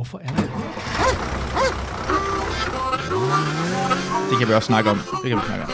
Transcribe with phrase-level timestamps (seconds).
[0.00, 0.42] Hvorfor er der
[4.30, 4.98] Det kan vi også snakke om.
[4.98, 5.70] Det kan vi snakke om.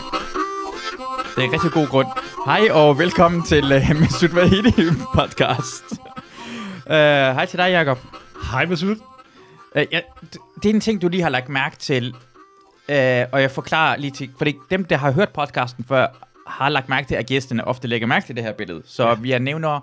[1.37, 2.07] Det er en rigtig god grund.
[2.47, 4.73] Hej og velkommen til uh, Mesut Vahidi
[5.15, 5.85] podcast.
[6.87, 6.93] Uh,
[7.37, 7.99] hej til dig, Jacob.
[8.51, 8.97] Hej, Masud.
[9.77, 12.11] Uh, ja, d- det er en ting, du lige har lagt mærke til.
[12.89, 12.95] Uh,
[13.33, 14.31] og jeg forklarer lige til...
[14.39, 16.07] Fordi dem, der har hørt podcasten før,
[16.47, 18.83] har lagt mærke til, at gæsterne ofte lægger mærke til det her billede.
[18.87, 19.15] Så ja.
[19.15, 19.81] vi er nævner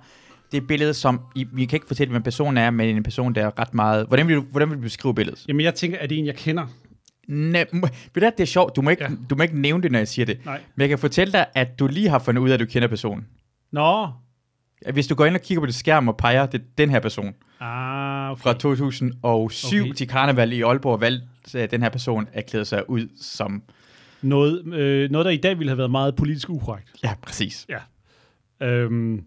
[0.54, 1.21] det billede, som...
[1.35, 4.07] I, vi kan ikke fortælle, hvem personen er, men en person, der er ret meget...
[4.07, 5.45] Hvordan vil du, hvordan vil du beskrive billedet?
[5.47, 6.66] Jamen, jeg tænker, at det er en, jeg kender.
[7.27, 7.66] Nej,
[8.16, 8.75] det er sjovt.
[8.75, 9.09] Du må, ikke, Ja.
[9.09, 9.16] ja.
[9.30, 10.39] du må ikke nævne det, når jeg siger det.
[10.45, 10.61] Nej.
[10.75, 12.88] Men jeg kan fortælle dig, at du lige har fundet ud af, at du kender
[12.88, 13.25] personen.
[13.71, 14.08] Nå.
[14.94, 16.99] Hvis du går ind og kigger på det skærm og peger, det er den her
[16.99, 17.33] person.
[17.59, 18.41] Ah, okay.
[18.41, 19.94] Fra 2007 Okay.
[19.94, 23.63] til karneval i Aalborg valgte den her person at klæde sig ud som...
[24.22, 26.91] Noget, øh, noget, der i dag ville have været meget politisk ukorrekt.
[27.03, 27.67] Ja, præcis.
[28.61, 29.23] Øhm,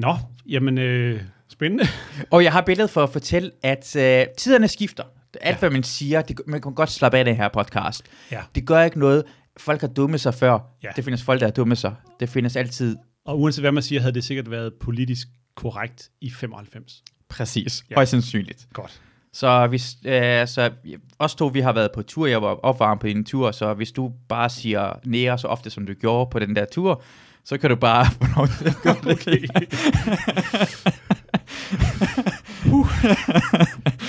[0.00, 0.16] nå,
[0.48, 1.84] jamen, øh, spændende.
[2.32, 5.04] Og jeg har billedet for at fortælle, at øh, tiderne skifter.
[5.40, 5.58] Alt, Ja.
[5.58, 8.02] hvad man siger, det, man kan godt slappe af den her podcast.
[8.32, 8.40] Ja.
[8.54, 9.24] Det gør ikke noget.
[9.56, 10.58] Folk har dummet sig før.
[10.82, 10.88] Ja.
[10.96, 11.94] Det findes folk, der har dummet sig.
[12.20, 16.30] Det findes altid Og uanset hvad man siger, havde det sikkert været politisk korrekt i
[16.30, 17.02] 95.
[17.28, 17.84] præcis.
[17.90, 17.94] Ja.
[17.94, 18.66] Højst sandsynligt.
[18.72, 19.00] Godt.
[19.32, 20.70] Så hvis, øh, så
[21.18, 23.92] os to, vi har været på tur, jeg var opvarmet på en tur, så hvis
[23.92, 27.02] du bare siger nære så ofte, som du gjorde på den der tur,
[27.44, 29.10] så kan du bare få lov til at gøre det.
[29.10, 29.40] Okay.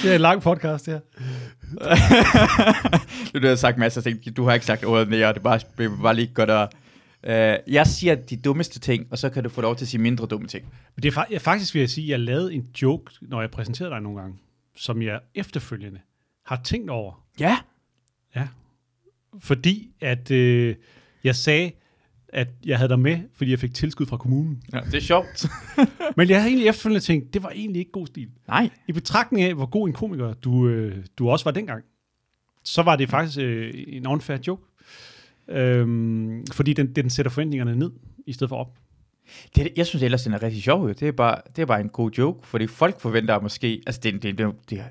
[0.02, 1.00] det er en lang podcast, her.
[3.42, 5.60] du har sagt masser af ting, du har ikke sagt ordet nære, det er bare,
[5.78, 6.74] det er bare lige godt at...
[7.24, 10.02] Uh, jeg siger de dummeste ting, og så kan du få lov til at sige
[10.02, 10.66] mindre dumme ting.
[10.96, 13.94] Men det er faktisk, vil jeg sige, at jeg lavede en joke, når jeg præsenterede
[13.94, 14.38] dig nogle gange,
[14.76, 16.00] som jeg efterfølgende
[16.46, 17.26] har tænkt over.
[17.40, 17.58] Ja.
[18.36, 18.48] Ja.
[19.40, 20.76] Fordi at øh,
[21.24, 21.72] jeg sagde,
[22.34, 24.64] at jeg havde dig med, fordi jeg fik tilskud fra kommunen.
[24.74, 25.46] ja det er sjovt.
[26.18, 28.30] Men jeg har egentlig efterfølgende tænkt, det var egentlig ikke god stil.
[28.48, 28.70] Nej.
[28.88, 31.84] I betragtning af, hvor god en komiker du, øh, du også var dengang,
[32.64, 34.64] så var det faktisk øh, en unfair joke.
[35.50, 37.92] Øhm, fordi den, den sætter forventningerne ned,
[38.28, 38.78] i stedet for op.
[39.56, 40.88] Det, jeg synes ellers, den er rigtig sjov.
[40.88, 40.94] jo.
[40.94, 43.82] Det er bare, det er bare en god joke, fordi folk forventer måske...
[43.88, 44.84] Altså, det, det, det, det,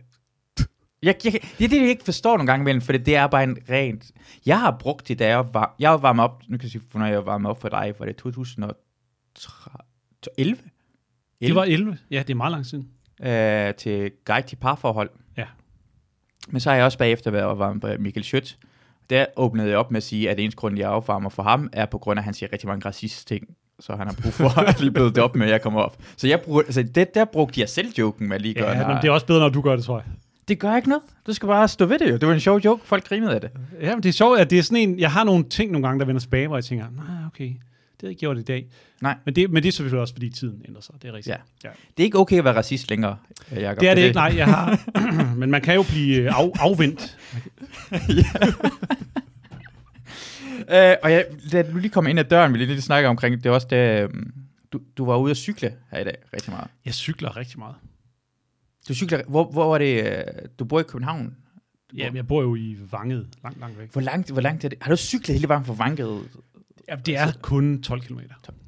[1.03, 3.27] jeg, jeg, det er det, jeg ikke forstår nogle gange imellem, for det, det er
[3.27, 4.11] bare en rent...
[4.47, 5.75] Jeg har brugt det, da jeg var...
[5.79, 6.43] Jeg var varmet op...
[6.49, 10.59] Nu kan jeg sige, når jeg var varmet op for dig, var det 2011?
[11.41, 11.99] Det var 11.
[12.11, 12.89] Ja, det er meget lang siden.
[13.23, 15.11] øh, til Guide til Parforhold.
[15.37, 15.45] Ja.
[16.49, 18.59] Men så har jeg også bagefter været varmet på Michael Schødt.
[19.11, 21.87] Der åbnede jeg op med at sige, at eneste grund, jeg opvarmer for ham, er
[21.87, 23.47] på grund af, at han siger rigtig mange racist ting.
[23.81, 25.97] Så han har brug for at lige blevet det op med, at jeg kommer op.
[26.17, 28.81] Så jeg bruger, altså det, der brugte jeg selv joken med at lige gøre Ja,
[28.81, 30.07] ja, men det er også bedre, når du gør det, tror jeg.
[30.51, 31.03] Det gør ikke noget.
[31.27, 32.17] Du skal bare stå ved det jo.
[32.17, 32.87] Det var en sjov joke.
[32.87, 33.51] Folk grinede af det.
[33.81, 34.99] Ja, men det er sjovt, at det er sådan en...
[34.99, 37.55] Jeg har nogle ting nogle gange, der vender tilbage, hvor jeg tænker, nej, okay, det
[38.01, 38.67] har jeg ikke gjort i dag.
[39.01, 39.15] Nej.
[39.25, 40.95] Men det, men det er selvfølgelig også, fordi tiden ændrer sig.
[41.03, 41.37] Det er rigtigt.
[41.65, 41.69] Ja.
[41.69, 41.75] ja.
[41.97, 43.17] Det er ikke okay at være racist længere,
[43.57, 43.81] Jacob.
[43.81, 44.33] Det er det ikke, nej.
[44.37, 44.81] Jeg har,
[45.41, 47.17] men man kan jo blive øh, af, afvendt.
[50.61, 53.37] Øh, og jeg, da du lige kom ind ad døren, vi lige, lige snakke omkring,
[53.37, 54.33] det er også det, øhm,
[54.73, 56.69] du, du var ude at cykle her i dag rigtig meget.
[56.85, 57.75] Jeg cykler rigtig meget.
[58.89, 60.25] Du cykler, hvor, hvor var det, øh,
[60.59, 61.37] du bor i København?
[61.97, 63.93] Ja, men jeg bor jo i Vanget, langt, langt væk.
[63.93, 64.79] Hvor langt, hvor langt er det?
[64.83, 66.21] Har du cyklet hele vejen fra Vangede?
[66.89, 68.19] Ja, det er kun 12 km.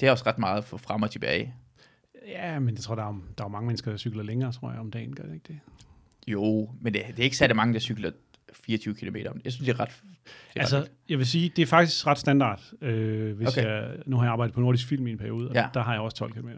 [0.00, 1.54] Det er også ret meget for frem og tilbage.
[2.28, 4.80] Ja, men jeg tror, der er, der er mange mennesker, der cykler længere, tror jeg,
[4.80, 5.14] om dagen.
[5.14, 5.58] Gør det ikke det?
[6.26, 8.10] Jo, men det, det er ikke særlig mange, der cykler
[8.52, 9.16] 24 km.
[9.16, 9.88] Jeg synes, det er ret...
[9.88, 12.60] Det er Altså, ret jeg vil sige, det er faktisk ret standard.
[12.80, 13.62] Øh, hvis Okay.
[13.66, 15.66] jeg, nu har jeg arbejdet på Nordisk Film i en periode, og Ja.
[15.74, 16.48] der har jeg også 12 km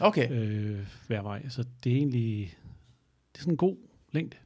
[0.00, 0.30] okay.
[0.30, 1.48] øh, hver vej.
[1.48, 2.54] Så det er egentlig
[3.42, 3.76] sådan en god
[4.12, 4.36] længde.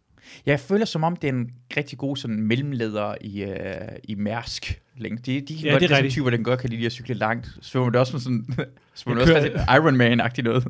[0.47, 3.57] Jeg føler som om, det er en rigtig god sådan mellemleder i, øh,
[4.05, 4.81] i Mærsk.
[4.99, 5.19] Længe.
[5.19, 7.49] De, de Ja, godt, det er sådan typer, den godt kan lide at cykle langt.
[7.61, 8.47] Så det også med sådan...
[8.95, 10.67] Så Jeg det også kører- rigtig Ironman-agtigt noget.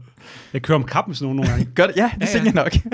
[0.53, 1.73] Jeg kører om kap med sådan nogle nogle gange.
[1.75, 1.97] Gør det?
[1.97, 2.45] Ja, det ja, ja.
[2.45, 2.73] jeg nok.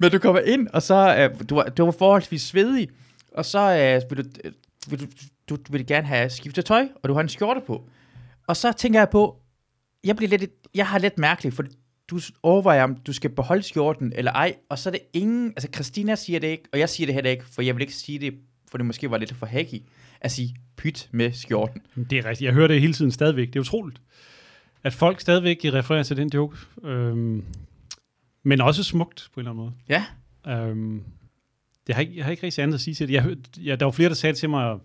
[0.00, 1.16] Men du kommer ind, og så...
[1.18, 2.88] Øh, du, var, du var forholdsvis svedig,
[3.34, 4.52] og så øh, vil, du, øh,
[4.90, 5.06] vil du,
[5.48, 7.88] du, du vil gerne have skiftet tøj, og du har en skjorte på.
[8.46, 9.36] Og så tænker jeg på,
[10.04, 11.64] jeg bliver lidt, jeg har lidt mærkeligt, for
[12.10, 15.68] du overvejer, om du skal beholde skjorten eller ej, og så er det ingen, altså
[15.74, 18.18] Christina siger det ikke, og jeg siger det heller ikke, for jeg vil ikke sige
[18.18, 18.34] det,
[18.70, 19.82] for det måske var lidt for hacky,
[20.20, 21.80] at sige pyt med skjorten.
[22.10, 22.46] Det er rigtigt.
[22.46, 23.48] Jeg hører det hele tiden stadigvæk.
[23.48, 24.00] Det er utroligt,
[24.84, 26.56] at folk stadigvæk refererer til den joke.
[26.84, 27.44] Øhm,
[28.42, 29.72] men også smukt på en eller anden måde.
[29.88, 30.04] Ja,
[30.48, 31.02] Øhm,
[31.86, 33.14] det har ikke, jeg har ikke rigtig andet at sige til det.
[33.14, 34.78] Jeg, ja, der var flere, der sagde til mig,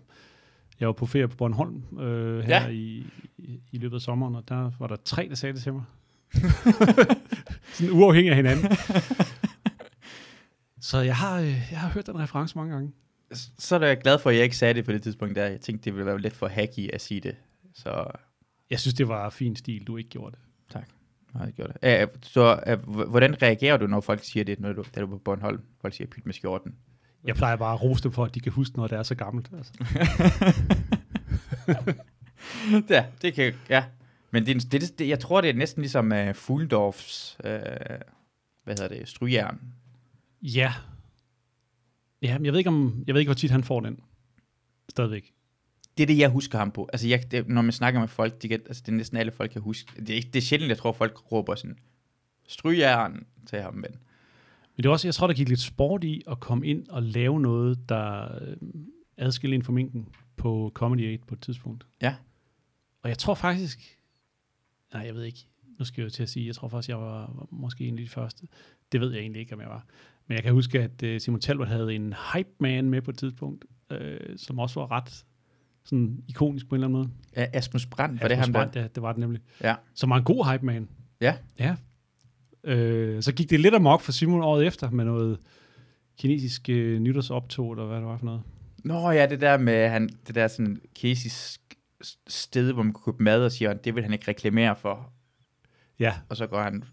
[0.80, 2.68] jeg var på ferie på Bornholm øh, her Ja.
[2.68, 3.06] i,
[3.38, 5.82] i, i løbet af sommeren, og der var der tre, der sagde det til mig.
[7.74, 8.70] Sådan uafhængig af hinanden.
[10.80, 12.92] Så jeg har, øh, jeg har hørt den reference mange gange.
[13.58, 15.46] så er jeg glad for, at jeg ikke sagde det på det tidspunkt der.
[15.46, 17.36] Jeg tænkte, det ville være lidt for hacky at sige det.
[17.74, 18.04] Så
[18.70, 20.38] Jeg synes, det var fin stil, du ikke gjorde det.
[21.34, 22.04] Nej, det gjorde det.
[22.04, 25.10] Uh, så uh, hvordan reagerer du, når folk siger det, når du, da du er
[25.10, 25.60] på Bornholm?
[25.80, 26.74] Folk siger, pyt med skjorten.
[27.24, 29.14] Jeg plejer bare at rose dem for, at de kan huske, når det er så
[29.14, 29.50] gammelt.
[29.56, 29.72] Altså.
[32.94, 33.84] ja, det kan ja.
[34.32, 37.50] Men det, det, det, jeg tror, det er næsten ligesom uh, Fuglendorfs, uh,
[38.64, 39.60] hvad hedder det, strygejern.
[40.42, 40.72] Ja.
[42.22, 44.00] Ja, men jeg ved ikke, om, jeg ved ikke, hvor tit han får den.
[44.88, 45.32] Stadigvæk.
[45.96, 46.88] Det er det, jeg husker ham på.
[46.92, 49.32] Altså, jeg, det, når man snakker med folk, de kan, altså, det er næsten alle
[49.32, 49.92] folk kan huske.
[50.00, 51.78] Det er, ikke, det er sjældent, jeg tror, folk råber sådan,
[52.46, 53.90] strygejern til ham, men...
[54.76, 57.02] Men det er også, jeg tror, der gik lidt sport i at komme ind og
[57.02, 58.56] lave noget, der øh,
[59.16, 61.86] adskiller en fra minken på Comedy 8 på et tidspunkt.
[62.02, 62.14] Ja.
[63.02, 63.98] Og jeg tror faktisk,
[64.94, 65.46] nej, jeg ved ikke,
[65.78, 67.98] nu skal jeg jo til at sige, jeg tror faktisk, jeg var, var måske en
[67.98, 68.46] af de første.
[68.92, 69.86] Det ved jeg egentlig ikke, om jeg var.
[70.26, 73.18] Men jeg kan huske, at uh, Simon Talbot havde en hype man med på et
[73.18, 75.24] tidspunkt, øh, som også var ret
[75.84, 77.10] sådan ikonisk på en eller anden måde.
[77.36, 78.80] Ja, Asmus Brandt, var Asmus det ham Brandt, der?
[78.80, 79.40] Ja, det var det nemlig.
[79.62, 79.74] Ja.
[79.94, 80.88] Som var en god hype man.
[81.20, 81.34] Ja.
[81.58, 81.76] Ja.
[82.64, 85.38] Øh, så gik det lidt amok for Simon året efter med noget
[86.18, 88.42] kinesisk øh, nytårsoptog, eller hvad det var for noget.
[88.84, 91.60] Nå ja, det der med han, det der sådan kinesisk
[92.28, 95.12] sted, hvor man kunne købe mad, og siger, at det vil han ikke reklamere for.
[95.98, 96.84] Ja, Og så går han,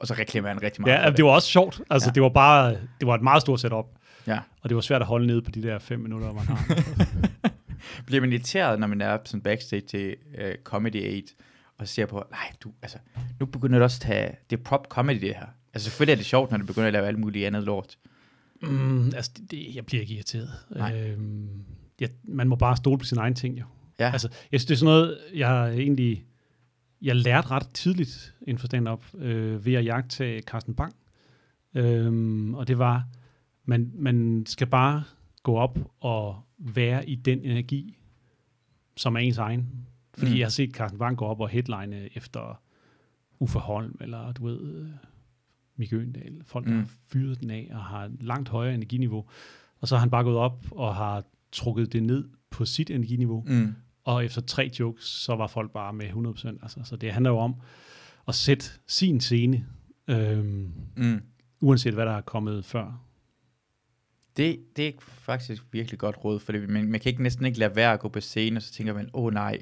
[0.00, 1.80] og så reklamerer han rigtig meget ja for det var også sjovt.
[1.90, 2.12] Altså, Ja.
[2.12, 3.86] det var bare, det var et meget stort setup.
[4.26, 4.38] Ja.
[4.60, 6.64] Og det var svært at holde nede på de der fem minutter, man har.
[8.06, 11.32] Bliver man irriteret, når man er sådan backstage til uh, Comedy 8,
[11.78, 12.98] og ser på, nej, du, altså,
[13.40, 15.46] nu begynder det også at tage, det er prop comedy det her.
[15.74, 17.98] Altså selvfølgelig er det sjovt, når du begynder at lave alt muligt andet lort.
[18.62, 20.50] mm, altså, det, det, jeg bliver ikke irriteret.
[20.70, 21.00] Nej.
[21.00, 21.48] Øhm,
[22.00, 23.64] ja, man må bare stole på sine egne ting, jo.
[23.98, 26.24] Ja, Altså, jeg synes, det er sådan noget, jeg egentlig,
[27.02, 30.94] jeg lærte ret tidligt inden for stand-up, øh, ved at jagte Carsten Bang.
[31.74, 33.06] Øhm, og det var,
[33.64, 35.02] man, man skal bare
[35.42, 37.98] gå op og være i den energi,
[38.96, 39.86] som er ens egen.
[40.18, 40.38] Fordi Mm.
[40.38, 42.60] jeg har set Carsten Bang gå op og headline efter
[43.40, 44.88] Uffe Holm, eller du ved, øh,
[45.76, 46.40] Mikke Øgendal.
[46.44, 46.78] Folk, der Mm.
[46.78, 49.24] har fyret den af og har langt højere energiniveau.
[49.80, 53.44] Og så har han bare gået op og har trukket det ned på sit energiniveau.
[53.46, 53.74] mm,
[54.04, 56.48] Og efter tre jokes, så var folk bare med 100%.
[56.62, 57.54] Altså, så det handler jo om
[58.28, 59.66] at sætte sin scene,
[60.08, 61.22] øhm, mm.
[61.60, 63.00] uanset hvad der er kommet før.
[64.36, 67.76] Det, det er faktisk virkelig godt råd, for man, man kan ikke næsten ikke lade
[67.76, 69.58] være at gå på scenen, og så tænker man, åh oh, nej,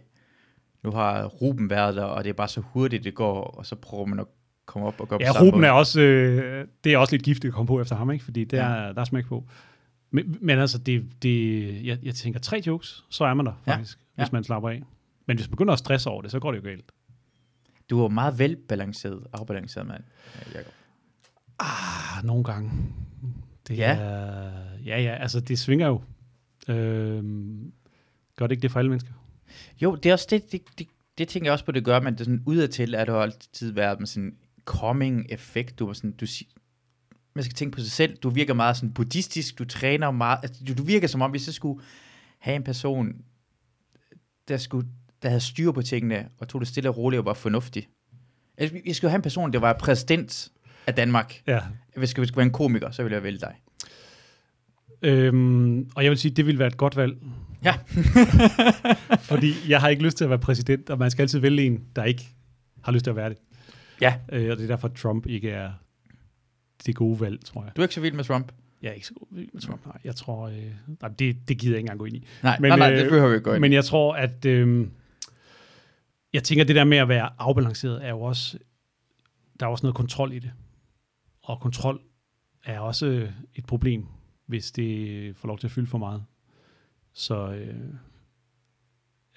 [0.85, 3.77] nu har Ruben været der, og det er bare så hurtigt, det går, og så
[3.77, 4.27] prøver man at
[4.67, 5.67] komme op og gå på Ja, Ruben måde.
[5.67, 8.25] er også, øh, det er også lidt giftigt at komme på efter ham, ikke?
[8.25, 8.63] fordi det Ja.
[8.65, 9.49] er, der er smæk på.
[10.11, 13.73] Men, men altså, det, det, jeg, jeg tænker, tre jokes, så er man der Ja.
[13.73, 14.23] faktisk, Ja.
[14.23, 14.83] hvis man slapper af.
[15.27, 16.93] Men hvis man begynder at stresse over det, så går det jo galt.
[17.91, 20.05] Du er meget velbalanceret, afbalanceret mand,
[20.55, 20.73] Jacob.
[21.59, 22.71] Ah, nogle gange.
[23.69, 23.97] Det Ja.
[23.97, 24.51] Er,
[24.87, 26.03] ja, ja, altså det svinger jo.
[26.69, 27.73] Øhm,
[28.37, 29.13] gør det ikke det for alle mennesker?
[29.83, 30.87] Jo, det er også det, det, det,
[31.19, 33.73] det tænker jeg også på, det gør, men det er sådan udadtil, at du altid
[33.73, 34.37] været med sådan
[34.67, 35.79] calming effekt.
[35.79, 36.27] Du sådan, du
[37.35, 38.17] man skal tænke på sig selv.
[38.17, 40.39] Du virker meget sådan buddhistisk, du træner meget.
[40.43, 41.83] Altså, du, du virker som om, hvis jeg skulle
[42.39, 43.13] have en person,
[44.53, 44.89] der, skulle,
[45.23, 47.89] der havde styr på tingene, og tog det stille og roligt og var fornuftig.
[48.59, 50.49] Altså, Jeg skulle have en person, der var præsident
[50.87, 51.43] af Danmark.
[51.47, 51.61] Ja.
[51.97, 53.55] Hvis jeg skulle være en komiker, så ville jeg vælge dig.
[55.03, 57.17] Øhm, og jeg vil sige, det ville være et godt valg.
[57.65, 57.75] Ja.
[59.31, 61.85] Fordi jeg har ikke lyst til at være præsident, og man skal altid vælge en,
[61.97, 62.29] der ikke
[62.83, 63.39] har lyst til at være det.
[64.01, 64.15] Ja.
[64.33, 65.71] Øh, og det er derfor, Trump ikke er
[66.87, 67.73] det gode valg, tror jeg.
[67.77, 68.53] Du er ikke så vild med Trump?
[68.83, 69.99] Jeg er ikke så god med Trump, nej.
[70.05, 72.27] Jeg tror, øh, nej, det, det gider jeg ikke engang gå ind i.
[72.43, 73.57] Nej, Men, nej, nej, øh, det behøver vi ikke gå ind.
[73.57, 73.61] i.
[73.61, 74.89] Men jeg tror, at øh,
[76.33, 78.59] jeg tænker, det der med at være afbalanceret er jo også,
[79.61, 80.53] der er også noget kontrol i det.
[81.43, 82.01] Og kontrol
[82.65, 84.07] er også øh, et problem,
[84.47, 86.25] hvis det får lov til at fylde for meget.
[87.13, 87.95] Så øh,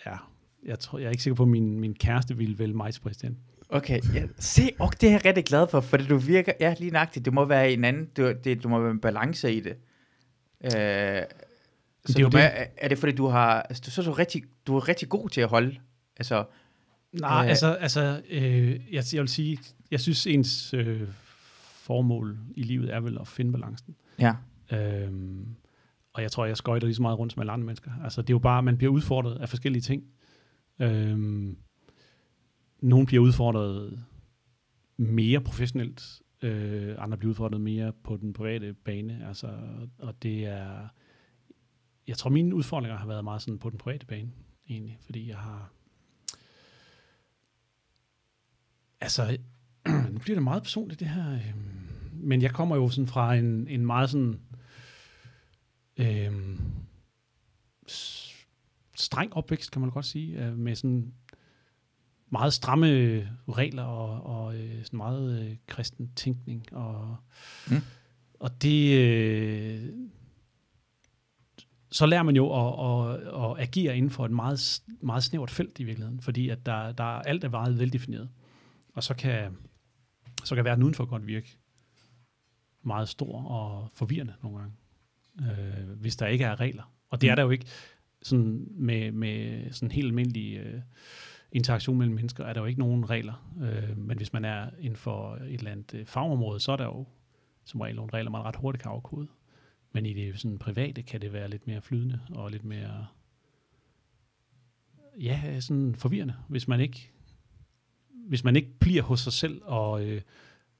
[0.05, 0.17] ja,
[0.65, 3.01] jeg, tror, jeg er ikke sikker på, at min, min kæreste ville vælge mig til
[3.01, 3.37] præsident.
[3.69, 4.23] Okay, ja.
[4.39, 7.33] se, og det er jeg rigtig glad for, for du virker, ja, lige nøjagtigt, det
[7.33, 9.75] må være en anden, du, det, du må være en balance i det.
[10.63, 11.23] Øh, så er
[12.07, 12.43] det jo du, det.
[12.43, 15.09] Er, er det fordi, du har, altså, du, så er du, rigtig, du er rigtig
[15.09, 15.77] god til at holde,
[16.17, 16.45] altså,
[17.13, 17.43] Nej, Øh.
[17.43, 19.57] øh, altså, altså øh, jeg, jeg vil sige,
[19.91, 21.01] jeg synes ens øh,
[21.75, 23.95] formål i livet er vel at finde balancen.
[24.19, 24.33] ja,
[24.71, 25.47] Øhm,
[26.13, 27.91] og jeg tror, jeg skøjter lige så meget rundt som alle andre mennesker.
[28.03, 30.03] Altså, det er jo bare, man bliver udfordret af forskellige ting.
[30.79, 31.57] Øhm,
[32.81, 34.03] nogen bliver udfordret
[34.97, 39.27] mere professionelt, øh, andre bliver udfordret mere på den private bane.
[39.27, 39.57] Altså,
[39.97, 40.87] og det er,
[42.07, 44.31] jeg tror, mine udfordringer har været meget sådan på den private bane,
[44.69, 45.71] egentlig, fordi jeg har,
[49.01, 49.37] altså,
[50.11, 51.53] nu bliver det meget personligt, det her, øh,
[52.13, 54.39] men jeg kommer jo sådan fra en, en meget sådan,
[55.97, 56.59] øh,
[58.95, 61.13] streng opvækst, kan man godt sige, øh, med sådan
[62.31, 62.87] meget stramme
[63.49, 66.73] regler og, og øh, sådan meget øh, kristen tænkning.
[66.73, 67.17] Og,
[67.71, 67.75] Mm.
[68.39, 68.97] og det...
[68.99, 69.89] Øh,
[71.91, 75.79] så lærer man jo at, at, at agere inden for et meget, meget snævert felt
[75.79, 78.29] i virkeligheden, fordi at der, der er alt er meget veldefineret.
[78.93, 79.57] Og så kan,
[80.43, 81.57] så kan verden udenfor godt virke
[82.83, 84.73] meget stor og forvirrende nogle gange,
[85.41, 86.93] øh, hvis der ikke er regler.
[87.09, 87.35] Og det er Mm.
[87.35, 87.65] der jo ikke
[88.21, 90.81] sådan med, med sådan helt almindelig øh,
[91.55, 93.53] interaktion mellem mennesker, er der jo ikke nogen regler.
[93.61, 96.85] Øh, men hvis man er inden for et eller andet øh, fagområde, så er der
[96.85, 97.05] jo
[97.65, 99.27] som regel nogle regler, man ret hurtigt kan afkode.
[99.91, 103.07] Men i det sådan private kan det være lidt mere flydende og lidt mere
[105.19, 107.11] ja, sådan forvirrende, hvis man ikke
[108.27, 110.21] hvis man ikke bliver hos sig selv og, øh,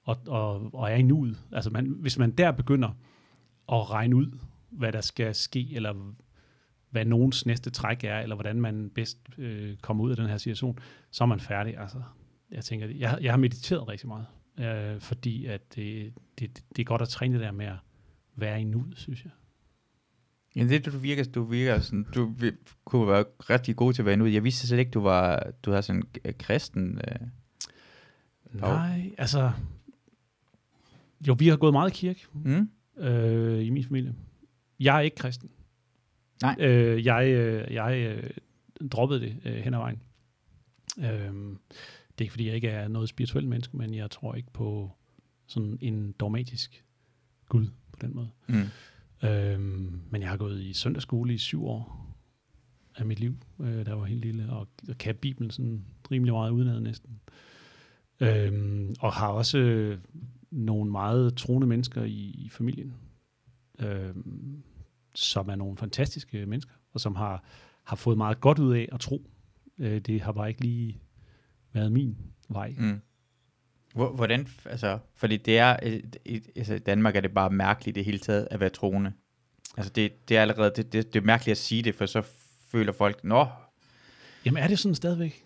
[0.04, 1.44] og, og, og er i nuet.
[1.52, 2.90] Altså man, hvis man der begynder
[3.72, 4.40] at regne ud,
[4.70, 6.14] hvad der skal ske, eller
[6.96, 10.38] hvad nogens næste træk er, eller hvordan man bedst øh, kommer ud af den her
[10.38, 10.80] situation,
[11.12, 11.78] så er man færdig.
[11.78, 12.02] Altså,
[12.52, 14.26] jeg tænker, jeg, jeg har mediteret rigtig meget,
[14.60, 17.76] øh, fordi at det, det, det er godt at træne det der med at
[18.36, 19.32] være i nuet, synes jeg.
[20.56, 22.36] Ja, det du virker, du virker sådan, du
[22.86, 24.26] kunne være rigtig god til at være nu.
[24.26, 27.02] Jeg vidste slet ikke, du var, du har sådan en øh, kristen.
[27.08, 27.28] Øh.
[28.54, 29.52] Nej, altså...
[31.28, 32.70] Jo, vi har gået meget i kirke Mm?
[33.04, 34.16] øh, i min familie.
[34.80, 35.50] Jeg er ikke kristen.
[36.42, 36.56] Nej.
[36.60, 38.30] Øh, jeg øh, jeg øh,
[38.92, 40.02] droppede det øh, hen ad vejen.
[41.00, 41.56] Øh,
[42.18, 44.92] det er ikke, fordi jeg ikke er noget spirituelt menneske, men jeg tror ikke på
[45.48, 46.86] sådan en dogmatisk
[47.50, 48.30] Gud på den måde.
[48.48, 49.28] Mm.
[49.28, 52.16] Øhm, men jeg har gået i søndagsskole i syv år
[52.96, 56.52] af mit liv, øh, der var helt lille, og, og kan Bibelen sådan rimelig meget
[56.52, 57.20] udenad næsten.
[58.20, 60.00] Øhm, og har også øh,
[60.52, 62.94] nogle meget troende mennesker i, i familien,
[63.80, 64.64] øhm,
[65.16, 67.44] som er nogle fantastiske mennesker, og som har,
[67.84, 69.30] har fået meget godt ud af at tro.
[69.80, 71.02] Øh, det har bare ikke lige
[71.74, 72.18] været min
[72.50, 72.74] vej.
[72.78, 73.00] Mm.
[73.94, 77.98] Hvor- Hvordan, altså, fordi det er, øh, i, altså i Danmark er det bare mærkeligt
[77.98, 79.14] i det hele taget at være troende.
[79.78, 82.22] Altså det, det er allerede, det, det, det er mærkeligt at sige det, for så
[82.68, 83.48] føler folk, nå,
[84.46, 85.46] Jamen er det sådan stadigvæk?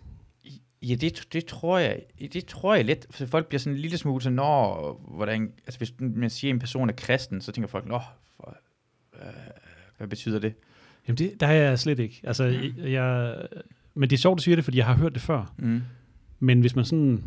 [0.82, 3.98] ja, det, det tror jeg, det tror jeg lidt, for folk bliver sådan en lille
[3.98, 7.68] smule sådan, nå, hvordan, altså hvis man siger, at en person er kristen, så tænker
[7.68, 8.00] folk, nå,
[8.36, 8.58] for,
[9.98, 10.54] hvad betyder det?
[11.08, 12.22] Jamen det, der er jeg slet ikke.
[12.24, 13.38] Altså, jeg, jeg,
[13.94, 15.54] men det er sjovt, du siger det, fordi jeg har hørt det før.
[15.58, 15.82] Mm.
[16.40, 17.24] Men hvis man sådan,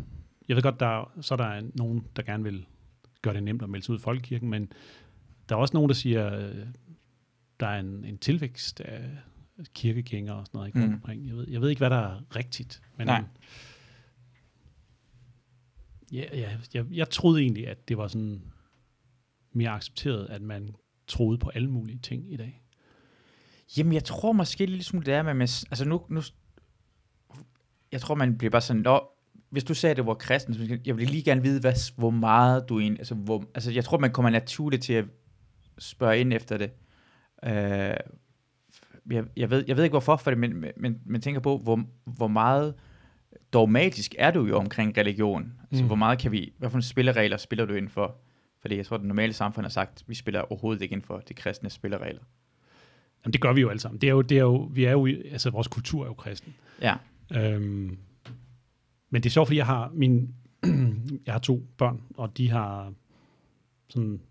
[0.47, 2.65] jeg ved godt, der, er- så er der en- nogen, der gerne vil
[3.21, 4.71] gøre det nemt at melde sig ud i folkekirken, men
[5.49, 6.55] der er også nogen, der siger, øh,
[7.59, 9.09] der er en, en tilvækst af
[9.73, 10.95] kirkegængere og sådan noget ikke, rundt Mm.
[10.95, 11.27] omkring.
[11.27, 12.81] Jeg ved, jeg ved ikke, hvad der er rigtigt.
[12.97, 13.23] Men Nej.
[16.11, 18.41] Ja, ja, jeg, jeg troede egentlig, at det var sådan
[19.53, 20.75] mere accepteret, at man
[21.07, 22.63] troede på alle mulige ting i dag.
[23.77, 26.21] Jamen, jeg tror måske lidt smule, det er med, altså nu, nu,
[27.91, 29.01] jeg tror, man bliver bare sådan, Nå,
[29.49, 32.09] hvis du sagde, at det var kristen, så jeg vil lige gerne vide, hvad, hvor
[32.09, 35.05] meget du egentlig, altså, hvor, altså jeg tror, man kommer naturligt til at
[35.77, 36.71] spørge ind efter det.
[37.47, 37.51] Uh,
[39.11, 41.83] jeg, jeg, ved, jeg ved ikke hvorfor, for det, men, men, men tænker på, hvor,
[42.05, 42.73] hvor meget
[43.53, 45.53] dogmatisk er du jo omkring religion?
[45.71, 45.87] Altså, Mm.
[45.87, 48.21] hvor meget kan vi, hvad for nogle spilleregler spiller du inden for?
[48.63, 51.17] Fordi jeg tror, det normale samfund har sagt, at vi spiller overhovedet ikke inden for
[51.17, 52.21] de kristne spilleregler.
[53.25, 54.01] Jamen, det gør vi jo alle sammen.
[54.01, 56.55] Det er jo, det er jo, vi er jo, altså vores kultur er jo kristen.
[56.81, 56.95] Ja.
[57.35, 57.97] Øhm,
[59.09, 60.35] men det er sjovt, fordi jeg har min,
[61.25, 62.93] jeg har to børn, og de har
[63.89, 64.21] sådan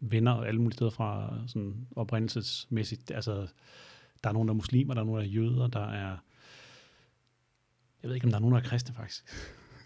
[0.00, 3.10] venner alle mulige steder fra sådan oprindelsesmæssigt.
[3.10, 3.32] Altså,
[4.24, 6.16] der er nogen, der er muslimer, der er nogen, der er jøder, der er...
[8.02, 9.24] Jeg ved ikke, om der er nogen, der er kristne, faktisk.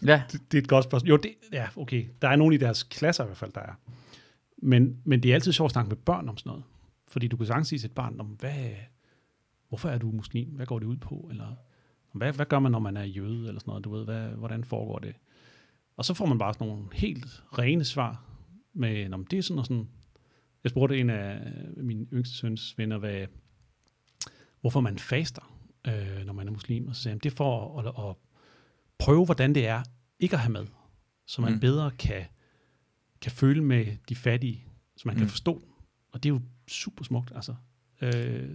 [0.05, 1.09] Ja, Det, det er et godt spørgsmål.
[1.09, 2.05] Jo, det, ja, okay.
[2.21, 3.73] Der er nogen i deres klasser i hvert fald, der er.
[4.57, 6.63] Men, men det er altid sjovt at snakke med børn om sådan noget.
[7.07, 8.69] Fordi du kan sagtens sige til et barn, om hvad,
[9.69, 10.49] hvorfor er du muslim?
[10.49, 11.27] Hvad går det ud på?
[11.31, 11.55] Eller
[12.13, 13.47] hvad, hvad gør man, når man er jøde?
[13.47, 13.83] Eller sådan noget.
[13.83, 15.15] Du ved, hvad, hvordan foregår det?
[15.97, 18.23] Og så får man bare sådan nogle helt rene svar
[18.73, 19.87] med, om det er sådan og sådan.
[20.63, 21.39] Jeg spurgte en af
[21.77, 23.25] min yngste søns venner, hvad,
[24.61, 26.87] hvorfor man faster, øh, når man er muslim.
[26.87, 28.15] Og så sagde han, det er for at, at
[29.01, 29.83] prøve, hvordan det er
[30.19, 30.65] ikke at have mad.
[31.25, 31.59] Så man Mm.
[31.59, 32.23] bedre kan,
[33.21, 34.65] kan føle med de fattige,
[34.97, 35.19] så man mm.
[35.19, 35.61] kan forstå.
[36.11, 37.55] Og det er jo super smukt, altså.
[38.01, 38.49] Øh,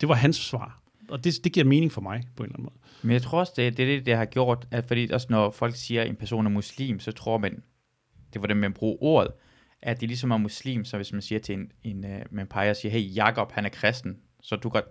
[0.00, 0.82] det var hans svar.
[1.08, 2.74] Og det, det giver mening for mig, på en eller anden måde.
[3.02, 5.50] Men jeg tror også, det, det er det, det har gjort, at fordi også når
[5.50, 7.62] folk siger, at en person er muslim, så tror man,
[8.32, 9.32] det var det, man bruger ordet,
[9.82, 12.70] at det ligesom er muslim, så hvis man siger til en, en uh, man peger
[12.70, 14.84] og siger, hey, Jakob, han er kristen, så du godt,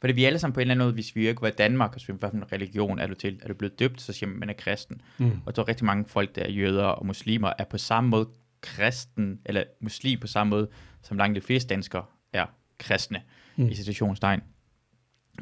[0.00, 1.94] fordi vi alle sammen på en eller anden måde, hvis vi ikke var i Danmark,
[1.96, 4.38] og hvad for en religion er du til, er du blevet døbt, så siger man,
[4.38, 5.00] man er kristen.
[5.18, 5.32] Mm.
[5.46, 8.28] Og der er rigtig mange folk, der er jøder og muslimer, er på samme måde
[8.60, 10.68] kristen, eller muslim på samme måde,
[11.02, 12.46] som langt de fleste danskere er
[12.78, 13.22] kristne,
[13.56, 13.68] Mm.
[13.68, 14.40] i situationstegn.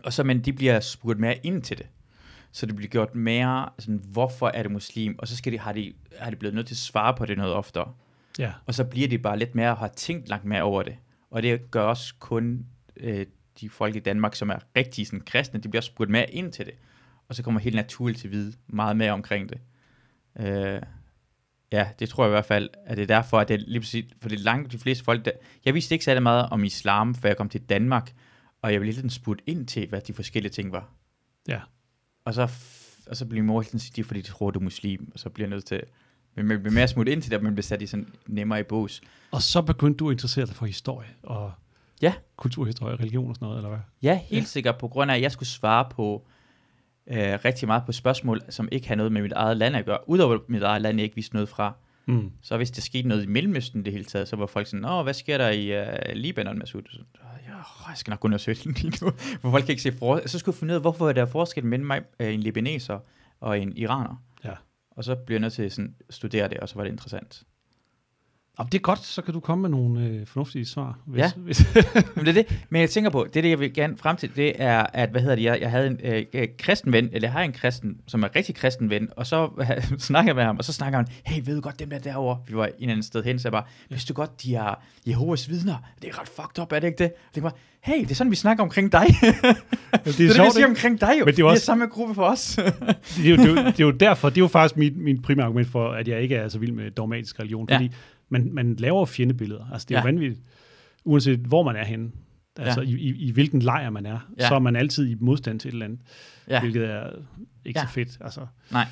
[0.04, 1.86] Og så, men de bliver spurgt mere ind til det.
[2.52, 5.72] så det bliver gjort mere sådan, hvorfor er det muslim, og så skal de, har,
[5.72, 7.92] de, har de blevet nødt til at svare på det noget oftere.
[8.38, 8.52] Ja.
[8.66, 10.96] Og så bliver det bare lidt mere, og har tænkt langt mere over det.
[11.30, 13.26] Og det gør også kun øh,
[13.60, 16.66] de folk i Danmark, som er rigtig sådan, kristne, de bliver spurgt mere ind til
[16.66, 16.74] det.
[17.28, 19.58] Og så kommer helt naturligt til at vide meget mere omkring det.
[20.40, 20.82] Øh,
[21.72, 23.80] ja, det tror jeg i hvert fald, at det er derfor, at det er lige
[23.80, 25.30] præcis, for det er langt de fleste folk, der,
[25.64, 28.12] jeg vidste ikke særlig meget om islam, før jeg kom til Danmark,
[28.62, 30.90] og jeg blev lidt spurgt ind til, hvad de forskellige ting var.
[31.48, 31.60] Ja.
[32.24, 32.50] Og så,
[33.06, 35.30] og så bliver min mor helt sige, fordi de tror, du er muslim, og så
[35.30, 35.82] bliver jeg nødt til,
[36.34, 38.60] men man bliver mere smut ind til det, og man bliver sat i sådan nemmere
[38.60, 39.00] i bås.
[39.30, 41.52] Og så begyndte du at interessere dig for historie og
[42.02, 42.12] Ja.
[42.36, 43.78] kulturhistorie, religion og sådan noget, eller hvad?
[44.02, 44.46] Ja, helt Ja.
[44.46, 46.26] sikkert, på grund af, at jeg skulle svare på
[47.06, 50.08] øh, rigtig meget på spørgsmål, som ikke har noget med mit eget land at gøre.
[50.08, 51.72] Udover mit eget land, jeg ikke vidste noget fra.
[52.06, 52.32] Mm.
[52.42, 55.02] Så hvis der skete noget i Mellemøsten det hele taget, så var folk sådan, åh,
[55.02, 56.82] hvad sker der i uh, Libanon, Masud?
[56.90, 57.54] Så, "Åh, Ja,
[57.88, 59.10] jeg skal nok gå ind og søge lige nu.
[59.40, 60.20] For folk kan ikke se for...
[60.26, 62.98] Så skulle jeg finde ud af, hvorfor er der forskel mellem mig, øh, en libaneser
[63.40, 64.22] og en iraner.
[64.44, 64.52] Ja.
[64.90, 65.78] Og så bliver jeg nødt til at
[66.10, 67.42] studere det, og så var det interessant.
[68.58, 70.98] Og det er godt, så kan du komme med nogle øh, fornuftige svar.
[71.06, 71.30] Hvis, Ja.
[71.36, 71.74] Hvis,
[72.16, 72.64] Men det er det.
[72.70, 75.10] Men jeg tænker på, det er det, jeg vil gerne frem til, det er, at,
[75.10, 77.52] hvad hedder det, jeg, jeg havde en øh, øh, kristen ven, eller jeg har en
[77.52, 80.72] kristen, som er rigtig kristen ven, og så øh, snakker jeg med ham, og så
[80.72, 83.24] snakker han, hey, ved du godt, dem der derovre, vi var en eller anden sted
[83.24, 84.74] hen, så jeg bare, hvis du godt, de er
[85.06, 87.06] Jehovas vidner, det er ret fucked up, er det ikke det?
[87.28, 89.06] Og det var, hey, det er sådan, vi snakker omkring dig.
[89.06, 89.52] det er
[90.04, 91.24] det det, vi sjovt, siger omkring dig jo.
[91.24, 92.54] Men det er også- er samme gruppe for os.
[93.16, 94.96] det, er jo, det, er jo, det er jo derfor, det er jo faktisk mit,
[94.96, 97.76] min primære argument for, at jeg ikke er så vild med dogmatisk religion, Ja.
[97.76, 97.92] fordi
[98.28, 99.70] man, man laver fjendebilleder.
[99.72, 100.02] Altså det er ja.
[100.02, 100.42] Jo vanvittigt,
[101.04, 102.10] uanset hvor man er henne.
[102.58, 102.86] Altså Ja.
[102.88, 104.48] i, i, i hvilken lejr man er, Ja.
[104.48, 106.00] så er man altid i modstand til et eller andet,
[106.48, 107.10] ja, hvilket er
[107.64, 107.86] ikke Ja.
[107.86, 108.18] så fedt.
[108.20, 108.46] Altså.
[108.72, 108.86] nej.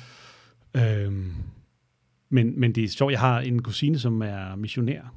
[0.75, 1.33] Øhm,
[2.29, 5.13] men, men det er sjovt, jeg har en kusine, som er missionær,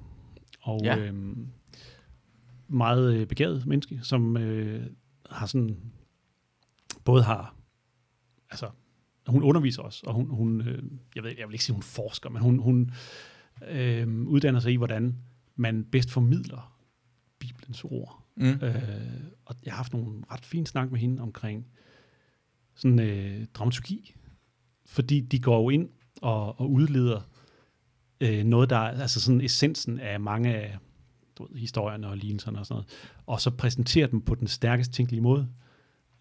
[0.60, 0.96] og Ja.
[0.98, 1.46] øhm,
[2.68, 4.86] meget øh, begavet menneske, som øh,
[5.30, 5.76] har sådan,
[7.04, 7.54] både har,
[8.50, 8.70] altså,
[9.26, 10.82] hun underviser os, og hun, hun øh,
[11.16, 12.90] jeg, ved, jeg vil ikke sige, hun forsker, men hun, hun
[13.68, 15.16] øh, uddanner sig i, hvordan
[15.56, 16.78] man bedst formidler
[17.38, 18.24] Bibelens ord.
[18.36, 18.46] Mm.
[18.46, 18.74] Øh,
[19.44, 21.66] og jeg har haft nogle ret fine snak med hende omkring
[22.74, 24.14] sådan øh, dramaturgi.
[24.86, 25.88] Fordi de går jo ind
[26.22, 27.20] og, og udleder
[28.20, 30.78] øh, noget, der er altså sådan essensen af mange af
[31.38, 32.88] du ved, historierne og lignelserne og sådan noget.
[33.26, 35.48] Og så præsenterer dem på den stærkest tænkelige måde.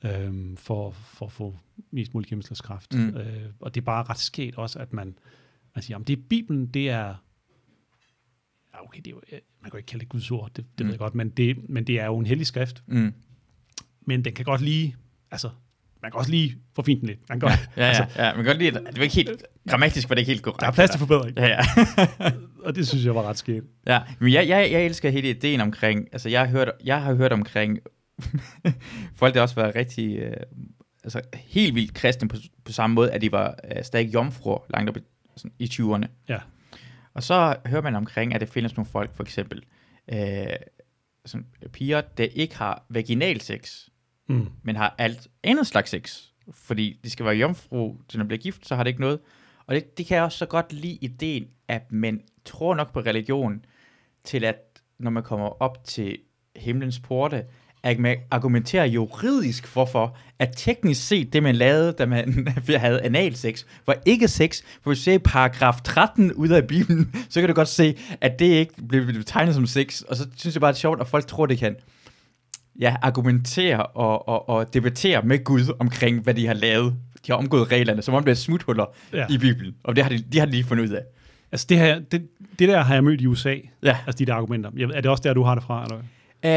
[0.05, 1.57] Øh, for, for at få
[1.91, 2.93] mest mulig gennemslagskraft.
[2.93, 3.17] Mm.
[3.17, 5.17] Øh, og det er bare ret sket også, at man,
[5.75, 7.15] man siger, om det er Bibelen, det er
[8.85, 10.65] okay, det er jo, øh, man kan jo ikke kalde det Guds ord, det, det
[10.79, 10.85] mm.
[10.85, 13.13] Ved jeg godt, men det, men det er jo en hellig skrift, Mm.
[14.07, 14.95] men den kan godt lige,
[15.31, 15.49] altså,
[16.01, 17.19] man kan også lige forfine den lidt.
[17.29, 18.35] Man kan godt, Ja, ja, altså, ja.
[18.35, 20.61] Men godt lide, at det var ikke helt, grammatisk var det ikke helt korrekt.
[20.61, 21.59] der er plads til forbedring, Ja, ja.
[22.65, 23.63] og det synes jeg var ret sket.
[23.87, 27.13] Ja, men jeg, jeg, jeg elsker hele ideen omkring, altså jeg har hørt, jeg har
[27.15, 27.79] hørt omkring
[29.19, 30.33] folk, der også var rigtig, øh,
[31.03, 34.89] altså helt vildt kristne på, på samme måde, at de var øh, stadig jomfruer langt
[34.89, 34.99] op i,
[35.37, 36.05] sådan, i 20'erne.
[36.29, 36.37] Ja.
[37.19, 39.63] Og så hører man omkring, at det findes nogle folk, for eksempel,
[40.13, 40.47] øh,
[41.25, 43.87] sådan, piger, der ikke har vaginal sex,
[44.27, 44.47] Mm.
[44.63, 46.21] men har alt andet slags sex.
[46.51, 49.19] Fordi de skal være jomfru, til når de bliver gift, så har det ikke noget.
[49.65, 52.99] Og det, det kan jeg også så godt lide ideen, at man tror nok på
[52.99, 53.65] religion,
[54.23, 56.17] til at når man kommer op til
[56.55, 57.45] himlens porte,
[57.83, 63.63] at man argumenterer juridisk hvorfor, at teknisk set det, man lavede, da man havde analsex,
[63.87, 64.61] var ikke sex.
[64.81, 67.95] For hvis du ser i paragraf 13 ud af Bibelen, så kan du godt se,
[68.21, 70.01] at det ikke blev betegnet som sex.
[70.01, 71.75] Og så synes jeg bare, det er sjovt, at folk tror, det kan
[72.79, 76.95] ja, argumentere og, og, og debattere med Gud omkring, hvad de har lavet.
[77.27, 79.25] De har omgået reglerne, som om det er smuthuller Ja.
[79.29, 79.75] i Bibelen.
[79.83, 81.01] Og det har de, de har de lige fundet ud af.
[81.51, 82.27] Altså det, her, det,
[82.59, 83.97] det der har jeg mødt i USA, Ja.
[84.07, 84.69] altså de der argumenter.
[84.93, 85.83] Er det også der, du har det fra?
[85.83, 85.97] Eller?
[86.43, 86.49] Uh,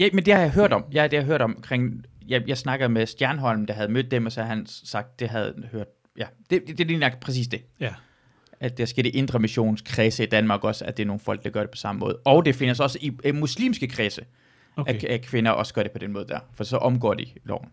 [0.00, 0.84] ja, men det har jeg hørt om.
[0.92, 2.04] Ja, det har jeg hørt om omkring...
[2.28, 5.28] Jeg, jeg snakkede med Stjernholm, der havde mødt dem, og så havde han sagt, det
[5.28, 5.86] havde han hørt...
[6.18, 7.62] Ja, det, det, det er lige nok præcis det.
[7.80, 7.94] Ja.
[8.60, 11.50] At der sker det indre missionskredse i Danmark også, at det er nogle folk, der
[11.50, 12.16] gør det på samme måde.
[12.24, 14.24] Og det findes også i, i muslimske kredse,
[14.76, 14.94] okay.
[14.94, 16.38] At, at kvinder også gør det på den måde der.
[16.54, 17.68] For så omgår de loven.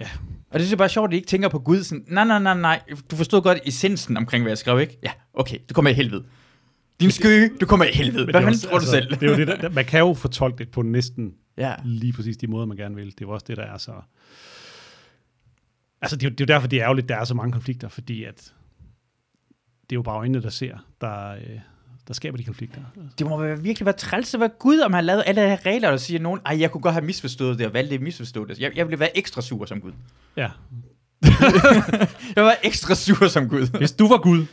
[0.00, 0.08] Ja.
[0.50, 2.38] Og det jeg bare er sjovt, at de ikke tænker på Gud sådan, nej, nej,
[2.38, 4.98] nej, nej, du forstod godt essensen omkring, hvad jeg skrev, ikke?
[5.02, 6.24] Ja, okay, du kommer i helvede.
[7.00, 8.24] Din skøge, du kommer i helvede.
[8.24, 9.10] Hvad fanden tror du selv?
[9.10, 12.36] Det er jo det, der, man kan jo fortolke det på næsten Ja, lige præcis
[12.36, 13.06] de måder, man gerne vil.
[13.06, 13.92] Det er jo også det, der er så...
[16.02, 17.52] Altså, det er, jo, det er jo derfor, det er ærgerligt, der er så mange
[17.52, 18.54] konflikter, fordi at
[19.82, 21.60] det er jo bare øjnene, der ser, der, øh,
[22.08, 22.80] der skaber de konflikter.
[22.96, 23.14] Altså.
[23.18, 25.66] det må være, virkelig være træls at være Gud, om han lavede alle de her
[25.66, 28.48] regler, og siger nogen, ej, jeg kunne godt have misforstået det, og valgt det misforstået
[28.48, 28.60] det.
[28.60, 29.92] Jeg, jeg ville være ekstra sur som Gud.
[30.36, 30.48] Ja.
[32.36, 33.78] Jeg var ekstra sur som Gud.
[33.78, 34.46] Hvis du var Gud,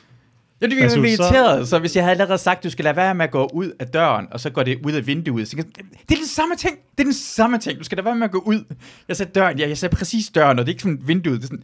[0.62, 2.70] Ja, det ville Altså, blive så- irriteret, så hvis jeg havde allerede sagt, at du
[2.70, 5.08] skal lade være med at gå ud af døren, og så går det ud af
[5.08, 5.65] vinduet, så jeg,
[6.10, 8.24] det er den samme ting, det er den samme ting, du skal lade være med
[8.26, 8.63] at gå ud.
[9.08, 11.43] Jeg sagde døren, ja, jeg sagde præcis døren, og det er ikke sådan vinduet, det
[11.43, 11.63] er sådan,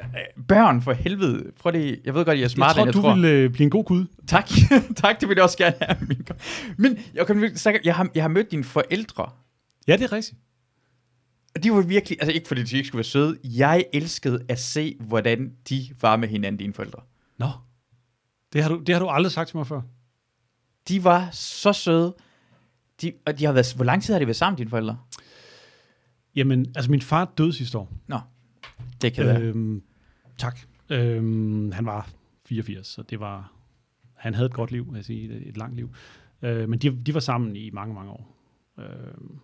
[0.00, 2.88] øh, børn for helvede, prøv lige, jeg ved godt, I er Jeg smartere, tror, end
[2.88, 3.14] jeg du tror.
[3.14, 4.04] ville øh, blive en god gud.
[4.28, 4.48] Tak,
[5.02, 5.96] tak, det vil jeg også gerne have.
[6.78, 9.30] Men jeg, kan, så- jeg, har, jeg har mødt dine forældre,
[9.88, 10.38] Ja, det er rigtigt.
[11.54, 14.60] og de var virkelig, altså ikke fordi de ikke skulle være søde, jeg elskede at
[14.60, 17.02] se, hvordan de var med hinanden, dine forældre.
[17.38, 17.46] Nå.
[18.52, 19.80] Det har, du, det har du aldrig sagt til mig før.
[20.88, 22.14] De var så søde,
[23.02, 24.98] de, og de har været, hvor lang tid har de været sammen, dine forældre?
[26.36, 27.92] Jamen, altså min far døde sidste år.
[28.06, 28.20] Nå,
[29.02, 29.40] det kan være.
[29.40, 29.82] Øhm,
[30.38, 30.58] tak.
[30.90, 32.10] Øhm, han var
[32.46, 33.52] 84, så det var...
[34.14, 35.90] Han havde et godt liv, vil jeg sige, et, et langt liv.
[36.42, 38.36] Øh, men de, de var sammen i mange, mange år.
[38.78, 39.40] Øhm,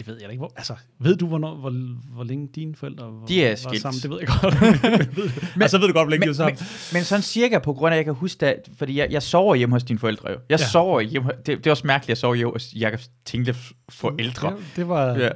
[0.00, 0.40] det ved jeg da ikke.
[0.40, 1.70] Hvor, altså, ved du, hvornår, hvor,
[2.14, 3.82] hvor længe dine forældre var, De er var skilt.
[3.82, 4.00] sammen?
[4.02, 4.60] Det ved jeg godt.
[5.56, 6.58] men, altså, ved du godt, hvor længe de var sammen?
[6.92, 9.54] Men sådan cirka på grund af, at jeg kan huske, at, fordi jeg, jeg sover
[9.54, 10.36] hjemme hos dine forældre jo.
[10.48, 10.66] Jeg Ja.
[10.66, 14.48] sover hjemme, det, det er også mærkeligt, at jeg sover hjemme hos Jakob Tinglefs forældre.
[14.48, 15.06] Ja, det var...
[15.06, 15.28] Ja.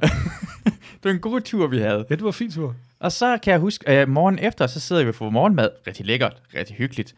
[1.03, 2.05] det var en god tur, vi havde.
[2.09, 2.75] Ja, det var fint tur.
[2.99, 5.69] Og så kan jeg huske, at morgen efter, så sidder vi og får morgenmad.
[5.87, 7.15] Rigtig lækkert, rigtig hyggeligt.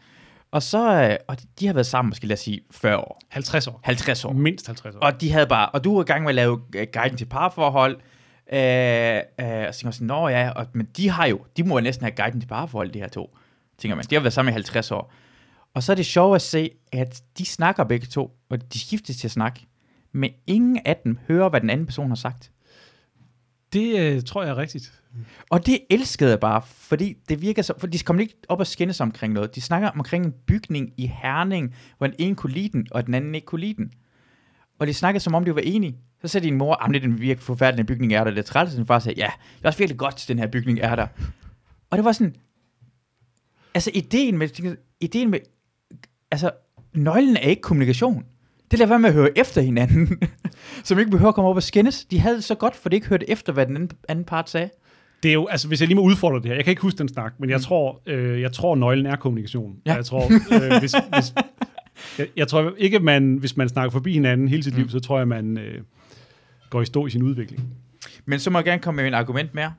[0.50, 3.66] Og så, øh, og de har været sammen, måske lad os sige, 40 år, 50
[3.66, 3.80] år.
[3.82, 4.32] 50 år.
[4.32, 5.00] Mindst 50 år.
[5.00, 7.24] Og de havde bare, og du var i gang med at lave øh, guiden til
[7.24, 7.96] parforhold.
[8.52, 11.64] Øh, øh, og så tænker jeg sådan, nå ja, og, men de har jo, de
[11.64, 13.36] må jo næsten have guiden til parforhold, de her to.
[13.78, 15.12] Tænker man, de har været sammen i 50 år.
[15.74, 19.16] Og så er det sjovt at se, at de snakker begge to, og de skiftes
[19.16, 19.66] til at snakke.
[20.12, 22.50] Men ingen af dem hører, hvad den anden person har sagt.
[23.72, 25.02] Det øh, tror jeg er rigtigt.
[25.50, 28.66] Og det elskede jeg bare, fordi det virker så, for de kommer ikke op og
[28.66, 29.54] skændes omkring noget.
[29.54, 33.14] De snakker omkring en bygning i Herning, hvor den ene kunne lide den, og den
[33.14, 33.92] anden ikke kunne lide den.
[34.78, 35.98] Og de snakkede som om de var enige.
[36.20, 38.30] Så sagde din mor, at det er den virkelig forfærdelige bygning er der.
[38.30, 40.46] Det er træls, og far sagde, ja, det er også virkelig godt, at den her
[40.46, 41.06] bygning er der.
[41.90, 42.34] Og det var sådan,
[43.74, 45.38] altså ideen med, ideen med,
[46.30, 46.50] altså
[46.94, 48.24] nøglen er ikke kommunikation.
[48.70, 50.20] Det lader være med at høre efter hinanden,
[50.84, 52.04] som ikke behøver at komme op og skændes.
[52.04, 54.50] De havde det så godt, for det ikke hørte efter, hvad den anden, anden part
[54.50, 54.70] sagde.
[55.22, 56.98] Det er jo, altså hvis jeg lige må udfordre det her, jeg kan ikke huske
[56.98, 59.76] den snak, men jeg tror, øh, jeg tror nøglen er kommunikation.
[59.86, 59.94] Ja.
[59.94, 61.34] Jeg tror, øh, hvis, hvis,
[62.18, 65.18] jeg, jeg tror ikke, man, hvis man snakker forbi hinanden hele sit liv, så tror
[65.18, 65.82] jeg, man øh,
[66.70, 67.62] går i stå i sin udvikling.
[68.24, 69.72] Men så må jeg gerne komme med en argument mere.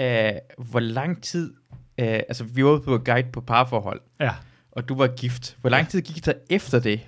[0.00, 4.30] Uh, hvor lang tid, uh, altså vi var ude på guide på parforhold, Ja,
[4.72, 5.56] og du var gift.
[5.60, 7.00] Hvor lang tid gik der efter det?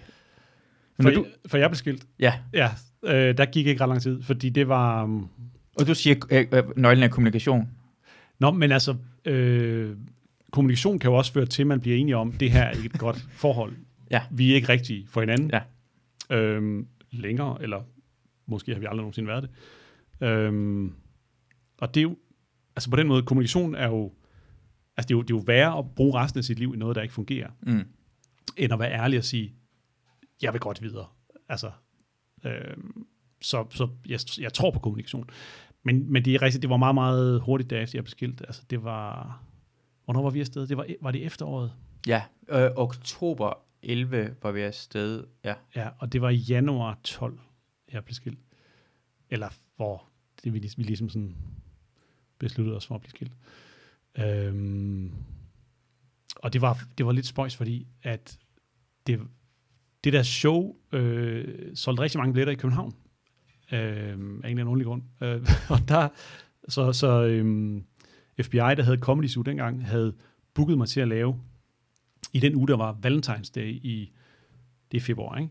[1.03, 2.07] For, du, for jeg blev skilt.
[2.19, 2.71] ja, Ja,
[3.05, 5.03] øh, der gik ikke ret lang tid, fordi det var...
[5.05, 5.29] Um,
[5.81, 6.17] og du siger,
[6.53, 7.69] uh, uh, nøglen er kommunikation.
[8.39, 9.97] Nå, men altså, øh,
[10.53, 12.87] kommunikation kan jo også føre til, at man bliver enige om, det her er ikke
[12.87, 13.73] et godt forhold.
[14.11, 14.23] Ja.
[14.31, 15.51] Vi er ikke rigtige for hinanden.
[15.53, 15.61] Ja.
[16.37, 17.83] Øhm, længere, eller
[18.47, 19.51] måske har vi aldrig nogensinde været det.
[20.29, 20.93] Øhm,
[21.79, 22.17] og det er jo,
[22.77, 24.13] altså på den måde, kommunikation er jo,
[24.97, 26.79] altså det er jo, det er jo værre at bruge resten af sit liv i
[26.79, 27.83] noget, der ikke fungerer, Mm.
[28.57, 29.55] end at være ærlig og sige,
[30.45, 31.07] jeg vil godt videre.
[31.49, 31.71] Altså,
[32.45, 33.07] øhm,
[33.41, 35.31] så, så jeg, jeg tror på kommunikation.
[35.83, 38.41] Men, men det er rigtigt, det var meget, meget hurtigt derefter, jeg blev skilt.
[38.41, 39.41] Altså, det var...
[40.05, 40.67] Hvornår var vi afsted?
[40.67, 41.73] Det var, var det efteråret?
[42.07, 43.53] Ja, øh, oktober
[43.83, 45.25] 11 var vi afsted.
[45.45, 45.55] Ja.
[45.77, 47.41] Ja, og det var i januar 12,
[47.93, 48.39] jeg blev skilt.
[49.31, 50.05] Eller hvor
[50.45, 51.37] det, vi, lig- vi ligesom sådan
[52.39, 53.33] besluttede os for at blive skilt.
[54.19, 55.13] Øhm,
[56.37, 58.39] og det var, det var lidt spøjs, fordi at
[59.07, 59.21] det,
[60.05, 62.95] det der show øh, solgte rigtig mange billetter i København.
[63.73, 65.03] Øh, af en eller anden underlig grund.
[65.21, 66.09] Øh, og der,
[66.69, 67.81] så, så øh,
[68.43, 70.15] FBI, der havde Comedy Zoo dengang, havde
[70.55, 71.41] booket mig til at lave,
[72.33, 74.13] i den uge, der var Valentine's Day i,
[74.93, 75.51] det er februar, ikke?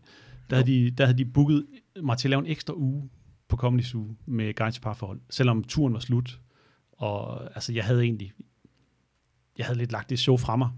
[0.50, 1.66] Der havde, de, der havde de booket
[2.02, 3.10] mig til at lave en ekstra uge
[3.48, 6.40] på Comedy Zoo med guides Parforhold, selvom turen var slut.
[6.92, 8.32] Og altså, jeg havde egentlig,
[9.58, 10.70] jeg havde lidt lagt det show fra mig.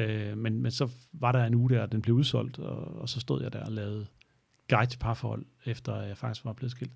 [0.00, 3.08] Øh, men, men så var der en uge der, og den blev udsolgt, og, og
[3.08, 4.06] så stod jeg der og lavede
[4.68, 6.92] Guide til Parforhold, efter jeg faktisk var blevet skilt.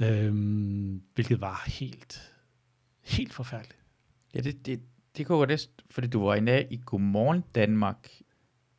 [0.00, 2.32] Øhm, hvilket var helt,
[3.04, 3.78] helt forfærdeligt.
[4.34, 4.80] Ja, det, det,
[5.16, 8.08] det kunne godt næsten, fordi du var inde i Godmorgen Danmark.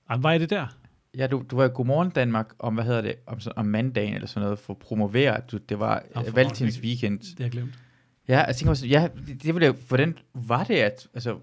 [0.09, 0.77] Ej, var jeg det der?
[1.17, 4.27] Ja, du, du var i Godmorgen Danmark om, hvad hedder det, om, om mandagen eller
[4.27, 6.03] sådan noget, for at promovere, at du, det var
[6.33, 6.87] Valentins pokker.
[6.87, 7.19] weekend.
[7.19, 7.79] Det har jeg glemt.
[8.27, 11.39] Ja, jeg tænker også, ja, det, det ville hvordan var det, at, altså,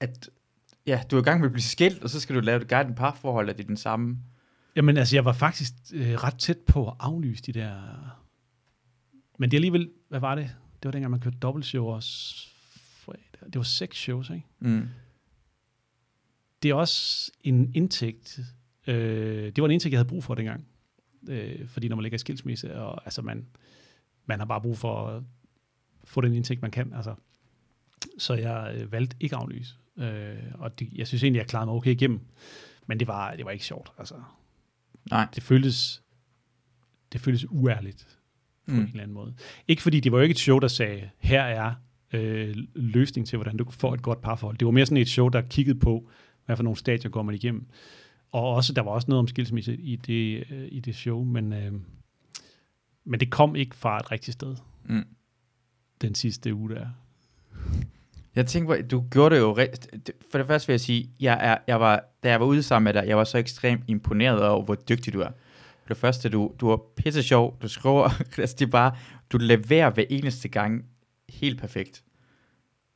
[0.00, 0.30] at,
[0.90, 2.68] ja, du er i gang med at blive skilt, og så skal du lave et
[2.68, 4.18] guide parforhold, at det er den samme.
[4.76, 7.74] Jamen altså, jeg var faktisk øh, ret tæt på at aflyse de der...
[9.38, 9.90] Men det er alligevel...
[10.08, 10.44] Hvad var det?
[10.82, 12.46] Det var dengang, man kørte dobbeltshow også.
[13.44, 14.46] Det var seks shows, ikke?
[14.58, 14.88] Mm.
[16.62, 18.40] Det er også en indtægt.
[18.86, 20.66] Øh, det var en indtægt, jeg havde brug for dengang.
[21.28, 23.46] Øh, fordi når man ligger i skilsmisse, og altså man,
[24.26, 25.22] man har bare brug for at
[26.04, 26.92] få den indtægt, man kan.
[26.94, 27.14] Altså.
[28.18, 29.76] Så jeg øh, valgte ikke at aflyse.
[29.98, 32.20] Øh, og det, jeg synes egentlig, jeg klarede mig okay igennem.
[32.86, 33.92] Men det var, det var ikke sjovt.
[33.98, 34.14] Altså,
[35.10, 35.26] Nej.
[35.34, 36.02] det føltes,
[37.12, 38.18] det føltes uærligt
[38.66, 38.80] på mm.
[38.80, 39.34] en eller anden måde.
[39.68, 41.74] Ikke fordi det var jo ikke et show, der sagde, her er
[42.12, 44.58] øh, løsning til, hvordan du får et godt parforhold.
[44.58, 46.10] Det var mere sådan et show, der kiggede på,
[46.46, 47.66] hvad for nogle stadier går man igennem.
[48.32, 51.52] Og også, der var også noget om skilsmisse i det, øh, i det show, men,
[51.52, 51.72] øh,
[53.04, 55.04] men det kom ikke fra et rigtigt sted, Mm.
[56.00, 56.88] den sidste uge der.
[58.36, 59.58] Jeg tænker, du gjorde det jo...
[60.30, 62.84] For det første vil jeg sige, jeg er, jeg var, da jeg var ude sammen
[62.84, 65.30] med dig, jeg var så ekstremt imponeret over, hvor dygtig du er.
[65.82, 68.92] For det første, du, du er pisse sjov, du skriver, altså det er bare,
[69.32, 70.84] du leverer hver eneste gang
[71.28, 72.02] helt perfekt.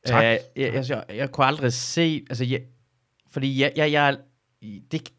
[0.05, 0.23] Tak.
[0.23, 2.61] Øh, jeg, jeg, jeg, jeg kunne aldrig se, altså jeg,
[3.31, 4.17] fordi jeg, jeg, jeg,
[4.91, 5.09] det,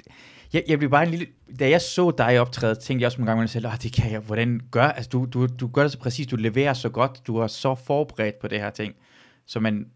[0.53, 1.27] jeg, jeg blev bare en lille,
[1.61, 3.93] da jeg så dig optræde, tænkte jeg også nogle gange med mig selv, "Åh, det
[3.93, 6.89] kan jeg, hvordan gør, altså du, du, du gør det så præcis, du leverer så
[6.89, 8.95] godt, du er så forberedt på det her ting,
[9.47, 9.87] så man,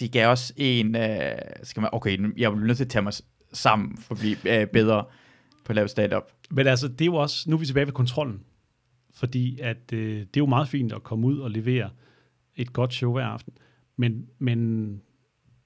[0.00, 3.12] de gav også en, øh, skal man, okay, jeg bliver nødt til at tage mig
[3.52, 5.04] sammen for at blive øh, bedre
[5.64, 6.32] på at lave stand-up.
[6.50, 8.40] Men altså, det er jo også, nu er vi tilbage ved kontrollen.
[9.14, 11.90] Fordi at, øh, det er jo meget fint at komme ud og levere
[12.56, 13.52] et godt show hver aften.
[13.96, 15.00] Men, men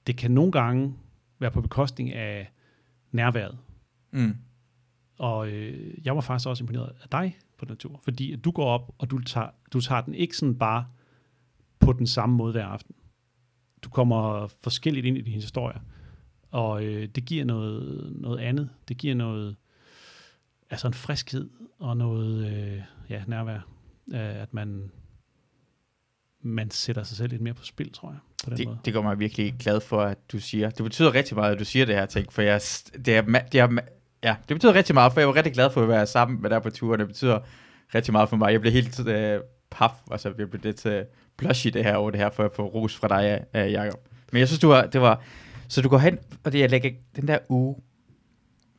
[0.07, 0.93] det kan nogle gange
[1.39, 2.51] være på bekostning af
[3.11, 3.57] nærværet.
[4.11, 4.35] Mm.
[5.17, 7.99] Og øh, jeg var faktisk også imponeret af dig på den tur.
[8.03, 10.85] Fordi at du går op, og du tager, du tager den ikke sådan bare
[11.79, 12.95] på den samme måde hver aften.
[13.81, 15.79] Du kommer forskelligt ind i din historie.
[16.51, 18.69] Og øh, det giver noget, noget andet.
[18.87, 19.55] Det giver noget,
[20.69, 23.59] altså en friskhed og noget øh, ja, nærvær.
[24.13, 24.91] Øh, at man,
[26.41, 28.19] man sætter sig selv lidt mere på spil, tror jeg.
[28.43, 28.77] På den Det, måde.
[28.85, 30.69] det gør mig virkelig glad for, at du siger.
[30.69, 32.61] Det betyder rigtig meget, at du siger det her ting, for jeg,
[33.05, 33.77] det er, det er,
[34.23, 36.49] ja, det betyder rigtig meget, for jeg var rigtig glad for at være sammen med
[36.49, 36.99] dig på turen.
[36.99, 37.39] Det betyder
[37.95, 38.51] rigtig meget for mig.
[38.51, 39.39] Jeg blev helt øh,
[39.71, 41.05] paf, altså jeg blev lidt øh,
[41.37, 43.99] blush i det her over det her, for at få ros fra dig, øh, Jacob.
[44.31, 45.23] Men jeg synes, du var, det var,
[45.67, 47.75] så du går hen, og det jeg lægger den der uge,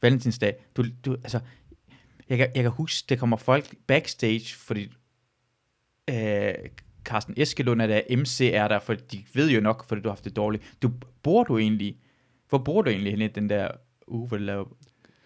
[0.02, 1.40] Valentinsdag, du, du, altså,
[2.28, 4.88] jeg kan, jeg kan huske, der kommer folk backstage, fordi
[6.11, 6.55] øh,
[7.05, 10.14] Carsten Eskelund er der, MC er der, for de ved jo nok, fordi du har
[10.14, 10.64] haft det dårligt.
[10.83, 11.96] Du, bor du egentlig,
[12.48, 13.68] hvor bor du egentlig henne den der
[14.09, 14.64] uge, hvor du laver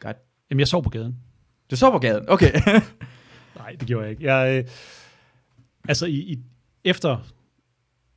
[0.00, 0.16] godt?
[0.50, 1.16] Jamen, jeg sov på gaden.
[1.70, 2.52] Du så på gaden, okay.
[3.58, 4.32] Nej, det gjorde jeg ikke.
[4.32, 4.70] Jeg, øh,
[5.88, 6.38] altså, i, i,
[6.84, 7.26] efter,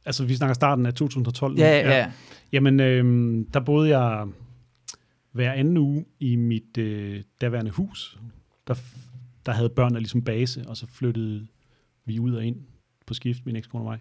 [0.05, 1.53] altså vi snakker starten af 2012.
[1.53, 1.59] nu.
[1.61, 2.11] ja, ja, ja.
[2.51, 4.27] Jamen, øh, der boede jeg
[5.31, 8.19] hver anden uge i mit øh, daværende hus.
[8.67, 8.75] Der,
[9.45, 11.47] der havde børnene ligesom base, og så flyttede
[12.05, 12.57] vi ud og ind
[13.05, 13.99] på skift, min ekskone og mig.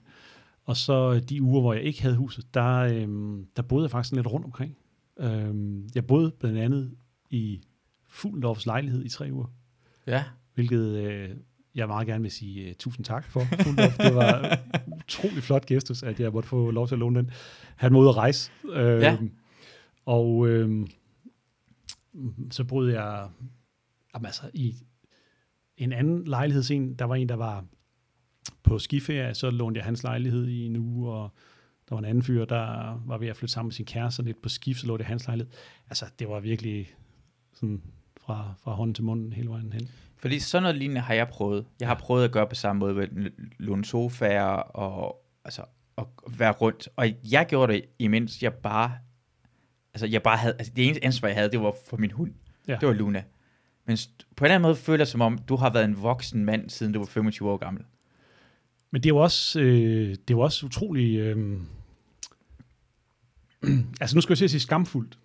[0.65, 3.09] Og så øh, de uger, hvor jeg ikke havde huset, der, øh,
[3.57, 4.77] der boede jeg faktisk lidt rundt omkring.
[5.21, 5.55] Øh,
[5.95, 6.95] jeg boede blandt andet
[7.31, 7.61] i
[8.09, 9.47] Fuglendorfs lejlighed i tre uger,
[10.07, 10.25] ja.
[10.55, 11.31] hvilket øh,
[11.79, 13.41] jeg meget gerne vil sige uh, tusind tak for.
[13.99, 14.59] Det var
[14.97, 17.31] utrolig flot gestus, at jeg måtte få lov til at låne den.
[17.77, 18.51] Han at rejse.
[18.73, 19.19] Øh, Ja.
[20.07, 20.87] Og øh,
[22.51, 23.29] så boede jeg
[24.15, 24.75] jamen, altså, i
[25.77, 26.95] en anden lejlighedsen.
[26.95, 27.65] Der var en, der var
[28.63, 31.31] på skiferie, så lånte jeg hans lejlighed i en uge, og
[31.89, 34.43] der var en anden fyr, der var ved at flytte sammen med sin kæreste lidt
[34.43, 35.53] på skift, så lå det hans lejlighed.
[35.89, 36.95] Altså, det var virkelig
[37.55, 37.83] sådan
[38.21, 39.89] fra, fra hånden til munden hele vejen hen.
[40.19, 41.67] Fordi sådan noget lignende har jeg prøvet.
[41.81, 45.63] Jeg har prøvet at gøre på samme måde, ved at låne sofaer og, altså,
[45.97, 46.89] og være rundt.
[46.97, 48.93] Og jeg gjorde det, imens jeg bare,
[49.95, 52.33] altså jeg bare havde, altså det eneste ansvar, jeg havde, det var for min hund.
[52.69, 52.77] Ja.
[52.81, 53.23] Det var Luna.
[53.87, 53.97] Men
[54.37, 56.71] på en eller anden måde føler jeg som om, du har været en voksen mand,
[56.71, 57.85] siden du var 25 år gammel.
[58.91, 61.19] Men det er jo også, øh, det er jo også utrolig...
[61.19, 61.61] Øh,
[64.01, 65.19] altså nu skal jeg at sige skamfuldt.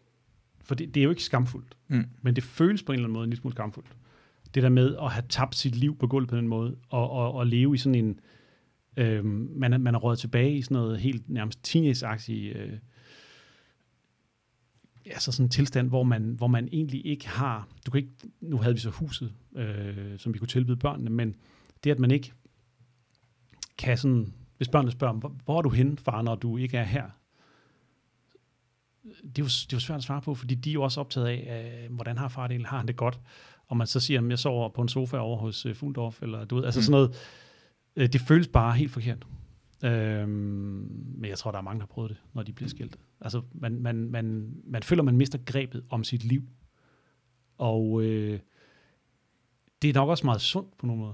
[0.63, 1.77] For det, det er jo ikke skamfuldt.
[1.87, 2.05] Mm.
[2.21, 3.89] Men det føles på en eller anden måde en lille smule skamfuldt.
[4.53, 7.33] Det der med at have tabt sit liv på gulvet på den måde, og, og,
[7.33, 8.19] og leve i sådan en...
[8.97, 12.57] Øh, man, man er røget tilbage i sådan noget helt nærmest teenage-agtigt...
[12.57, 12.77] Øh,
[15.05, 17.67] altså sådan en tilstand, hvor man, hvor man egentlig ikke har...
[17.85, 21.35] Du kan ikke, nu havde vi så huset, øh, som vi kunne tilbyde børnene, men
[21.83, 22.33] det, at man ikke
[23.77, 26.83] kan sådan, hvis børnene spørger, hvor, hvor er du henne, far, når du ikke er
[26.83, 27.09] her?
[29.03, 30.99] Det er, jo, det er jo svært at svare på, fordi de er jo også
[30.99, 33.19] optaget af, øh, hvordan har far det egentlig, har han det godt?
[33.67, 36.45] Og man så siger, at jeg sover på en sofa over hos øh, Fuldorf, eller
[36.45, 36.83] du ved, altså Mm.
[36.83, 37.15] sådan noget,
[37.95, 39.27] øh, det føles bare helt forkert.
[39.83, 40.29] Øhm,
[41.17, 42.97] men jeg tror, der er mange, der har prøvet det, når de bliver skilt.
[43.21, 46.43] Altså, man, man, man, man føler, man mister grebet om sit liv.
[47.57, 48.39] Og øh,
[49.81, 51.13] det er nok også meget sundt på nogle måder.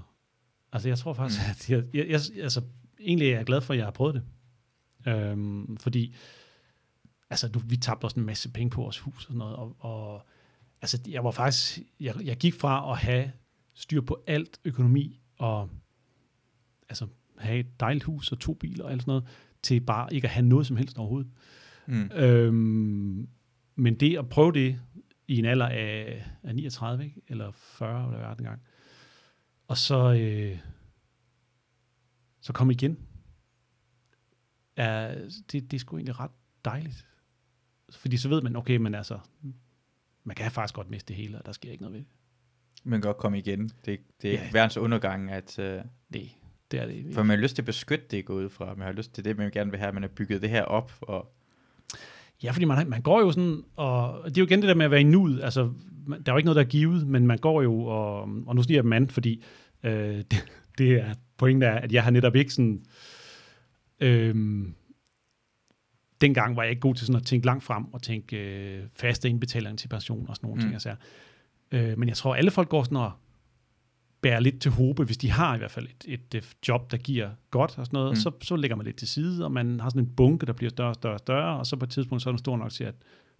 [0.72, 1.50] Altså, jeg tror faktisk, Mm.
[1.50, 2.62] at jeg, jeg, jeg, altså,
[3.00, 4.22] egentlig er jeg glad for, at jeg har prøvet det.
[5.12, 6.14] Øhm, fordi,
[7.30, 9.76] altså, du, vi tabte også en masse penge på vores hus og sådan noget, og,
[9.78, 10.26] og
[10.82, 13.32] altså, jeg var faktisk, jeg, jeg gik fra at have
[13.74, 15.70] styr på alt økonomi, og
[16.88, 17.06] altså,
[17.38, 19.28] have et dejligt hus og to biler og alt sådan noget,
[19.62, 21.30] til bare ikke at have noget som helst overhovedet.
[21.86, 22.10] Mm.
[22.14, 23.28] Øhm,
[23.74, 24.80] men det at prøve det
[25.28, 27.22] i en alder af, af 39, ikke?
[27.28, 28.60] eller 40, eller hvad det engang,
[29.68, 30.58] og så, øh,
[32.40, 32.98] så komme igen,
[34.76, 36.30] er, det, det er sgu egentlig ret
[36.64, 37.06] dejligt.
[37.90, 39.18] Fordi så ved man, okay, men altså,
[40.24, 42.08] man kan faktisk godt miste det hele, og der sker ikke noget ved det.
[42.84, 43.70] Man kan godt komme igen.
[43.84, 44.42] Det, det er Ja.
[44.42, 45.58] ikke verdens undergang, at...
[45.58, 46.30] Uh, Det,
[46.70, 48.74] det er det for man har lyst til at beskytte det gået ud fra.
[48.74, 49.92] Man har lyst til det, man gerne vil have.
[49.92, 50.92] Man har bygget det her op.
[51.00, 51.32] Og,
[52.42, 54.84] Ja, fordi man, man går jo sådan, og det er jo igen det der med
[54.84, 55.72] at være i nuet, altså,
[56.06, 58.56] man- der er jo ikke noget, der er givet, men man går jo, og, og
[58.56, 59.44] nu siger jeg mand, fordi
[59.82, 59.92] øh,
[60.30, 60.44] det,
[60.78, 62.84] det er pointen er, at jeg har netop ikke sådan,
[64.00, 64.34] øh,
[66.20, 69.28] dengang var jeg ikke god til sådan at tænke langt frem, og tænke øh, faste
[69.28, 70.60] indbetalinger til pension og sådan nogle Mm.
[70.60, 70.94] ting, altså.
[71.70, 73.12] øh, men jeg tror, alle folk går sådan og
[74.20, 76.96] bærer lidt til håbe, hvis de har i hvert fald et, et, et job, der
[76.96, 78.12] giver godt og sådan noget, Mm.
[78.12, 78.16] mm.
[78.16, 80.70] så, så lægger man lidt til side, og man har sådan en bunke, der bliver
[80.70, 82.70] større og større og større, og så på et tidspunkt, så er den stor nok
[82.70, 82.94] til, at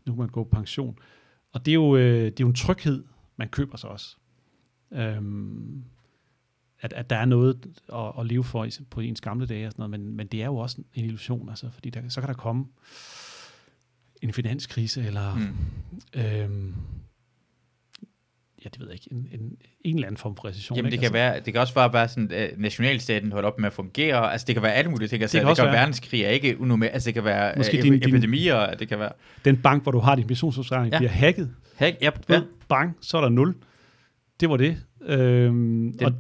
[0.06, 0.98] nu kan man gå på pension.
[1.52, 3.04] Og det er jo, øh, det er jo en tryghed,
[3.36, 4.16] man køber sig også.
[4.92, 5.84] Øhm,
[6.80, 9.90] at, at der er noget at, at leve for på ens gamle dage og sådan
[9.90, 12.34] noget, men, men det er jo også en illusion, altså, fordi der, så kan der
[12.34, 12.64] komme
[14.22, 16.20] en finanskrise, eller mm.
[16.20, 16.74] øhm,
[18.64, 20.76] ja, det ved jeg ikke, en, en, en eller anden form for recession.
[20.76, 21.04] Jamen, det ikke?
[21.04, 24.32] kan, være, det kan også bare være sådan, at nationalstaten holder op med at fungere.
[24.32, 25.22] Altså, det kan være alle mulige ting.
[25.22, 25.80] Altså, det kan det kan være være.
[25.80, 26.92] verdenskrig, er ikke unormalt.
[26.92, 28.74] Altså, det kan være Måske øh, din- ep- din- epidemier.
[28.74, 29.12] Det kan være...
[29.44, 30.98] Den bank, hvor du har din pensionsopsparing, Ja.
[30.98, 32.10] bliver hacket, ja, ja.
[32.28, 33.54] ja, bang, så er der nul.
[34.40, 34.76] Det var det.
[35.02, 36.12] Øhm, Den- og,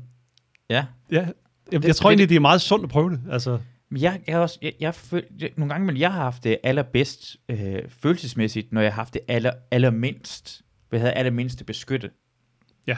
[0.70, 0.84] ja.
[1.10, 1.32] ja, jeg,
[1.72, 3.20] Det- jeg tror det- egentlig, det er meget sundt at prøve det.
[3.30, 3.58] Altså,
[3.92, 6.58] Men jeg, jeg, også, jeg, jeg føl, jeg, nogle gange, men jeg har haft det
[6.62, 12.10] allerbedst øh, følelsesmæssigt, når jeg har haft det aller, allermindst, hvad hedder allermindst at beskytte.
[12.86, 12.96] Ja.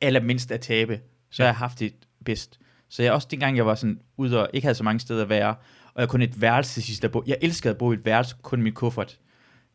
[0.00, 1.00] Allermindst at tabe.
[1.30, 1.46] Så Ja.
[1.46, 1.92] jeg har haft det
[2.24, 2.58] bedst.
[2.88, 5.28] Så jeg også dengang, jeg var sådan ude og ikke havde så mange steder at
[5.28, 5.54] være,
[5.94, 7.22] og jeg kun et værelse til sidst at bo.
[7.26, 9.18] Jeg elskede at bo i et værelse, kun min kuffert.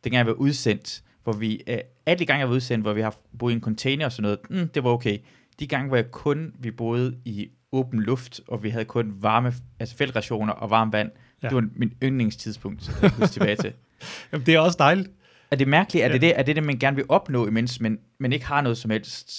[0.04, 3.02] Dengang jeg var udsendt, hvor vi, øh, alle de gange jeg var udsendt, hvor vi
[3.02, 5.18] har boet i en container og sådan noget, mm, det var okay.
[5.60, 9.54] De gange, hvor jeg kun, vi boede i åben luft, og vi havde kun varme,
[9.80, 11.12] altså feltrationer og varmt vand,
[11.44, 11.48] Ja.
[11.48, 13.74] det var min yndlingstidspunkt, jeg kan huske tilbage til.
[14.32, 15.10] jamen, det er også dejligt.
[15.52, 16.04] Er det mærkeligt?
[16.04, 16.14] Er Ja.
[16.14, 18.78] det det, er det det, man gerne vil opnå, imens man, man ikke har noget
[18.78, 19.32] som helst?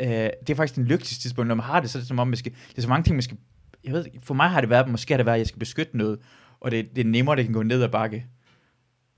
[0.00, 2.18] Øh, det er faktisk den lykkeligste tidspunkt, når man har det, så er det som
[2.18, 3.36] om, man skal, det er så mange ting, man skal,
[3.84, 5.96] jeg ved for mig har det været, måske har det været, at jeg skal beskytte
[5.96, 6.18] noget,
[6.60, 8.26] og det, det er nemmere, det kan gå ned ad bakke.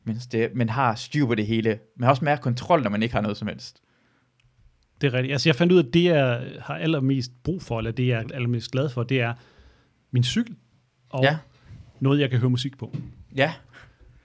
[0.05, 1.79] Mens det, man har styr på det hele.
[1.97, 3.81] Man har også mere kontrol, når man ikke har noget som helst.
[5.05, 5.33] Det er rigtigt.
[5.33, 8.19] Altså, jeg fandt ud af, at det, jeg har allermest brug for, eller det, jeg
[8.23, 9.35] er allermest glad for, det er
[10.11, 10.57] min cykel,
[11.11, 11.39] og Ja.
[12.01, 12.97] noget, jeg kan høre musik på.
[13.37, 13.53] Ja,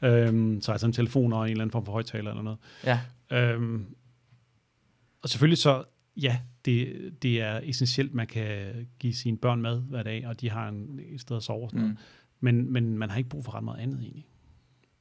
[0.02, 2.60] Øhm, så altså en telefon og en eller anden form for højtaler eller noget.
[2.86, 3.00] ja.
[3.32, 3.86] Øhm,
[5.22, 5.84] og selvfølgelig så,
[6.18, 10.50] ja, det, det er essentielt, man kan give sine børn mad hver dag, og de
[10.50, 11.88] har en, et sted at sove sådan.
[11.88, 11.98] Mm.
[12.40, 14.26] Men, men man har ikke brug for ret meget andet egentlig.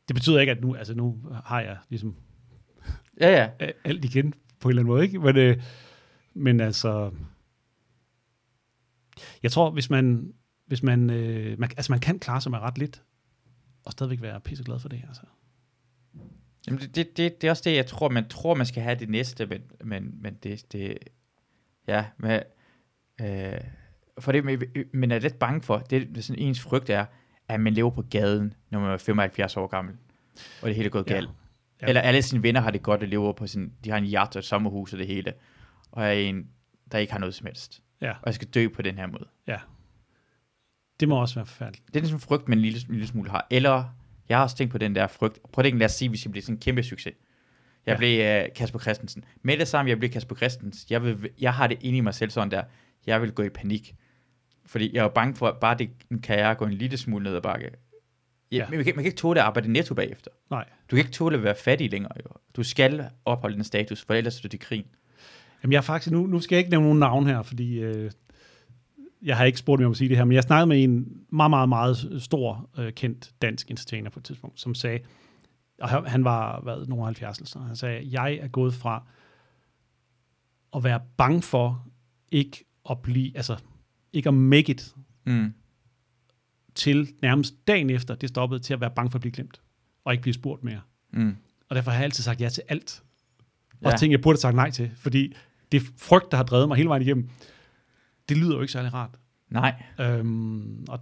[0.09, 2.14] Det betyder ikke, at nu, altså nu har jeg ligesom
[3.21, 3.71] Ja, ja.
[3.85, 5.18] alt igen på en eller anden måde, ikke?
[5.18, 5.62] Men, øh,
[6.35, 7.11] men altså,
[9.42, 10.33] jeg tror, hvis man,
[10.66, 13.03] hvis man, øh, man, altså man kan klare sig med ret lidt,
[13.85, 15.23] og stadigvæk være pisseglad for det, altså.
[16.66, 18.99] Jamen, det, det, det, det er også det, jeg tror, man tror, man skal have
[18.99, 20.99] det næste, men, men, men det, det,
[21.88, 22.40] ja, men,
[23.21, 23.61] øh,
[24.21, 27.07] for det, men- men er lidt bange for, det, det sådan ens frygt er,
[27.49, 29.94] at man lever på gaden, når man er 75 år gammel,
[30.62, 31.21] og det hele er gået Ja.
[31.83, 31.87] Ja.
[31.87, 34.37] Eller alle sine venner har det godt og lever på sin, de har en yacht
[34.37, 35.33] og et sommerhus og det hele,
[35.93, 36.47] og jeg er en,
[36.93, 37.83] der ikke har noget som helst.
[38.01, 38.11] Ja.
[38.11, 39.27] Og jeg skal dø på den her måde.
[41.01, 41.87] Det må også være forfærdeligt.
[41.87, 43.47] Det er ligesom frygt, man en lille, lille smule har.
[43.51, 43.85] Eller,
[44.29, 45.38] jeg har også tænkt på den der frygt.
[45.53, 47.14] Prøv at tænke, lad os sige, hvis jeg bliver sådan en kæmpe succes.
[47.87, 47.93] Jeg Ja.
[47.93, 47.99] ja.
[47.99, 49.25] blev uh, Kasper Christensen.
[49.43, 50.87] Med det samme, jeg blev Kasper Christensen.
[50.91, 52.62] Jeg, vil, jeg har det inde i mig selv sådan der.
[53.07, 53.95] Jeg vil gå i panik.
[54.67, 55.91] Fordi jeg er bange for, at bare det
[56.23, 57.71] kan jeg gå en lille smule ned ad bakke.
[58.53, 58.67] Ja.
[58.71, 60.31] Men man kan, man kan ikke tåle at arbejde netto bagefter.
[60.51, 60.65] Nej.
[60.91, 62.13] Du kan ikke tåle at være fattig længere.
[62.25, 62.31] Jo.
[62.57, 64.87] Du skal opholde den status, for ellers er du til krig.
[65.63, 68.11] Jamen jeg faktisk, nu, nu skal jeg ikke nævne nogen navn her, fordi øh,
[69.23, 71.07] jeg har ikke spurgt mig om at sige det her, men jeg snakkede med en
[71.33, 74.99] meget, meget, meget stor, øh, kendt dansk entertainer på et tidspunkt, som sagde,
[75.81, 79.07] og han- var, hvad, nogle 70 eller sådan, han sagde, jeg er gået fra
[80.77, 81.87] at være bange for
[82.33, 83.57] ikke at blive, altså
[84.13, 84.95] ikke at make it,
[85.27, 85.53] Mm.
[86.79, 89.61] Til nærmest dagen efter, det stoppede, til at være bange for at blive glemt,
[90.05, 90.81] og ikke blive spurgt mere.
[91.13, 91.37] Mm.
[91.69, 93.02] Og derfor har jeg altid sagt ja til alt.
[93.83, 93.87] Ja.
[93.87, 95.35] Også ting, jeg burde have sagt nej til, fordi
[95.73, 97.29] det frygt, der har drevet mig hele vejen igennem,
[98.29, 99.19] det lyder jo ikke særlig rart.
[99.50, 99.83] Nej.
[100.00, 101.00] Øhm, og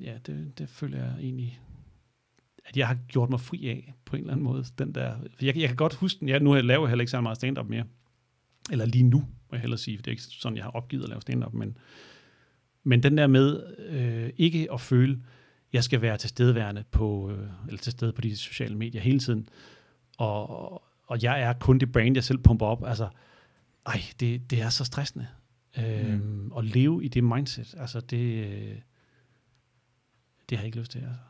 [0.00, 1.60] ja, det, det føler jeg egentlig,
[2.64, 4.64] at jeg har gjort mig fri af, på en eller anden måde.
[4.78, 7.20] Den der, jeg, jeg kan godt huske den, ja, nu laver jeg heller ikke så
[7.20, 7.84] meget stand-up mere.
[8.70, 11.02] Eller lige nu, må jeg hellere sige, for det er ikke sådan, jeg har opgivet
[11.02, 11.76] at lave stand-up, men,
[12.84, 15.22] men den der med øh, ikke at føle,
[15.72, 19.48] jeg skal være tilstedeværende på, øh, eller til stede på de sociale medier hele tiden,
[20.18, 20.72] og,
[21.06, 22.84] og jeg er kun det brand, jeg selv pumper op.
[22.86, 23.08] Altså,
[23.86, 25.26] ej, det, det er så stressende.
[25.78, 26.52] Øhm, Mm.
[26.58, 28.76] At leve i det mindset, altså det, øh,
[30.48, 30.98] det har jeg ikke lyst til.
[30.98, 31.20] Altså.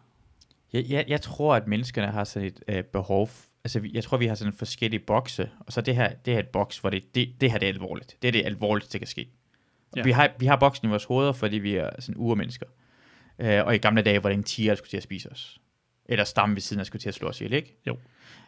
[0.72, 3.30] Jeg, jeg, jeg tror, at menneskerne har sådan et øh, behov.
[3.64, 6.42] Altså, jeg tror, vi har sådan forskellige bokse, og så det her, det her er
[6.42, 8.16] et boks, hvor det, det, det her det er alvorligt.
[8.22, 9.28] Det er det alvorligt, det kan ske.
[9.97, 10.03] Ja.
[10.03, 12.66] Vi, har, vi har boksen i vores hoveder, fordi vi er sådan urmennesker.
[13.38, 15.61] Øh, og i gamle dage var det en tiger, der skulle til at spise os.
[16.07, 17.76] Eller stammen ved siden af skulle til at slå os ihjel, ikke?
[17.86, 17.97] Jo.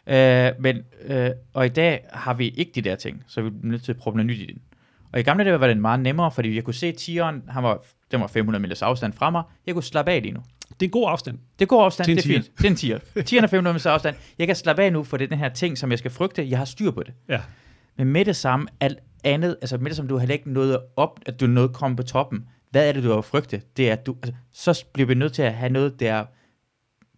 [0.07, 3.53] Øh, men, øh, og i dag har vi ikke de der ting, så vi er
[3.63, 4.63] nødt til at prøve noget nyt i den.
[5.13, 7.85] Og i gamle dage var det meget nemmere, fordi jeg kunne se tigeren, han var,
[8.11, 9.43] den var 500 meters afstand fra mig.
[9.67, 10.41] Jeg kunne slappe af lige nu.
[10.69, 11.39] Det er en god afstand.
[11.59, 12.59] Det går afstand, Til en det er fint.
[12.59, 12.99] Det er en tier.
[13.23, 14.17] Tieren er 500 meters afstand.
[14.39, 16.51] Jeg kan slappe af nu, for det er den her ting, som jeg skal frygte.
[16.51, 17.15] Jeg har styr på det.
[17.29, 17.41] Ja.
[17.97, 21.21] Men med det samme, alt andet, altså med det samme, du har ikke noget op,
[21.27, 22.49] at du er noget komme på toppen.
[22.71, 23.63] Hvad er det, du har frygte?
[23.77, 24.35] Det er, at du, altså,
[24.73, 26.27] så bliver vi nødt til at have noget, der er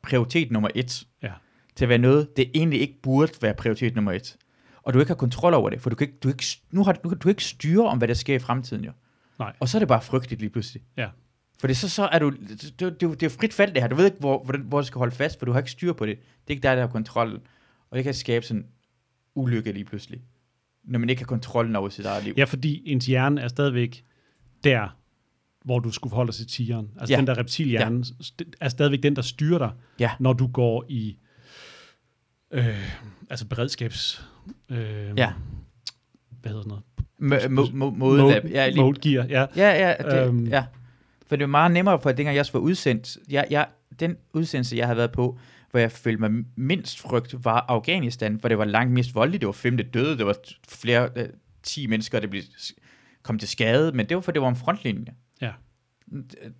[0.02, 1.06] prioritet nummer et.
[1.22, 1.32] Ja.
[1.76, 4.36] Til at være noget, det egentlig ikke burde være prioritet nummer et.
[4.82, 6.92] Og du ikke har kontrol over det, for du kan ikke, du ikke, nu har,
[6.92, 8.92] du, kan- du ikke styre om, hvad der sker i fremtiden jo.
[9.38, 9.52] Nej.
[9.60, 10.82] Og så er det bare frygteligt lige pludselig.
[10.96, 11.08] Ja.
[11.60, 13.88] For det så, så er du, det, det, det, er frit fald det her.
[13.88, 15.92] Du ved ikke, hvor, hvor, hvor du skal holde fast, for du har ikke styr
[15.92, 16.18] på det.
[16.18, 17.40] Det er ikke dig, der har kontrol.
[17.90, 18.66] Og det kan skabe sådan
[19.34, 20.20] ulykke lige pludselig.
[20.86, 22.34] Når man ikke har kontrollen over sit eget liv.
[22.36, 24.04] Ja, fordi ens hjerne er stadigvæk
[24.64, 24.96] der,
[25.64, 26.88] hvor du skulle forholde dig til tigeren.
[27.00, 27.18] Altså Ja.
[27.18, 29.70] den der reptilhjerne st- er stadigvæk den, der styrer dig,
[30.00, 30.10] Ja.
[30.20, 31.16] når du går i
[32.50, 32.78] øh,
[33.30, 34.26] altså beredskabs...
[34.70, 34.78] Øh,
[35.16, 35.32] Ja.
[36.40, 36.82] Hvad hedder sådan noget?
[37.52, 39.46] Måden, Mode, at- ja, lige, mode gear, ja.
[39.56, 40.46] ja, ja, det, Øhm.
[40.46, 40.64] ja.
[41.26, 43.18] For det er meget nemmere, for dengang jeg også var udsendt.
[43.30, 43.66] Jeg, jeg,
[44.00, 45.38] den udsendelse, jeg havde været på,
[45.76, 49.40] hvor jeg følte mig mindst frygt, var Afghanistan, hvor det var langt mest voldeligt.
[49.40, 50.36] Det var femte døde, det var
[50.68, 51.28] flere, øh,
[51.62, 52.42] 10 mennesker, der blev
[53.22, 55.14] kom til skade, men det var, for det var om frontlinje.
[55.40, 55.52] Ja.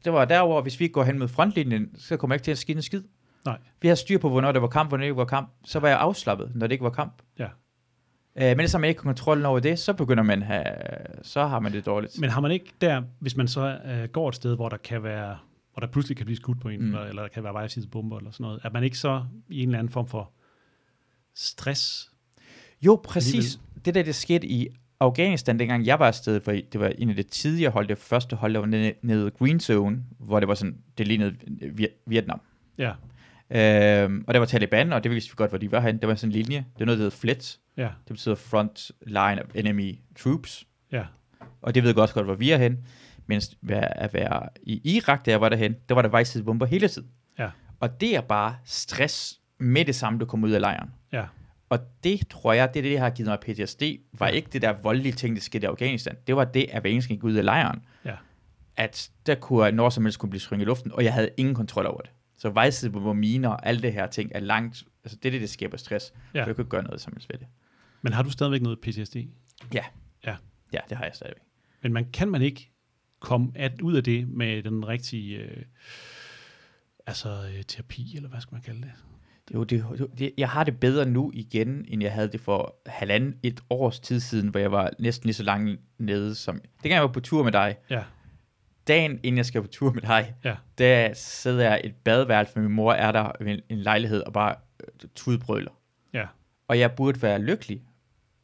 [0.05, 2.51] Det var der, hvor hvis vi går hen mod frontlinjen, så kommer jeg ikke til
[2.51, 3.03] at skinne en skid.
[3.45, 3.59] Nej.
[3.83, 5.51] Vi har styr på, hvornår det var kamp, hvornår det ikke var kamp.
[5.65, 7.23] Så var jeg afslappet, når det ikke var kamp.
[7.39, 7.49] Ja.
[8.39, 10.65] Øh, men så man ikke har kontrollen over det, så begynder man have,
[11.23, 12.21] så har man det dårligt.
[12.21, 15.03] Men har man ikke der, hvis man så øh, går et sted, hvor der kan
[15.03, 15.37] være,
[15.77, 16.87] hvor der pludselig kan blive skudt på en, Mm.
[16.87, 19.69] eller, eller der kan være vejsidebomber eller sådan noget, er man ikke så i en
[19.69, 20.31] eller anden form for
[21.35, 22.11] stress?
[22.83, 23.61] Jo, præcis.
[23.85, 24.69] Det der, det skete i
[25.01, 28.37] Afghanistan, dengang jeg var afsted, for det var en af det tidligere hold, det første
[28.37, 31.37] hold, der var nede, nede Green Zone, hvor det var sådan, det lignede
[31.73, 32.41] Vi- Vietnam.
[32.79, 32.93] Ja,
[33.51, 35.99] Øhm, og der var Taliban, og det vidste vi godt, hvor de var hen.
[35.99, 36.57] Det var sådan en linje.
[36.59, 37.59] Det var noget, der hedder FLET.
[37.77, 40.67] ja, Det betyder Front Line of Enemy Troops.
[40.93, 41.05] ja,
[41.63, 42.79] Og det ved jeg også godt, hvor vi er hen.
[43.27, 47.09] Mens at være i Irak, der jeg var derhen, der var der vejsidebomber hele tiden.
[47.39, 47.51] Ja.
[47.81, 50.91] Og det er bare stress med det samme, du kommer ud af lejren.
[51.13, 51.25] ja,
[51.69, 54.63] Og det tror jeg, det er det, der har givet mig PTSD, var ikke det
[54.63, 56.17] der voldelige ting, der skete i Afghanistan.
[56.27, 58.15] Det var det, at hver eneste gik ud af lejren, ja.
[58.77, 61.31] at der kunne jeg når som helst kunne blive sprunget i luften, og jeg havde
[61.37, 62.11] ingen kontrol over det.
[62.39, 65.47] Så vejsidebomber, miner og alle det her ting er langt, altså det er det, der
[65.47, 66.13] skaber stress.
[66.35, 66.43] Ja.
[66.43, 67.47] For jeg kunne ikke gøre noget som helst ved det.
[68.03, 69.17] Men har du stadigvæk noget PTSD?
[69.75, 69.85] Ja.
[70.27, 70.37] Ja.
[70.73, 71.43] Ja, det har jeg stadigvæk.
[71.83, 72.71] Men man, kan man ikke
[73.21, 75.63] komme at, ud af det med den rigtige øh,
[77.07, 78.93] altså, øh, terapi, eller hvad skal man kalde det?
[79.55, 79.85] Jo, det,
[80.19, 84.01] det, jeg har det bedre nu igen, end jeg havde det for halvanden, et års
[84.01, 86.55] tid siden, hvor jeg var næsten lige så langt nede som...
[86.83, 88.03] Dengang jeg var på tur med dig, Ja,
[88.89, 92.53] dagen inden jeg skal på tur med dig, ja, der sidder jeg i et badeværelse,
[92.53, 95.71] for min mor er der i en, en lejlighed og bare øh, tudbrøler.
[96.13, 96.27] ja,
[96.69, 97.83] Og jeg burde være lykkelig,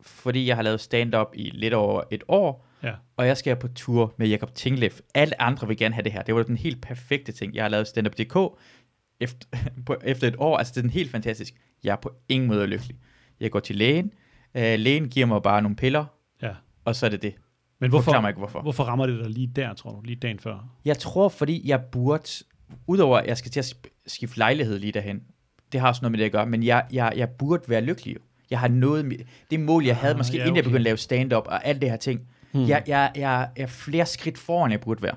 [0.00, 3.68] fordi jeg har lavet stand-up i lidt over et år, ja, og jeg skal på
[3.68, 4.90] tur med Jakob Tinglev.
[5.14, 6.22] Alle andre vil gerne have det her.
[6.22, 7.54] Det var den helt perfekte ting.
[7.54, 8.58] Jeg har lavet stand-up.dk
[9.20, 9.46] efter,
[9.86, 10.56] på, efter et år.
[10.56, 11.54] Altså, det er den helt fantastisk.
[11.84, 12.96] Jeg er på ingen måde lykkelig.
[13.40, 14.12] Jeg går til lægen.
[14.54, 16.04] Øh, lægen giver mig bare nogle piller,
[16.42, 16.50] ja.
[16.84, 17.34] og så er det det.
[17.80, 18.04] Men Hvorfor?
[18.12, 18.62] hvorfor, mig ikke, hvorfor.
[18.62, 20.00] hvorfor rammer det dig lige der, tror du?
[20.00, 20.68] Lige dagen før?
[20.84, 22.28] Jeg tror, fordi jeg burde,
[22.86, 25.22] udover at jeg skal til at sk- skifte lejlighed lige derhen,
[25.72, 28.16] det har også noget med det at gøre, men jeg, jeg, jeg burde være lykkelig.
[28.50, 29.16] Jeg har noget, med-
[29.50, 30.68] det mål, jeg havde, Ah, måske ja, inden jeg okay.
[30.68, 32.20] begyndte at lave stand-up og alt det her ting,
[32.52, 32.68] Hmm.
[32.68, 35.14] jeg, jeg, jeg, jeg er flere skridt foran, jeg burde være.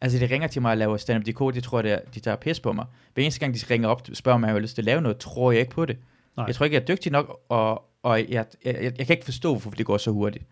[0.00, 2.60] Altså, det ringer til mig at lave stand-up.dk, det tror jeg, det de tager pis
[2.60, 2.86] på mig.
[3.14, 5.00] Hver eneste gang, de ringer op og spørger, om jeg har lyst til at lave
[5.00, 5.96] noget, tror jeg ikke på det.
[6.36, 6.46] Nej.
[6.46, 9.24] Jeg tror ikke, jeg er dygtig nok, og, og jeg, jeg, jeg, jeg kan ikke
[9.24, 10.44] forstå, hvorfor det går så hurtigt.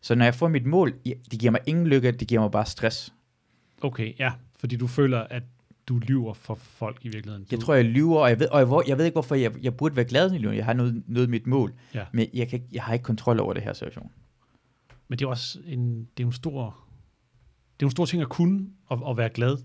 [0.00, 2.66] Så når jeg får mit mål, det giver mig ingen lykke, det giver mig bare
[2.66, 3.12] stress.
[3.82, 4.32] Okay, ja.
[4.58, 5.42] Fordi du føler, at
[5.88, 7.46] du lyver for folk i virkeligheden.
[7.50, 9.52] Jeg Du, tror, jeg lyver, og jeg ved, og jeg, jeg ved ikke, hvorfor jeg,
[9.62, 10.50] jeg burde være glad nu.
[10.50, 12.04] Jeg har noget, noget mit mål, Ja.
[12.12, 14.10] men jeg, kan, jeg har ikke kontrol over det her situation.
[15.12, 16.78] Men det er også en, det er en stor,
[17.80, 19.56] det er en stor ting at kunne, at, at være glad,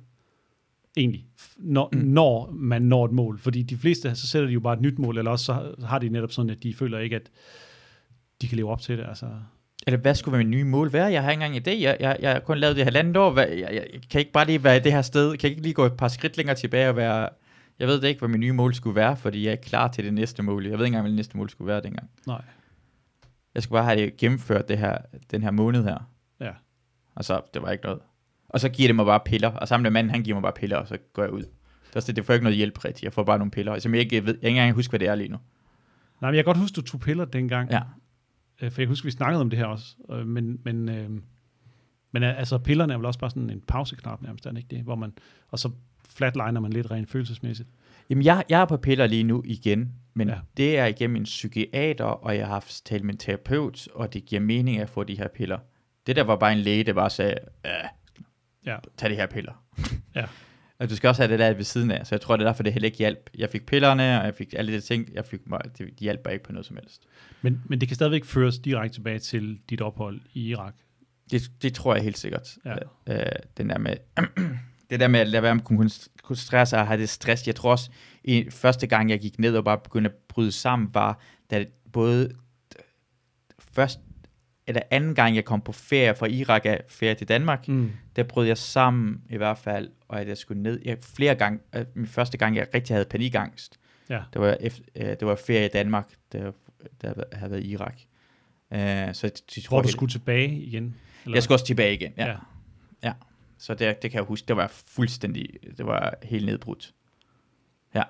[0.97, 1.25] egentlig,
[1.57, 1.99] når, Mm.
[1.99, 2.05] mm.
[2.07, 3.39] når man når et mål.
[3.39, 5.99] Fordi de fleste, så sætter de jo bare et nyt mål, eller også så har
[5.99, 7.29] de netop sådan, at de føler ikke, at
[8.41, 9.05] de kan leve op til det.
[9.07, 9.25] Altså,
[9.87, 11.05] Eller hvad skulle min nye mål være?
[11.11, 11.81] Jeg har ikke engang en idé.
[11.81, 13.31] Jeg, jeg, jeg har kun lavet det halvandet år.
[13.31, 15.37] Hvad, jeg, jeg, kan ikke bare lige være i det her sted?
[15.37, 17.29] Kan jeg ikke lige gå et par skridt længere tilbage og være...
[17.79, 19.87] Jeg ved det ikke, hvad min nye mål skulle være, fordi jeg er ikke klar
[19.87, 20.63] til det næste mål.
[20.65, 22.09] Jeg ved ikke engang, hvad det næste mål skulle være dengang.
[22.27, 22.41] Nej.
[23.57, 24.97] Jeg skulle bare have det gennemført det her,
[25.31, 26.09] den her måned her.
[26.39, 26.51] Ja.
[27.15, 27.99] Og så, det var ikke noget.
[28.49, 29.49] Og så giver det mig bare piller.
[29.49, 31.41] Og sammen med manden, han giver mig bare piller, og så går jeg ud.
[31.41, 31.47] Det,
[31.93, 33.03] er også det, det får ikke noget hjælp rigtigt.
[33.03, 34.33] Jeg får bare nogle piller, som jeg ikke ved.
[34.33, 35.37] Jeg ikke engang huske, hvad det er lige nu.
[36.21, 37.71] Nej, men jeg kan godt huske, du tog piller dengang.
[37.71, 37.81] Ja.
[38.61, 39.95] Øh, For jeg husker, vi snakkede om det her også.
[40.11, 41.09] Øh, Men, men, øh,
[42.11, 44.83] men øh, altså, pillerne er vel også bare sådan en pauseknap nærmest, er ikke det?
[44.83, 45.13] Hvor man,
[45.49, 45.71] og så
[46.09, 47.69] flatliner man lidt rent følelsesmæssigt.
[48.09, 50.35] Jamen, jeg, jeg er på piller lige nu igen, men Ja.
[50.57, 54.25] det er igennem en psykiater, og jeg har haft talt med en terapeut, og det
[54.25, 55.57] giver mening at få de her piller.
[56.07, 57.35] Det der var bare en læge, der bare sagde,
[57.65, 57.71] ja,
[58.65, 58.77] Ja.
[58.97, 59.63] tag de her piller.
[60.15, 60.25] Ja.
[60.79, 62.49] Og du skal også have det der ved siden af, så jeg tror, det er
[62.49, 63.29] derfor, det heller ikke hjalp.
[63.37, 66.33] Jeg fik pillerne, og jeg fik alle de ting, jeg fik, det, de hjalp bare
[66.33, 67.03] ikke på noget som helst.
[67.41, 70.75] Men, men det kan stadigvæk føres direkte tilbage til dit ophold i Irak.
[71.31, 72.57] Det, det tror jeg helt sikkert.
[72.65, 72.75] Ja.
[73.09, 73.95] Øh, den der med,
[74.89, 77.47] det der med at lade være med at koncentrere sig og have det stress.
[77.47, 77.89] Jeg tror også,
[78.23, 81.19] i første gang jeg gik ned og bare begyndte at bryde sammen, var,
[81.51, 82.31] da både
[83.59, 83.99] først,
[84.67, 87.91] eller anden gang jeg kom på ferie fra Irak af ferie til Danmark, Mm.
[88.15, 90.79] der brød jeg sammen i hvert fald, og at jeg skulle ned.
[90.85, 94.21] Jeg, flere gange, øh, min første gang, jeg rigtig havde panikangst, Ja.
[94.33, 96.51] det var, efter, øh, det var ferie i Danmark, der,
[97.01, 97.97] der havde været i Irak.
[98.73, 100.95] Øh, så de, de Hvor du skulle tilbage igen?
[101.25, 101.35] Eller?
[101.35, 102.27] jeg skulle også tilbage igen, ja.
[102.27, 102.37] ja.
[103.03, 103.13] ja.
[103.57, 106.93] Så det, det kan jeg huske, det var fuldstændig, det var helt nedbrudt.
[107.95, 108.03] Ja.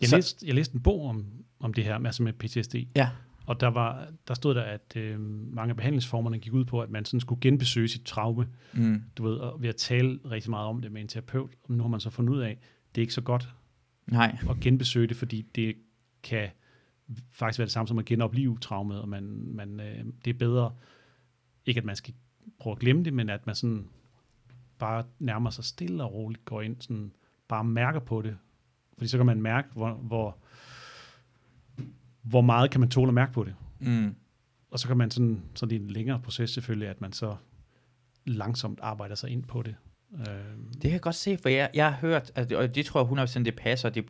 [0.00, 1.26] Jeg, så, læste, jeg læste en bog om,
[1.60, 3.10] om det her, altså med PTSD, Ja,
[3.46, 5.20] og der, var, der stod der, at øh,
[5.54, 9.22] mange af behandlingsformerne gik ud på, at man sådan skulle genbesøge sit traume, mm, du
[9.28, 11.88] ved, og ved at tale rigtig meget om det med en terapeut, og nu har
[11.88, 12.58] man så fundet ud af,
[12.94, 13.48] det er ikke så godt
[14.06, 15.76] nej, at genbesøge det, fordi det
[16.22, 16.48] kan
[17.30, 19.22] faktisk være det samme som at genopleve traumet, og man,
[19.54, 20.72] man, øh, det er bedre,
[21.70, 22.14] ikke at man skal
[22.58, 23.88] prøve at glemme det, men at man sådan
[24.78, 27.12] bare nærmer sig stille og roligt, går ind, sådan
[27.48, 28.36] bare mærker på det,
[28.98, 30.36] fordi så kan man mærke, hvor, hvor,
[32.22, 33.54] hvor meget kan man tåle at mærke på det.
[33.80, 34.14] mm,
[34.70, 37.36] Og så kan man sådan, så det er en længere proces selvfølgelig, at man så
[38.26, 39.74] langsomt arbejder sig ind på det.
[40.14, 40.26] Øh,
[40.72, 43.24] det kan jeg godt se, for jeg, jeg har hørt, at, og det tror jeg
[43.24, 44.04] 100% det passer, det,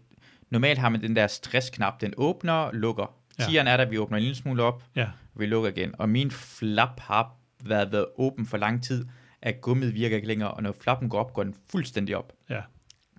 [0.51, 3.15] normalt har man den der stressknap, den åbner, lukker.
[3.39, 3.45] Ja.
[3.45, 5.95] Tieren er der, vi åbner en lille smule op, ja, vi lukker igen.
[5.99, 9.07] Og min flap har været, været åben for lang tid,
[9.43, 12.33] at gummiet virker ikke længere, og når flappen går op, går den fuldstændig op.
[12.51, 12.61] ja,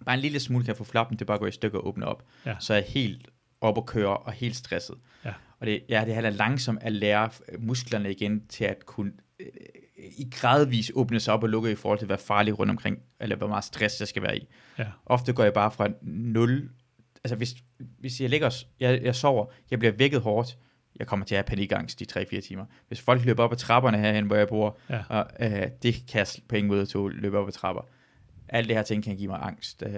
[0.05, 2.05] Bare en lille smule kan få flappen til bare at gå i stykker og åbne
[2.05, 2.23] op.
[2.45, 2.55] Ja.
[2.59, 3.27] Så er jeg helt
[3.61, 4.95] op og køre og helt stresset.
[5.25, 5.33] Ja.
[5.59, 9.47] Og det, ja, det handler langsomt at lære øh, musklerne igen til at kunne øh,
[10.17, 13.35] i gradvis åbne sig op og lukke i forhold til, hvad farligt rundt omkring, eller
[13.35, 14.47] hvor meget stress jeg skal være i.
[14.77, 16.69] ja, Ofte går jeg bare fra 0,
[17.23, 17.55] altså hvis,
[17.99, 20.57] hvis jeg ligger, jeg, jeg sover, jeg bliver vækket hårdt,
[21.01, 22.65] jeg kommer til at have panikangst i 3-4 timer.
[22.87, 25.03] Hvis folk løber op ad trapperne herhen, hvor jeg bor, ja.
[25.09, 27.81] og øh, det kan jeg på ingen måde at løbe op ad trapper.
[28.49, 29.83] Alle det her ting kan give mig angst.
[29.85, 29.93] Øh,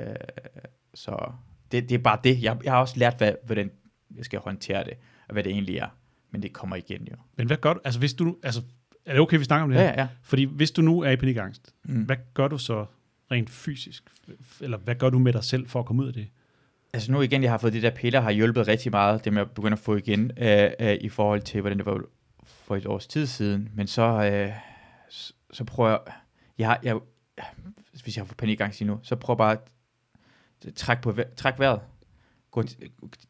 [0.94, 1.32] så
[1.72, 2.44] det, det er bare det.
[2.44, 3.72] Jeg, jeg har også lært, hvad, hvordan
[4.16, 4.94] jeg skal håndtere det,
[5.28, 5.88] og hvad det egentlig er.
[6.32, 7.16] Men det kommer igen jo.
[7.38, 8.62] Men hvad gør du, altså hvis du, altså,
[9.06, 9.86] er det okay, vi snakker om det her?
[9.88, 10.08] ja, ja.
[10.24, 12.02] Fordi hvis du nu er i panikangst, Mm.
[12.04, 12.86] hvad gør du så
[13.32, 14.04] rent fysisk?
[14.62, 16.28] Eller hvad gør du med dig selv for at komme ud af det?
[16.94, 19.52] Altså nu igen, jeg har fået de der piller, har hjulpet rigtig meget, dem jeg
[19.52, 22.02] begynder at få igen, øh, øh, i forhold til, hvordan det var
[22.44, 23.70] for et års tid siden.
[23.74, 24.52] Men så, øh,
[25.10, 26.00] så, så prøver jeg,
[26.58, 26.96] jeg, har- jeg,
[28.04, 29.52] hvis jeg har fået panikangst lige nu, så prøver bare
[30.68, 31.82] at trække, på, træk vejret.
[32.52, 32.80] Gå til,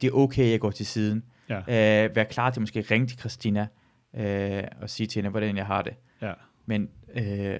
[0.02, 1.24] det er okay, jeg går til siden.
[1.50, 1.60] Ja.
[2.06, 3.68] Øh, være klar til måske at ringe til Christina,
[4.16, 5.94] øh, og sige til hende, hvordan jeg har det.
[6.22, 6.34] Ja.
[6.66, 7.60] Men øh,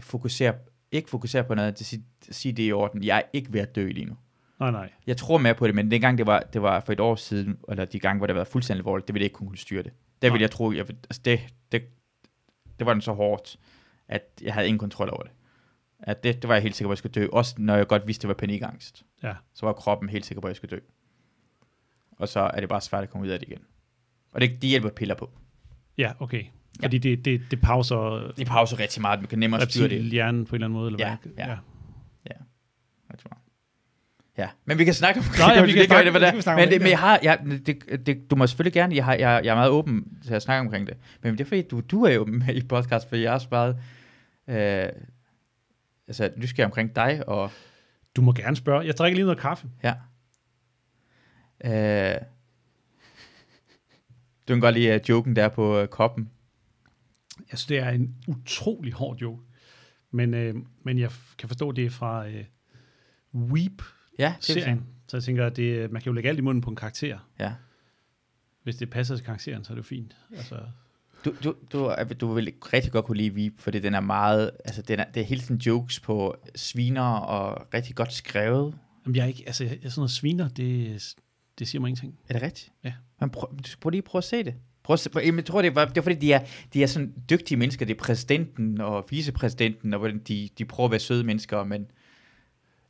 [0.00, 0.54] fokusere,
[0.92, 3.04] ikke fokusere på noget, det sige, sige det i orden.
[3.04, 4.16] Jeg er ikke ved at dø lige nu.
[4.60, 4.90] Nej, nej.
[5.06, 7.58] Jeg tror mere på det, men dengang det var, det var for et år siden,
[7.68, 9.92] eller de gange, hvor det var fuldstændig alvorligt, det ville jeg ikke kunne styre det.
[10.22, 10.32] Der Nej.
[10.34, 11.40] ville jeg tro, jeg, altså det,
[11.72, 11.82] det,
[12.78, 13.56] det var den så hårdt,
[14.08, 15.30] at jeg havde ingen kontrol over det.
[15.98, 17.26] At det, det var jeg helt sikker på, at jeg skulle dø.
[17.32, 19.04] Også når jeg godt vidste, det var panikangst.
[19.22, 19.34] Ja.
[19.54, 20.80] Så var kroppen helt sikker på, at jeg skulle dø.
[22.12, 23.62] Og så er det bare svært at komme ud af det igen.
[24.32, 25.30] Og det, de hjælper piller på.
[25.98, 26.44] Ja, okay.
[26.82, 29.92] Fordi det, det, det pauser De pauser rigtig meget, man kan nemmere styre det.
[29.96, 30.86] reptilhjernen på en eller anden måde.
[30.92, 31.32] Eller Ja, hvad?
[31.46, 31.56] ja.
[33.10, 33.37] Jeg tror.
[34.38, 36.42] Ja, men vi kan snakke om Nå, ja, vi vi kan kan gøre snakke- det,
[36.42, 38.94] snakke om Men, det, det, men jeg har, jeg, det, det, du må selvfølgelig gerne,
[38.96, 40.96] jeg, har, jeg, jeg er meget åben til at snakke omkring det.
[41.22, 43.48] Men det er fordi, du, du er jo med i podcast, for jeg er også
[43.50, 43.76] meget
[44.48, 44.88] øh,
[46.08, 47.50] altså, nysgerrig omkring dig, og
[48.16, 48.86] Du må gerne spørge.
[48.86, 49.68] Jeg drikker lige noget kaffe.
[49.82, 49.94] ja.
[51.64, 52.20] Øh,
[54.48, 56.30] du kan godt lide uh, joken der på uh, koppen.
[57.50, 59.42] Jeg synes, det er en utrolig hård joke.
[60.10, 62.44] Men, øh, men jeg kan forstå, det er fra øh,
[63.34, 63.97] Weep-serien.
[64.18, 64.76] Ja, det er
[65.08, 67.18] Så jeg tænker, at det, man kan jo lægge alt i munden på en karakter.
[67.38, 67.52] Ja.
[68.62, 70.16] Hvis det passer til karakteren, så er det jo fint.
[70.36, 70.56] Altså,
[71.24, 74.82] Du, du, du, du vil rigtig godt kunne lide Veep, fordi den er meget, altså
[74.82, 78.74] den er, det er hele tiden jokes på sviner og rigtig godt skrevet.
[79.04, 81.14] Jamen, jeg er ikke, altså, jeg, sådan noget sviner, det,
[81.58, 82.18] det siger mig ingenting.
[82.28, 82.72] Er det rigtigt?
[82.84, 82.92] Ja.
[83.20, 84.54] Men prøv, du skal prøve lige prøve at se det.
[84.82, 86.44] Prøv at se, jamen, jeg tror, det var, det var fordi, de er,
[86.74, 87.86] de er sådan dygtige mennesker.
[87.86, 91.86] Det er præsidenten og vicepræsidenten, og hvordan de, de prøver at være søde mennesker, men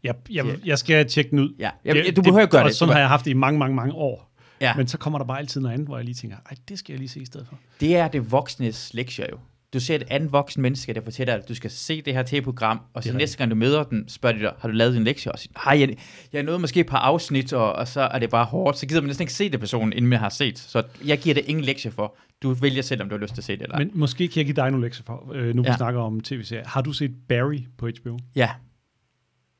[0.04, 1.54] Jeg, jeg, jeg skal tjekke den ud.
[1.58, 2.76] ja, jeg, du behøver ikke gøre og det.
[2.76, 4.34] sådan Du- har jeg haft det i mange, mange, mange år.
[4.60, 4.74] ja.
[4.74, 6.92] Men så kommer der bare altid noget andet, hvor jeg lige tænker, ej, det skal
[6.92, 7.58] jeg lige se i stedet for.
[7.80, 9.38] Det er det voksnes lektier jo.
[9.72, 12.22] Du ser et andet voksen menneske, der fortæller dig, at du skal se det her
[12.26, 15.04] tv-program, og så næste gang du møder den, spørger de dig, har du lavet din
[15.04, 15.32] lektie?
[15.32, 15.96] Og siger, hej, jeg,
[16.32, 18.78] jeg nåede måske et par afsnit, og, og så er det bare hårdt.
[18.78, 20.58] Så gider man næsten ikke se det person, inden man har set.
[20.58, 22.16] Så jeg giver det ingen lektie for.
[22.42, 23.78] Du vælger selv, om du har lyst til at se det eller.
[23.78, 25.76] Men måske kan jeg give dig nogle lektier for, øh, nu vi Ja.
[25.76, 26.64] snakker om tv-serier.
[26.68, 28.18] Har du set Barry på HBO?
[28.36, 28.50] Ja,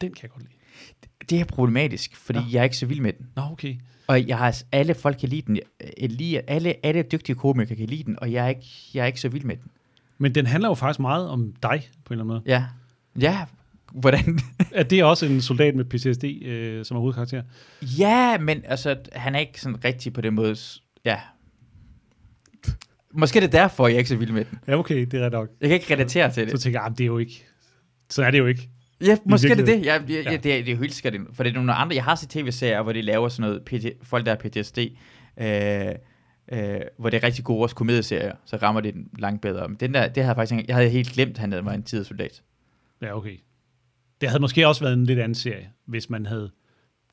[0.00, 0.52] Den kan jeg godt lide.
[1.30, 2.44] det er problematisk, fordi Nå.
[2.52, 3.26] jeg er ikke så vild med den.
[3.36, 3.76] Nå, okay.
[4.06, 5.58] Og jeg har, alle folk kan lide den.
[6.00, 9.06] Jeg lige, alle, alle dygtige komikere kan lide den, og jeg er, ikke, jeg er
[9.06, 9.70] ikke så vild med den.
[10.18, 12.42] Men den handler jo faktisk meget om dig, på en eller anden måde.
[12.46, 12.64] Ja,
[13.20, 13.44] ja,
[13.92, 14.38] hvordan?
[14.72, 17.42] Er det også en soldat med PTSD, øh, som er hovedkarakter?
[17.82, 20.56] Ja, men altså, han er ikke sådan rigtig på den måde.
[21.04, 21.18] Ja.
[23.12, 24.58] Måske er det derfor, jeg er ikke så vild med den.
[24.68, 25.48] Ja, okay, det er ret nok.
[25.60, 26.60] Jeg kan ikke relatere til Så det.
[26.60, 27.44] tænker jeg, ah, det er jo ikke...
[28.10, 28.68] Så er det jo ikke.
[29.00, 29.74] Ja, måske er det det.
[29.74, 30.08] virkeligheden.
[30.08, 30.36] Ja, ja, ja.
[30.36, 31.20] Det, er, det er jo helt sikkert.
[31.32, 31.96] For det er nogle andre.
[31.96, 34.78] Jeg har set tv-serier, hvor de laver sådan noget, PT, folk der har PTSD,
[35.40, 35.94] øh,
[36.52, 39.68] øh, hvor det er rigtig gode også komedieserier, så rammer det den langt bedre.
[39.68, 41.82] Men den der, det havde jeg faktisk jeg havde helt glemt, han havde var en
[41.82, 42.42] tidssoldat.
[43.02, 43.36] Ja, okay.
[44.20, 46.50] Det havde måske også været en lidt anden serie, hvis man havde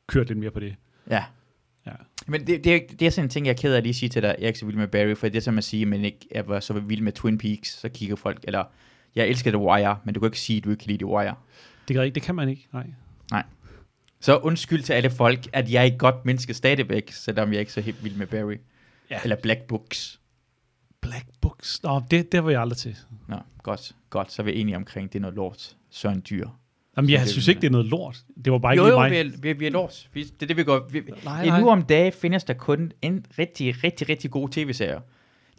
[0.08, 0.76] kørt lidt mere på det.
[1.10, 1.24] Ja.
[1.86, 1.92] Ja.
[2.28, 3.94] Men det, det, er, det er sådan en ting, jeg er ked af at lige
[3.94, 5.64] sige til dig, jeg er ikke så vild med Barry, for det er som at
[5.64, 8.64] sige, at man ikke er var så vild med Twin Peaks, så kigger folk, eller
[9.16, 11.06] jeg elsker The Wire, men du kan ikke sige, at du ikke kan lide The
[11.06, 11.36] Wire.
[11.88, 12.88] Det kan ikke, det kan man ikke, nej.
[14.20, 17.60] Så undskyld til alle folk, at jeg er et godt menneske stadigvæk, selvom jeg er
[17.60, 18.58] ikke så helt vild med Barry.
[19.10, 19.20] Ja.
[19.24, 20.20] Eller Black Books.
[21.02, 21.84] Black Books.
[21.84, 22.96] Nå, det, det var jeg aldrig til.
[23.28, 25.76] Nå, godt, godt, så er vi enige omkring, det er noget lort.
[25.90, 26.48] Søren Dyr.
[26.98, 28.24] Jamen, jeg det- synes ikke, det er noget lort.
[28.46, 29.12] Det var bare ikke Jo, jo, mig.
[29.12, 30.10] vi er, vi, er, vi er lort.
[30.14, 30.88] Vi, det er det, vi går.
[30.92, 35.00] Vi, Nej, nej, nu om dagen findes der kun en rigtig, rigtig, rigtig gode tv-serier.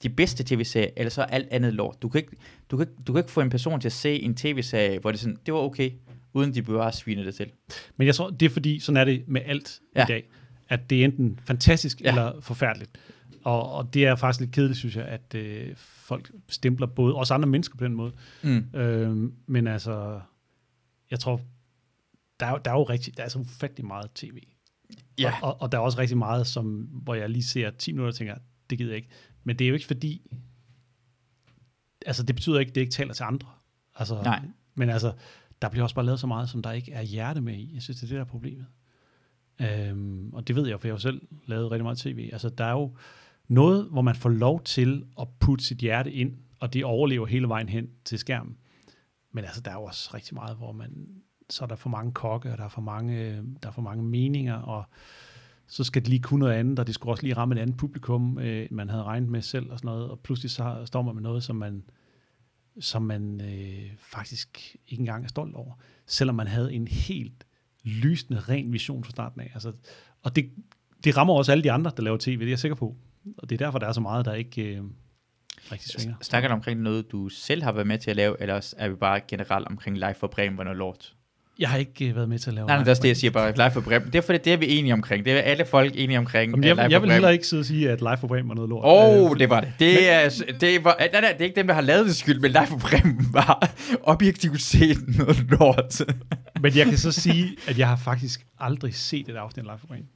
[0.02, 2.02] De bedste tv-serier, eller så alt andet lort.
[2.02, 2.32] Du kan, ikke,
[2.70, 5.10] du, kan, ikke- du kan ikke få en person til at se en tv-serie, hvor
[5.10, 5.90] det sådan, det var okay,
[6.36, 7.50] uden de bare sviner det til.
[7.96, 10.02] Men jeg tror, det er fordi, sådan er det med alt ja.
[10.04, 10.30] I dag,
[10.68, 12.08] at det er enten fantastisk ja.
[12.08, 12.90] Eller forfærdeligt.
[13.44, 17.30] Og, og det er faktisk lidt kedeligt, synes jeg, at øh, folk stempler både os
[17.30, 18.12] andre mennesker på den måde.
[18.42, 18.64] Mm.
[18.74, 20.20] Øh, men altså,
[21.10, 21.40] jeg tror,
[22.40, 24.38] der er, jo- der er jo rigtig, der er så ufattelig meget tv.
[25.18, 25.34] Ja.
[25.42, 28.08] Og, og, og der er også rigtig meget, som, hvor jeg lige ser 10 minutter
[28.12, 28.34] og tænker,
[28.70, 29.08] det gider jeg ikke.
[29.44, 30.22] Men det er jo ikke fordi,
[32.06, 33.48] altså det betyder ikke, at det ikke taler til andre.
[33.94, 34.40] Altså, Nej.
[34.74, 35.12] Men altså,
[35.62, 37.70] der bliver også bare lavet så meget, som der ikke er hjerte med i.
[37.74, 38.66] Jeg synes, det er det, der er problemet.
[39.60, 42.30] Øhm, og det ved jeg, for jeg har jo selv lavet rigtig meget tv.
[42.32, 42.96] Altså, der er jo
[43.48, 47.48] noget, hvor man får lov til at putte sit hjerte ind, og det overlever hele
[47.48, 48.56] vejen hen til skærmen.
[49.32, 51.08] Men altså, der er jo også rigtig meget, hvor man,
[51.50, 53.82] så er der for mange kokke, og der er for mange, øh, der er for
[53.82, 54.84] mange meninger, og
[55.66, 57.76] så skal det lige kunne noget andet, og det skulle også lige ramme et andet
[57.76, 61.14] publikum, øh, man havde regnet med selv og sådan noget, og pludselig så står man
[61.14, 61.84] med noget, som man,
[62.80, 65.74] som man øh, faktisk ikke engang er stolt over,
[66.06, 67.46] selvom man havde en helt
[67.82, 69.50] lysende, ren vision fra starten af.
[69.54, 69.72] Altså,
[70.22, 70.50] og det,
[71.04, 72.96] det rammer også alle de andre, der laver tv, det er jeg sikker på.
[73.38, 74.84] Og det er derfor, der er så meget, der ikke øh,
[75.72, 76.16] rigtig svinger.
[76.22, 78.94] Snakker du omkring noget, du selv har været med til at lave, eller er vi
[78.94, 81.16] bare generelt omkring Live for Bremen var noget lort?
[81.58, 83.08] Jeg har ikke øh, været med til at lave Nej, nej, det er også det,
[83.08, 83.52] jeg siger bare.
[83.56, 84.06] Live for Bremen.
[84.06, 85.24] Det er fordi, det er vi enige omkring.
[85.24, 86.50] Det er alle folk enige omkring.
[86.64, 88.68] Jamen, jeg, jeg, vil heller ikke sidde og sige, at Live for Bremen var noget
[88.68, 88.84] lort.
[88.84, 89.72] Åh, oh, Øh, det var det.
[89.78, 92.40] Det er, det, var, nej, nej, det er ikke dem, der har lavet det skyld,
[92.40, 93.70] men Live for Bremen var
[94.02, 96.00] objektivt set noget lort.
[96.62, 99.78] Men jeg kan så sige, at jeg har faktisk aldrig set et afsnit af Live
[99.78, 100.06] for Bremen.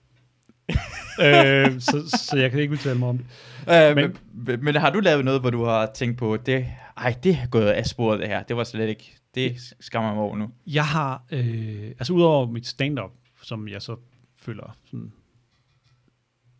[1.74, 3.90] øh, så, så jeg kan ikke udtale mig om det.
[3.90, 4.16] Uh, Men-
[4.46, 6.66] men, men, har du lavet noget, hvor du har tænkt på, det,
[6.98, 8.42] ej, det har gået af sporet det her.
[8.42, 10.50] Det var slet ikke, det skammer mig over nu.
[10.66, 13.10] Jeg har, øh, altså udover mit stand-up,
[13.42, 13.96] som jeg så
[14.36, 15.12] føler sådan,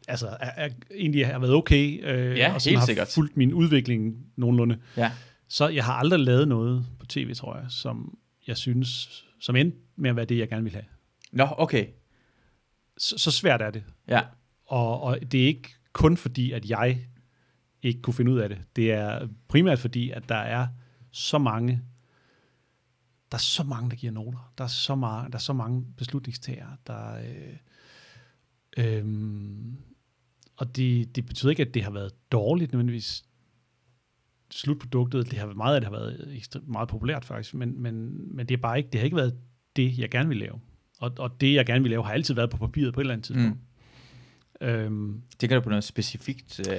[0.09, 3.09] altså er, er, egentlig har været okay, øh, Ja, og sådan helt har sikkert.
[3.15, 4.79] fulgt min udvikling nogenlunde.
[4.97, 5.13] Ja.
[5.49, 9.79] Så jeg har aldrig lavet noget på tv, tror jeg, som jeg synes, som endte
[9.97, 10.85] med at være det, jeg gerne vil have.
[11.33, 11.87] Nå, okay.
[12.99, 13.83] Så, så svært er det.
[14.09, 14.21] Ja.
[14.67, 16.99] Og, og det er ikke kun fordi, at jeg
[17.83, 18.59] ikke kunne finde ud af det.
[18.77, 20.67] Det er primært fordi, at der er
[21.13, 21.83] så mange,
[23.31, 24.53] der er så mange, der giver noter.
[24.59, 27.15] Der er så, meget, der er så mange beslutningstagere, der...
[27.15, 27.57] Øh,
[28.77, 29.77] øhm,
[30.57, 33.25] og det, det betyder ikke, at det har været dårligt nødvendigvis
[34.51, 35.31] slutproduktet.
[35.31, 38.49] Det har været meget af det har været ekstremt meget populært faktisk, men, men, men
[38.49, 39.39] det er bare ikke, det har ikke været
[39.77, 40.61] det, jeg gerne vil lave.
[40.99, 43.15] Og, og det, jeg gerne vil lave, har altid været på papiret på et eller
[43.15, 43.59] andet tidspunkt.
[44.61, 44.67] Mm.
[44.67, 46.61] Øhm, Tænker du på noget specifikt?
[46.61, 46.75] Øh...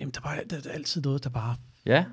[0.00, 1.56] Jamen, der, var, der, der er altid noget, der bare
[1.86, 2.04] Ja.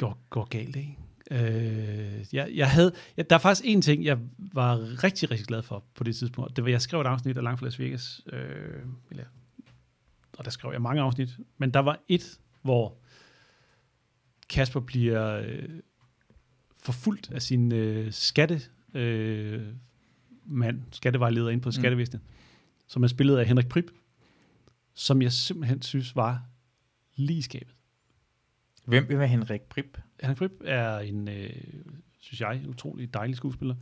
[0.00, 0.96] Går, går galt, ikke?
[1.30, 5.62] Øh, jeg, jeg havde, ja, der er faktisk en ting, jeg var rigtig, rigtig glad
[5.62, 6.56] for på det tidspunkt.
[6.56, 9.24] Det var, jeg skrev et afsnit af Langt fra Las Vegas, øh, eller,
[10.38, 11.28] og der skrev jeg mange afsnit,
[11.58, 12.96] men der var et, hvor
[14.48, 15.68] Kasper bliver øh,
[16.76, 18.60] forfulgt af sin øh, skatte
[18.94, 19.62] øh,
[20.44, 21.72] mand, skattevejleder inde på Mm.
[21.72, 22.20] skattevæsenet,
[22.86, 23.90] som er spillet af Henrik Prip,
[24.94, 26.42] som jeg simpelthen synes var
[27.16, 27.74] lige skabet.
[28.90, 29.98] Hvem, hvem er Henrik Prip?
[30.20, 31.50] Henrik Prip er en, øh,
[32.20, 33.74] synes jeg, utrolig dejlig skuespiller,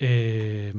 [0.00, 0.74] øh,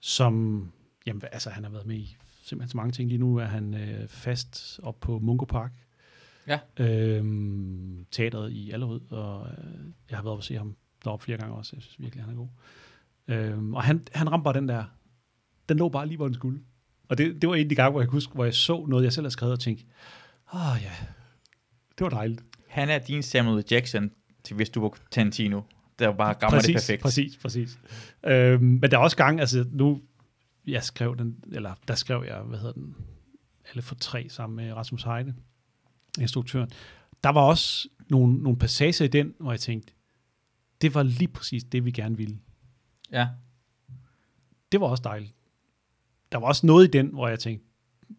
[0.00, 0.66] som,
[1.06, 3.08] jamen, altså han har været med i simpelthen så mange ting.
[3.08, 5.72] Lige nu er han øh, fast op på Mungo Park,
[6.48, 6.58] Ja.
[6.84, 7.24] øh,
[8.10, 11.54] teateret i Allerød, og øh, jeg har været oppe og se ham deroppe flere gange
[11.54, 11.76] også.
[11.76, 12.48] Jeg synes virkelig, han er god.
[13.28, 14.84] Øh, og han, han ramte bare den der,
[15.68, 16.60] den lå bare lige, hvor den skulle.
[17.08, 18.86] Og det, det var en af de gange, hvor jeg kunne huske, hvor jeg så
[18.86, 19.84] noget, jeg selv havde skrevet og tænkte,
[20.54, 20.92] åh oh, ja,
[21.98, 22.42] det var dejligt.
[22.68, 24.10] Han er din Samuel Jackson
[24.44, 25.60] til hvis du var Tarantino.
[25.98, 27.02] Der bare gammer det perfekt.
[27.02, 27.78] Præcis, præcis.
[28.26, 30.02] Øhm, men der er også gang, altså nu,
[30.66, 32.96] jeg skrev den, eller der skrev jeg, hvad hedder den,
[33.70, 35.34] alle for tre sammen med Rasmus Heide,
[36.20, 36.70] instruktøren.
[37.24, 39.92] Der var også nogle, nogle passager i den, hvor jeg tænkte,
[40.80, 42.38] det var lige præcis det, vi gerne ville.
[43.12, 43.28] Ja.
[44.72, 45.34] Det var også dejligt.
[46.32, 47.65] Der var også noget i den, hvor jeg tænkte,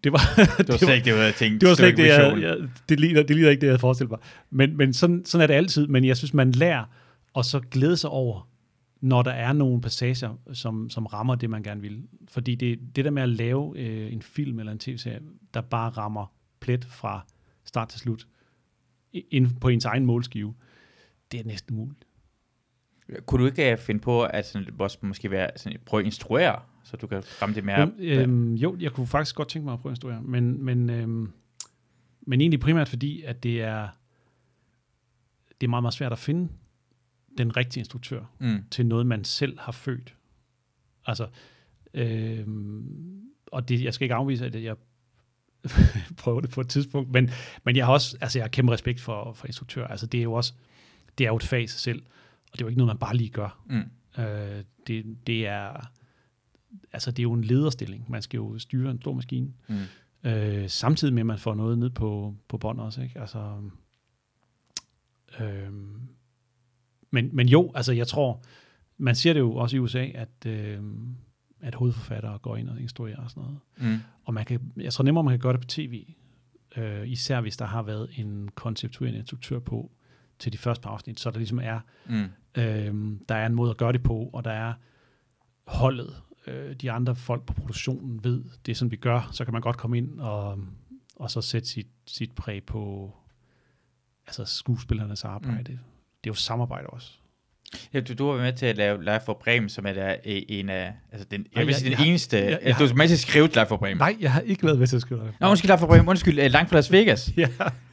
[0.03, 0.19] det var,
[0.57, 1.59] Det var slet ikke det, jeg tænkte.
[1.59, 4.09] det var slet ikke det, jeg, det, ligner, det ligner ikke det, jeg havde forestillet
[4.11, 4.19] mig.
[4.49, 5.87] Men, men sådan, sådan er det altid.
[5.87, 6.83] Men jeg synes, man lærer
[7.33, 8.49] og så glæde sig over,
[9.01, 12.03] når der er nogle passager, som, som rammer det, man gerne vil.
[12.27, 15.19] Fordi det, det der med at lave øh, en film eller en tv-serie,
[15.53, 17.25] der bare rammer plet fra
[17.65, 18.27] start til slut,
[19.13, 20.53] i- inden på ens egen målskive,
[21.31, 22.05] det er næsten umuligt.
[23.25, 26.59] Kunne du ikke uh, finde på at sådan, også måske være, sådan, prøve at instruere,
[26.87, 27.91] så du kan ramme det mere?
[27.99, 31.31] Øhm, jo, jeg kunne faktisk godt tænke mig at prøve at instruere, men, men, øhm,
[32.21, 33.87] men egentlig primært fordi, at det er,
[35.61, 36.49] det er meget, meget svært at finde
[37.37, 38.63] den rigtige instruktør mm.
[38.71, 40.15] til noget, man selv har født.
[41.05, 41.27] Altså,
[41.93, 43.21] øhm,
[43.51, 44.75] og det, jeg skal ikke afvise, at jeg
[46.23, 47.29] prøver det på et tidspunkt, men,
[47.63, 49.87] men jeg har også, altså jeg har kæmpe respekt for, for instruktører.
[49.87, 50.53] Altså det er jo også,
[51.17, 52.01] det er jo et fag i sig selv,
[52.51, 53.63] og det er jo ikke noget, man bare lige gør.
[53.69, 54.23] Mm.
[54.23, 55.91] Øh, det, det er
[56.93, 58.05] altså det er jo en lederstilling.
[58.11, 59.53] Man skal jo styre en stor maskine.
[59.67, 60.29] Mm.
[60.29, 63.01] Øh, samtidig med, at man får noget ned på, på bånd også.
[63.01, 63.19] Ikke?
[63.19, 63.53] Altså,
[65.39, 65.71] øh,
[67.11, 68.41] men, men jo, altså jeg tror,
[68.97, 70.79] man ser det jo også i USA, at, øh,
[71.61, 73.59] at hovedforfattere går ind og instruerer og sådan noget.
[73.77, 74.03] Mm.
[74.23, 76.05] Og man kan, jeg tror nemmere, man kan gøre det på tv.
[76.77, 79.91] Øh, især hvis der har været en konceptuerende instruktør på
[80.39, 82.25] til de første par afsnit, så der ligesom er Mm.
[82.57, 84.73] Øhm, der er en måde at gøre det på, og der er
[85.67, 86.15] holdet.
[86.47, 89.29] Øh, de andre folk på produktionen ved, det sådan, vi gør.
[89.31, 90.59] Så kan man godt komme ind og,
[91.15, 93.13] og så sætte sit, sit præg på
[94.27, 95.71] altså skuespillernes arbejde.
[95.71, 95.79] Mm.
[96.23, 97.19] Det er jo samarbejde også.
[97.93, 100.41] Ja, du, du var med til at lave Live for Bremen, som er der øh,
[100.49, 103.07] en af, altså den, jeg vil sige, den jeg- eneste, jeg- jeg du var med
[103.07, 103.97] til at skrive Live for Bremen.
[103.97, 105.29] Nej, jeg har ikke været med til at skrive det.
[105.39, 107.29] Nå, undskyld, Live for Bremen, undskyld, uh, langt fra Las Vegas.
[107.37, 107.47] Ja.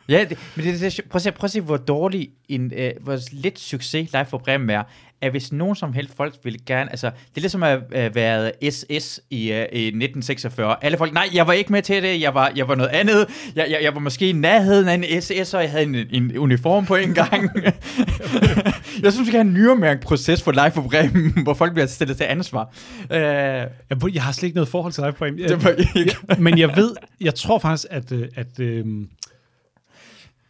[0.08, 2.90] Ja, det, men det, det, prøv, at se, prøv at se, hvor dårlig, en, øh,
[3.00, 4.82] hvor lidt succes Live for Bremen er,
[5.20, 8.52] at hvis nogen som helst folk vil gerne, altså, det er ligesom at have været
[8.70, 10.76] SS i, øh, i 1946.
[10.84, 13.26] Alle folk, nej, jeg var ikke med til det, jeg var, jeg var noget andet,
[13.56, 16.38] jeg, jeg, jeg var måske i nærheden af en SS, og jeg havde en, en
[16.38, 17.50] uniform på en gang.
[19.03, 22.16] jeg synes, vi skal have en Nürnberg-proces for Live for Bremen, hvor folk bliver stillet
[22.16, 22.74] til ansvar.
[23.12, 25.70] Øh, Jeg, jeg har slet ikke noget forhold til dig på det var
[26.01, 26.16] ikke...
[26.42, 28.86] Men jeg ved, jeg tror faktisk, at, øh, at øh,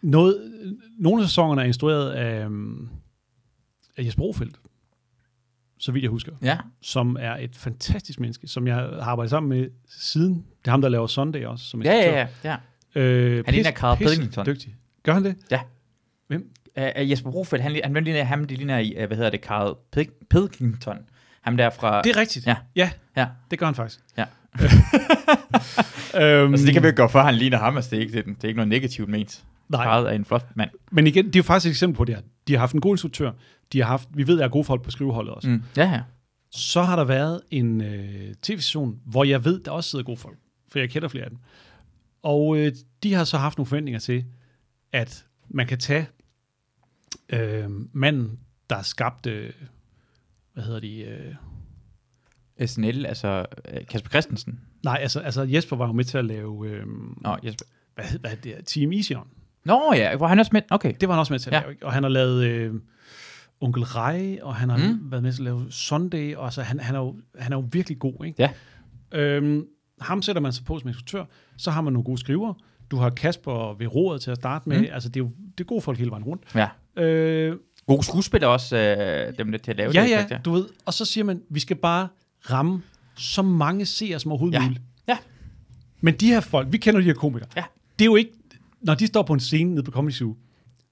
[0.02, 0.52] noget,
[0.98, 2.50] nogle af sæsonerne er instrueret af, øh,
[3.96, 4.56] af Jesper Brofeldt,
[5.78, 9.58] så vidt jeg husker, Ja, som er et fantastisk menneske, som jeg har arbejdet sammen
[9.58, 10.34] med siden.
[10.34, 12.56] Det er ham, der laver Sunday også, som ja, ja, ja.
[12.94, 13.00] ja.
[13.00, 14.46] Øh, Han ligner pis- Carl pisse Pilkington.
[14.46, 14.74] Dygtig.
[15.02, 15.36] Gør han det?
[15.50, 15.60] Ja.
[16.26, 16.50] Hvem?
[16.78, 19.40] Uh, Jesper Brofeldt, han, han, han ligner ham, det ligner i, uh, hvad hedder det,
[19.40, 19.76] Carl
[20.30, 20.96] Pilkington.
[21.42, 22.02] Ham der fra...
[22.02, 22.46] Det er rigtigt.
[22.46, 22.56] Ja.
[22.76, 23.26] ja Ja.
[23.50, 24.00] det gør han faktisk.
[24.18, 24.24] Ja.
[26.20, 28.22] øhm, Altså, det kan vi ikke gøre for, han ligner ham, altså, det er ikke,
[28.22, 29.44] det er ikke noget negativt ment.
[29.68, 30.70] Nej, Carl er en flot mand.
[30.92, 32.22] men igen, det er jo faktisk et eksempel på det her.
[32.48, 33.30] De har haft en god instruktør.
[33.72, 35.48] De har haft, vi ved, at der er gode folk på skriveholdet også.
[35.48, 35.62] Mm.
[35.76, 36.00] Ja, ja.
[36.50, 40.38] Så har der været en øh, tv-station, hvor jeg ved, der også sidder gode folk.
[40.72, 41.38] For jeg kender flere af dem.
[42.22, 42.72] Og øh,
[43.02, 44.24] de har så haft nogle forventninger til,
[44.92, 46.06] at man kan tage
[47.28, 48.38] øh, manden,
[48.70, 49.52] der skabte,
[50.52, 51.34] hvad hedder de, øh,
[52.68, 54.60] SNL, altså uh, Kasper Christensen.
[54.84, 56.86] nej, altså, altså Jesper var jo med til at lave, øh,
[57.20, 57.64] Nå, Jesper.
[57.94, 59.28] hvad, hvad hed det, Team Ision.
[59.64, 60.62] Nå ja, hvor han også med.
[60.70, 60.94] Okay.
[61.00, 61.60] Det var han også med til at Ja.
[61.60, 61.86] lave, ikke?
[61.86, 62.74] Og han har lavet øh,
[63.60, 65.10] Onkel Rej, og han har Mm.
[65.10, 67.68] været med til at lave Sunday, og altså, han, han, er jo, han er jo
[67.72, 68.42] virkelig god, ikke?
[68.42, 68.50] Ja.
[69.18, 69.66] Øhm,
[70.00, 71.24] ham sætter man sig på som instruktør,
[71.56, 72.54] så har man nogle gode skrivere,
[72.90, 74.78] Du har Kasper ved roret til at starte med.
[74.80, 74.86] Mm.
[74.92, 76.42] Altså, det er jo det er gode folk hele vejen rundt.
[76.54, 76.68] Ja.
[76.96, 80.10] Øh, Gode skuespillere også, øh, dem der til at lave ja, det.
[80.10, 80.66] ja, effekt, du ved.
[80.86, 82.08] Og så siger man, vi skal bare
[82.50, 82.82] ramme
[83.16, 84.62] så mange seere som overhovedet Ja.
[84.62, 84.82] muligt.
[85.08, 85.16] Ja.
[86.00, 87.48] Men de her folk, vi kender de her komikere.
[87.56, 87.62] Ja.
[87.98, 88.30] Det er jo ikke,
[88.80, 90.36] når de står på en scene nede på Comedy Zoo,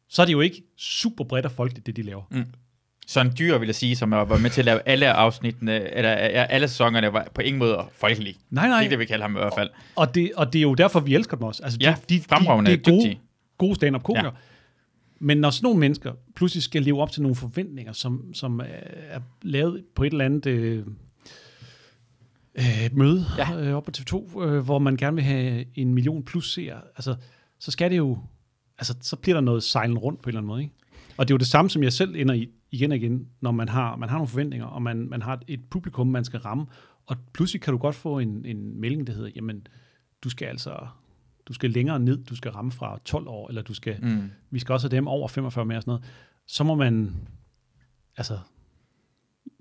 [0.09, 2.22] så er det jo ikke super bredt af folk, det de laver.
[2.30, 2.44] Mm.
[3.07, 6.44] Sådan dyr, vil jeg sige, som var med til at lave alle afsnittene, eller ja,
[6.44, 8.36] alle sæsonerne, var på ingen måde folkelige.
[8.50, 8.84] Nej, Det nej.
[8.84, 9.70] er det, vi kalder ham i hvert fald.
[9.96, 11.62] Og det, og det er jo derfor, vi elsker dem også.
[11.62, 13.20] Altså, Ja, de, de, fremragende, de, de er gode, dygtige.
[13.59, 14.24] gode stand-up komikere.
[14.26, 14.30] Ja.
[15.22, 19.20] Men når sådan nogle mennesker pludselig skal leve op til nogle forventninger, som, som er-
[19.42, 20.86] lavet på et eller andet øh,
[22.54, 23.60] øh, møde ja.
[23.60, 27.16] øh, op på TV2, øh, hvor man gerne vil have en million plus seere, altså,
[27.58, 28.18] så skal det jo,
[28.78, 30.62] altså, så bliver der noget sejlen rundt på en eller anden måde.
[30.62, 30.74] Ikke?
[31.16, 33.50] Og det er jo det samme, som jeg selv ender i igen og igen, når
[33.50, 36.66] man har, man har nogle forventninger, og man, man har et publikum, man skal ramme,
[37.06, 39.66] og pludselig kan du godt få en, en melding, der hedder, jamen,
[40.24, 40.86] du skal altså,
[41.49, 44.30] du skal længere ned, du skal ramme fra 12 år, eller du skal, Mm.
[44.51, 46.05] vi skal også have dem over 45 med og sådan noget,
[46.47, 47.14] så må man,
[48.16, 48.38] altså,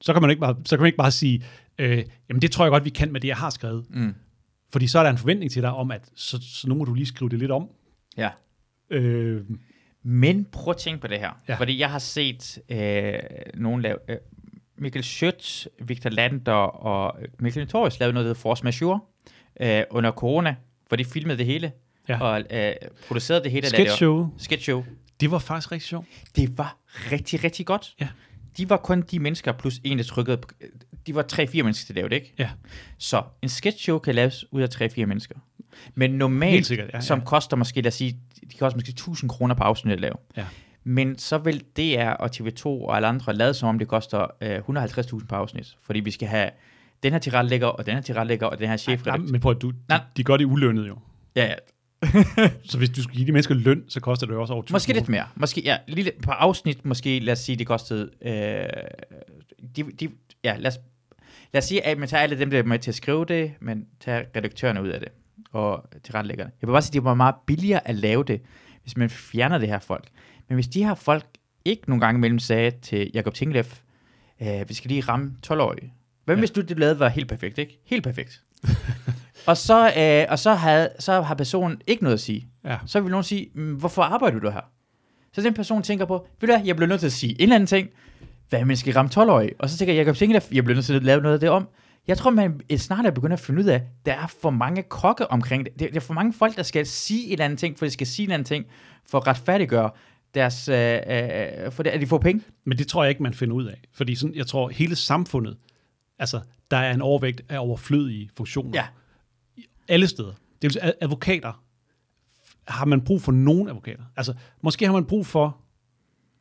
[0.02, 1.44] så kan man ikke bare, så kan man ikke bare sige,
[1.78, 3.86] øh, jamen det tror jeg godt, vi kan med det, jeg har skrevet.
[3.90, 4.16] Mm.
[4.70, 6.94] Fordi så er der en forventning til dig om, at så, så nu må du
[6.94, 7.70] lige skrive det lidt om.
[8.18, 8.30] Ja.
[8.90, 9.46] Øh,
[10.04, 11.32] Men prøv at tænke på det her.
[11.50, 11.56] Ja.
[11.56, 13.14] Fordi jeg har set øh,
[13.54, 13.98] nogen lave...
[14.10, 14.18] Øh,
[14.78, 19.00] Michael Schøtz, Victor Lander og Michael Notorious lavede noget, der hedder Force Majeure
[19.62, 20.56] øh, under corona,
[20.92, 21.72] hvor de filmede det hele
[22.10, 22.22] Ja.
[22.22, 22.74] og øh,
[23.08, 23.68] producerede det hele.
[23.68, 24.84] sketch show, Sketch show.
[25.20, 26.08] det var faktisk rigtig sjovt.
[26.36, 26.78] Det var
[27.12, 27.94] rigtig, rigtig godt.
[28.02, 28.08] Ja.
[28.58, 30.42] De var kun de mennesker plus en, der trykkede...
[31.08, 32.34] De var tre-fire mennesker til at lave det, ikke?
[32.39, 32.50] Ja.
[32.98, 35.36] Så en sketch show kan laves ud af tre-fire mennesker.
[35.96, 37.26] Men normalt, sikkert, ja, som ja.
[37.26, 38.18] koster måske, lad os sige,
[38.52, 40.16] de koster måske 1000 kroner på afsnit at lave.
[40.38, 40.46] Ja.
[40.84, 44.58] Men så vil DR og TV2 og alle andre lade som om, det koster øh,
[45.20, 45.78] 150.000 på afsnit.
[45.84, 46.50] Fordi vi skal have
[47.04, 49.32] den her tilrettelægger, og den her tilrettelægger, og den her Nej, chefredaktør.
[49.32, 50.02] men prøv at du, de, Nej.
[50.18, 50.97] de gør det ulønnet jo.
[51.36, 51.56] Ja, ja.
[52.64, 54.76] Så hvis du skal give de mennesker løn, så koster det jo også over 1000
[54.76, 55.26] Måske lidt mere.
[55.36, 58.32] Måske, ja, lille, på afsnit, måske, lad os sige, det kostede, øh,
[59.76, 60.10] de, de,
[60.43, 60.80] ja, lad os,
[61.54, 63.52] lad os sige, at man tager alle dem, der er med til at skrive det,
[63.60, 65.10] men tager redaktørerne ud af det,
[65.52, 66.52] og tilrettelæggerne.
[66.62, 68.41] Jeg vil bare sige, det var meget billigere at lave det,
[68.84, 70.08] hvis man fjerner det her folk.
[70.47, 71.26] Men hvis de her folk
[71.66, 73.80] ikke nogle gange imellem sagde til Jacob Tingleff,
[74.41, 75.93] øh, vi skal lige ramme 12-årige.
[76.26, 76.39] Hvad ja.
[76.39, 77.80] Hvis du det lavede var helt perfekt, ikke?
[77.86, 78.41] Helt perfekt.
[79.47, 82.78] og så, øh, og så, havde, så har personen ikke noget at sige Ja.
[82.86, 84.72] så vil nogen sige, "Mm, hvorfor arbejder du her?
[85.34, 87.41] Så den person tænker på, ved du hvad, jeg bliver nødt til at sige en
[87.41, 87.89] eller anden ting,
[88.49, 89.51] hvad man skal ramme 12-årige?
[89.59, 91.67] Og så tænker Jacob Tingleff, jeg bliver nødt til at lave noget af det om.
[92.07, 94.84] Jeg tror, man snart er begyndt at finde ud af, at der er for mange
[94.84, 95.80] kokke omkring det.
[95.80, 98.07] Det er for mange folk, der skal sige en eller anden ting, for de skal
[98.07, 98.65] sige en eller anden ting,
[99.09, 99.89] for at retfærdiggøre
[100.34, 102.41] deres, øh, øh, for det, at de får penge.
[102.65, 103.82] Men det tror jeg ikke, man finder ud af.
[103.93, 105.57] Fordi sådan, jeg tror, hele samfundet,
[106.22, 106.41] altså,
[106.72, 108.72] der er en overvægt af overflødige funktioner.
[108.74, 108.86] Ja.
[109.88, 110.32] Alle steder.
[110.32, 111.63] Det vil sige, ad- advokater.
[112.67, 114.03] Har man brug for nogen advokater?
[114.17, 115.57] Altså, måske har man brug for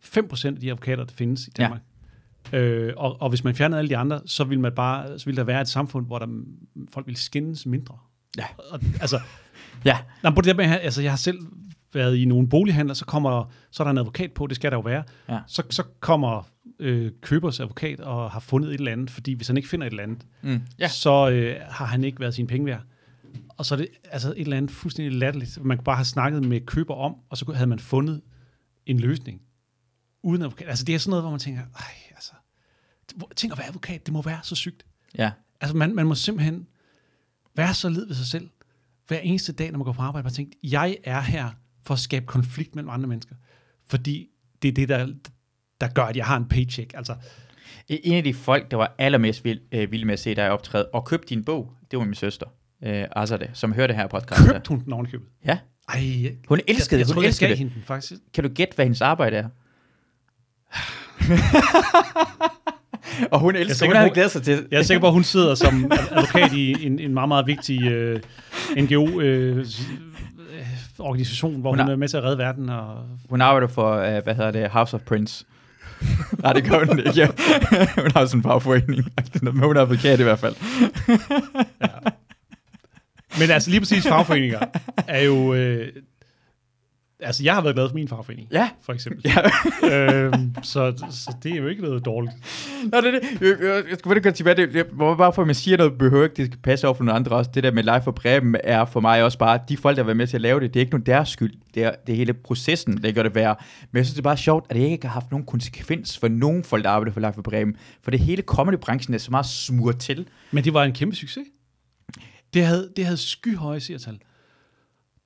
[0.04, 1.50] 5% af de advokater, der findes i.
[1.50, 1.80] Danmark.
[2.52, 2.58] Ja.
[2.58, 5.36] Øh, og, og hvis man fjernede alle de andre, så ville, man bare, så ville
[5.36, 6.26] der være et samfund, hvor der,
[6.92, 7.98] folk ville skændes mindre.
[8.38, 8.46] Ja.
[8.70, 9.20] Og, altså,
[9.84, 11.38] Ja, Nej, på det der med, altså, jeg har selv
[11.92, 14.76] været i nogle bolighandler, så kommer så er der en advokat på, det skal der
[14.76, 15.02] jo være.
[15.28, 15.38] Ja.
[15.46, 16.46] Så, så kommer
[16.78, 19.90] øh, købers advokat og har fundet et eller andet, fordi hvis han ikke finder et
[19.90, 20.60] eller andet, mm.
[20.78, 20.88] ja.
[20.88, 22.82] så øh, har han ikke været sine penge værd.
[23.48, 26.44] Og så er det altså et eller andet fuldstændig latterligt, man kunne bare have snakket
[26.44, 28.20] med køber om, og så havde man fundet
[28.86, 29.40] en løsning.
[30.22, 30.68] Uden advokat.
[30.68, 32.32] Altså det er sådan noget, hvor man tænker, ej, altså,
[33.36, 34.86] tænk at være advokat, det må være så sygt.
[35.18, 35.30] ja.
[35.60, 36.66] Altså, man, man må simpelthen
[37.56, 38.50] være så led ved sig selv.
[39.08, 41.50] Hver eneste dag, når man går på arbejde, man tænker, jeg er her
[41.82, 43.34] for at skabe konflikt mellem andre mennesker.
[43.86, 44.28] Fordi
[44.62, 45.14] det er det, der,
[45.80, 46.92] der gør, at jeg har en paycheck.
[46.96, 47.14] Altså,
[47.88, 50.86] En af de folk, der var allermest vild, øh, vild med at se dig optræde,
[50.86, 52.46] og købte din bog, det var min søster,
[52.84, 54.52] øh, Azade, som hørte det her podcast.
[54.52, 55.26] købte hun den ovenikøbet.
[55.46, 55.58] Ja.
[55.88, 56.00] Ej,
[56.48, 57.58] Hun elskede jeg, jeg det, hun jeg elskede det.
[57.58, 58.20] hende faktisk.
[58.34, 59.48] Kan du gætte, hvad hendes arbejde er?
[63.32, 64.66] og hun elsker, hun havde glædet sig til.
[64.70, 67.82] Jeg er sikker på, at hun sidder som advokat i en, en meget, meget vigtig
[67.82, 68.20] øh,
[68.76, 72.68] NGO-organisation, hvor Hun hun, har- er med til at redde verden.
[72.68, 75.44] Og, Hun arbejder for, uh, hvad hedder det, House of Prince.
[76.42, 77.12] Nej, det gør hun ikke.
[77.16, 77.26] Ja.
[78.02, 79.04] hun har sådan en fagforening.
[79.42, 80.54] Men hun er advokat i hvert fald.
[83.38, 84.60] men altså lige præcis fagforeninger
[85.08, 85.54] er jo...
[85.54, 85.88] Øh,
[87.22, 88.70] altså jeg har været glad for min fagforening, Ja.
[88.82, 89.24] for eksempel.
[89.24, 89.40] ja.
[90.24, 92.32] øhm, så, så det er jo ikke noget dårligt.
[92.92, 93.40] Nå, det det.
[93.40, 94.54] Jeg, jeg, jeg skal bare tilbage.
[94.66, 97.04] Det, jeg, bare for, at man siger noget, behøver ikke, det skal passe over for
[97.04, 97.50] nogle andre også.
[97.54, 100.06] Det der med live for Breben er for mig også bare, de folk, der har
[100.06, 101.52] været med til at lave det, det er ikke nogen deres skyld.
[101.74, 103.56] Det er, det er hele processen, der gør det værre.
[103.92, 106.28] Men jeg synes, det er bare sjovt, at det ikke har haft nogen konsekvens for
[106.28, 107.76] nogen folk, der arbejder for live for Breben.
[108.02, 110.28] For det hele comedybranchen er så meget smurt til.
[110.50, 111.44] Men det var en kæmpe succes.
[112.54, 114.18] Det havde, det havde skyhøje seertal.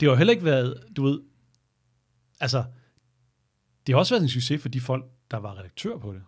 [0.01, 1.19] det har heller ikke været, du ved,
[2.41, 2.65] altså,
[3.87, 6.23] det har også været en succes for de folk, der var redaktør på det,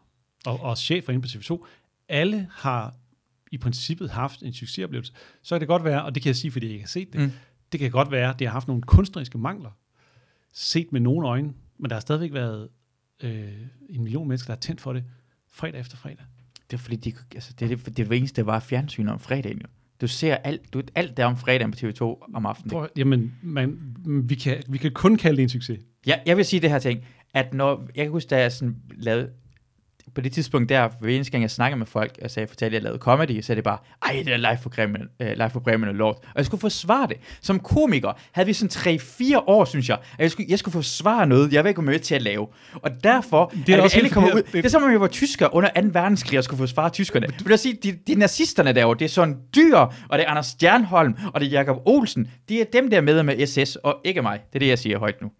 [0.46, 1.66] og, og chefer inde på TV2.
[2.09, 2.94] Alle har
[3.52, 5.12] i princippet haft en succesoplevelse.
[5.42, 7.12] Så kan det godt være, og det kan jeg sige, fordi jeg ikke har set
[7.12, 7.30] det, Mm.
[7.72, 9.70] det kan godt være, at det har haft nogle kunstneriske mangler,
[10.52, 12.68] set med nogle øjne, men der har stadigvæk været
[13.22, 13.52] øh,
[13.88, 15.04] en million mennesker, der har tændt for det
[15.50, 16.24] fredag efter fredag.
[16.70, 19.20] Det er fordi, de, altså, det, det, det, er det eneste, der var fjernsyn om
[19.20, 19.66] fredagen jo.
[20.00, 22.02] Du ser alt, du, alt der om fredagen på TV2
[22.34, 22.70] om aftenen.
[22.70, 25.78] Prøv, jamen, man, vi, kan, vi kan kun kalde det en succes.
[26.07, 27.04] Ja, jeg vil sige det her ting,
[27.34, 29.28] at når, jeg kan huske, da jeg sådan lavede,
[30.14, 32.66] på det tidspunkt der, hver eneste gang jeg snakkede med folk, og sagde, jeg fortalte,
[32.66, 35.26] at jeg lavede comedy, så er det bare, ej, det er live for Bremen, uh,
[35.26, 36.16] live for Bremen og lort.
[36.16, 37.16] Og jeg skulle forsvare det.
[37.40, 41.26] Som komiker havde vi sådan 3-4 år, synes jeg, at jeg skulle, jeg skulle forsvare
[41.26, 42.46] noget, jeg var ikke med til at lave.
[42.74, 44.52] Og derfor, Det er at også helt kommer ud, forkert.
[44.52, 45.88] det er som om jeg var tysker under 2.
[45.92, 47.26] verdenskrig, og skulle forsvare tyskerne.
[47.26, 50.46] Vil jeg sige, de, de nazisterne derovre, det er sådan dyr, og det er Anders
[50.46, 54.22] Stjernholm, og det er Jakob Olsen, de er dem der med med SS, og ikke
[54.22, 54.40] mig.
[54.52, 55.30] Det er det, jeg siger højt nu.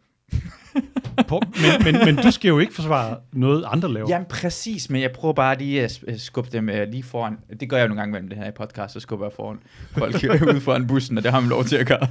[1.29, 4.09] På, men, men, men du skal jo ikke forsvare noget, andre laver.
[4.09, 7.39] Jamen præcis, men jeg prøver bare lige at øh, skubbe dem øh, lige foran.
[7.61, 9.59] Det gør jeg jo nogle gange mellem det her i podcast, så skubber jeg foran
[9.93, 10.15] folk
[10.49, 12.09] ude foran bussen, og det har man lov til at gøre.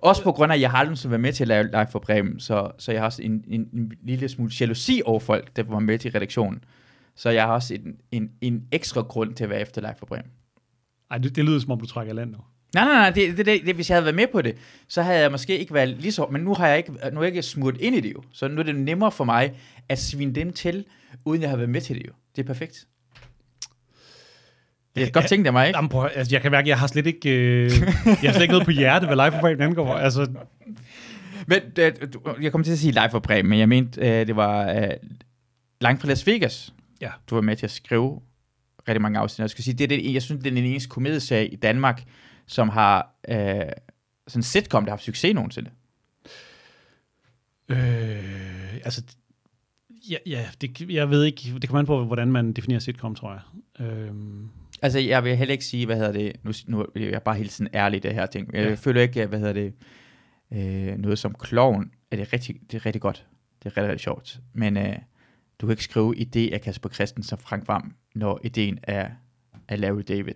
[0.00, 1.98] Også på grund af, at jeg har aldrig været med til at lave live for
[1.98, 5.62] Bremen, så, så jeg har også en, en, en lille smule jalousi over folk, der
[5.62, 6.64] var med til redaktionen.
[7.16, 10.06] Så jeg har også en, en, en ekstra grund til at være efter live for
[10.06, 10.30] Bremen.
[11.10, 12.38] Ej, det, det lyder som om, du trækker land nu.
[12.74, 14.56] Nej, nej, nej, det, det, det, hvis jeg havde været med på det,
[14.88, 17.24] så havde jeg måske ikke været lige så, men nu har jeg ikke, nu er
[17.24, 19.52] jeg ikke smurt ind i det jo, så nu er det nemmere for mig
[19.88, 20.84] at svine dem til,
[21.24, 22.12] uden jeg har været med til det jo.
[22.36, 22.86] Det er perfekt.
[24.94, 25.78] Det er et godt tænkt af mig, ikke?
[25.78, 27.70] Jamen, prøv, altså, jeg kan mærke, at jeg har slet ikke, øh,
[28.06, 29.94] jeg har slet ikke noget på hjerte, hvad live program angår.
[29.94, 30.26] Altså,
[31.46, 31.92] Men øh,
[32.42, 34.88] jeg kom til at sige live for Bremen, men jeg mente, øh, det var øh,
[35.80, 36.74] langt fra Las Vegas.
[37.00, 37.10] Ja.
[37.30, 38.20] Du var med til at skrive
[38.88, 39.42] rigtig mange afsnit.
[39.42, 42.02] Jeg skal sige, det er det, jeg synes, det er den eneste komedieserie i Danmark,
[42.52, 43.36] som har øh,
[44.28, 45.70] sådan en sitcom, der har haft succes nogensinde.
[47.68, 49.02] øh, altså,
[50.10, 53.32] ja, ja det, jeg ved ikke, det kommer an på, hvordan man definerer sitcom, tror
[53.32, 53.86] jeg.
[53.86, 54.48] Øhm,
[54.82, 57.52] Altså, jeg vil heller ikke sige, hvad hedder det, nu, nu er jeg bare helt
[57.52, 58.54] sådan ærlig det her ting.
[58.54, 58.74] Jeg Ja.
[58.74, 59.74] føler ikke, at, hvad hedder det,
[60.52, 63.26] øh, noget som kloven, er det rigtig, det er rigtig godt.
[63.62, 64.40] Det er rigtig, rigtig sjovt.
[64.52, 64.96] Men øh,
[65.60, 69.10] du kan ikke skrive idé af Kasper Christensen og Frank Vam, når ideen er
[69.68, 70.34] af Larry David.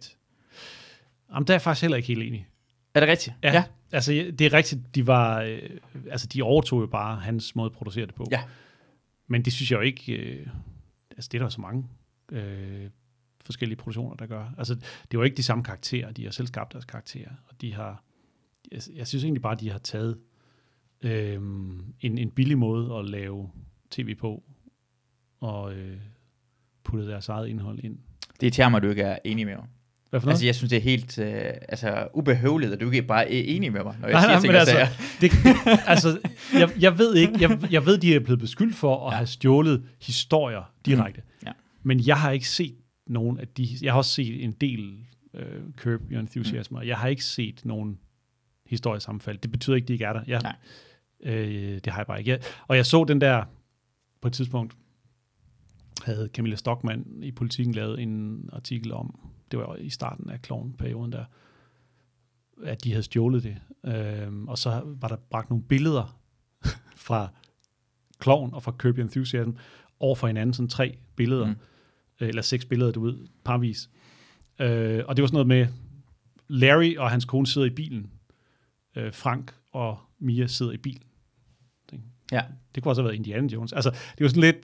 [1.30, 2.48] Jamen, der er jeg faktisk heller ikke helt enig.
[2.94, 3.36] Er det rigtigt?
[3.42, 3.64] Ja, ja.
[3.92, 5.70] altså det er rigtigt, de var, øh,
[6.10, 8.26] altså de overtog jo bare hans måde at producere det på.
[8.30, 8.42] Ja.
[9.26, 10.46] Men det synes jeg jo ikke, øh,
[11.10, 11.84] altså det er der så mange
[12.32, 12.90] øh,
[13.40, 14.54] forskellige produktioner, der gør.
[14.58, 17.60] Altså det er jo ikke de samme karakterer, de har selv skabt deres karakterer, og
[17.60, 18.04] de har,
[18.72, 20.18] jeg, jeg synes egentlig bare, de har taget
[21.02, 21.34] øh,
[22.00, 23.50] en, en billig måde at lave
[23.90, 24.42] tv på,
[25.40, 25.98] og øh,
[26.84, 27.98] puttet deres eget indhold ind.
[28.32, 29.66] Det irriterer mig, at du ikke er enig med mig.
[30.11, 30.34] Hvad for noget?
[30.34, 33.72] Altså, jeg synes, det er helt øh, altså, ubehøvligt, at du ikke bare er enig
[33.72, 34.86] med mig, når jeg Nej, siger nej, ting og sager.
[35.20, 35.30] Det,
[35.92, 36.18] altså,
[36.54, 39.16] jeg, jeg ved ikke, jeg, jeg ved, de er blevet beskyldt for at Ja.
[39.16, 41.22] have stjålet historier direkte.
[41.46, 41.52] Ja.
[41.82, 42.74] Men jeg har ikke set
[43.07, 44.94] nogen af de, jeg har også set en del
[45.34, 45.42] øh,
[45.76, 46.78] Curb Your Enthusiasm, mm.
[46.78, 47.98] og jeg har ikke set nogen
[48.66, 49.38] historiesammenfald.
[49.38, 50.20] Det betyder ikke, de ikke er der.
[50.26, 50.57] Jeg, Nej.
[51.34, 52.30] øh, det har jeg bare ikke.
[52.30, 53.44] Jeg, og jeg så den der,
[54.22, 54.74] på et tidspunkt,
[56.04, 59.18] havde Camilla Stockmann i politikken lavet en artikel om,
[59.51, 61.24] det var i starten af klovnperioden der,
[62.64, 63.57] at de havde stjålet det.
[63.84, 66.18] Øhm, og så var der bragt nogle billeder
[67.07, 67.28] fra
[68.18, 69.51] Kloven og fra Your Enthusiasm
[70.01, 71.51] over for hinanden, sådan tre billeder, Mm.
[72.20, 72.26] mm.
[72.26, 73.90] eller seks billeder, du ved, parvis.
[74.61, 75.66] Øh, og det var sådan noget med,
[76.49, 78.11] Larry og hans kone sidder i bilen,
[78.97, 81.03] øh, Frank og Mia sidder i bilen.
[82.32, 82.42] Ja,
[82.74, 83.72] Det kunne også have været Indiana Jones.
[83.72, 84.57] Altså, det var sådan lidt,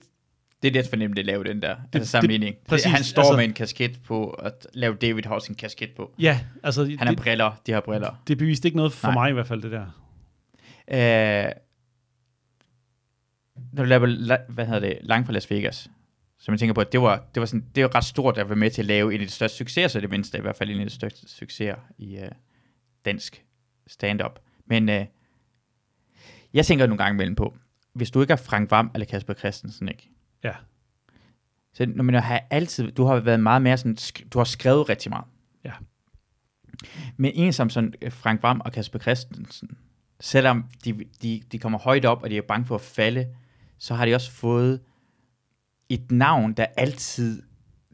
[0.63, 2.21] det er lidt for nemt at lave den der det- altså.
[2.21, 5.91] Det, præcis, han står altså- med en kasket på, at lave David har en kasket
[5.95, 6.13] på.
[6.19, 8.21] ja, altså, Han har det, briller, de har briller.
[8.27, 9.13] det beviste ikke noget for Nej.
[9.15, 9.85] mig i hvert fald, det der.
[10.87, 11.51] Øh,
[13.73, 15.89] når du laver, la- hvad hedder det, langt fra Las Vegas,
[16.39, 18.49] så man tænker på, at det var, det var, sådan, det var ret stort at
[18.49, 20.55] være med til at lave en af de største succeser, så det mindste, i hvert
[20.55, 22.31] fald en af de største succeser i øh,
[23.05, 23.45] dansk
[23.87, 24.39] stand-up.
[24.65, 25.05] Men øh,
[26.53, 27.57] jeg tænker nogle gange imellem på,
[27.93, 30.09] hvis du ikke er Frank Vam eller Kasper Christensen, ikke?
[30.43, 30.53] Ja.
[31.73, 33.97] Så når man har altid, du har været meget mere sådan,
[34.33, 35.25] du har skrevet rigtig meget.
[35.63, 35.71] Ja.
[37.17, 39.77] Men en som sådan øh, Frank Vam og Kasper Christensen,
[40.19, 43.27] selvom de, de, de kommer højt op, og de er bange for at falde,
[43.77, 44.81] så har de også fået
[45.89, 47.41] et navn, der altid,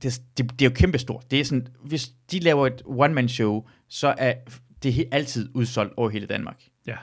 [0.01, 1.31] det, det, det er jo kæmpestort.
[1.31, 4.33] Det er sådan, hvis de laver et one-man-show, så er
[4.83, 6.63] det altid udsolgt over hele Danmark.
[6.87, 6.97] Ja.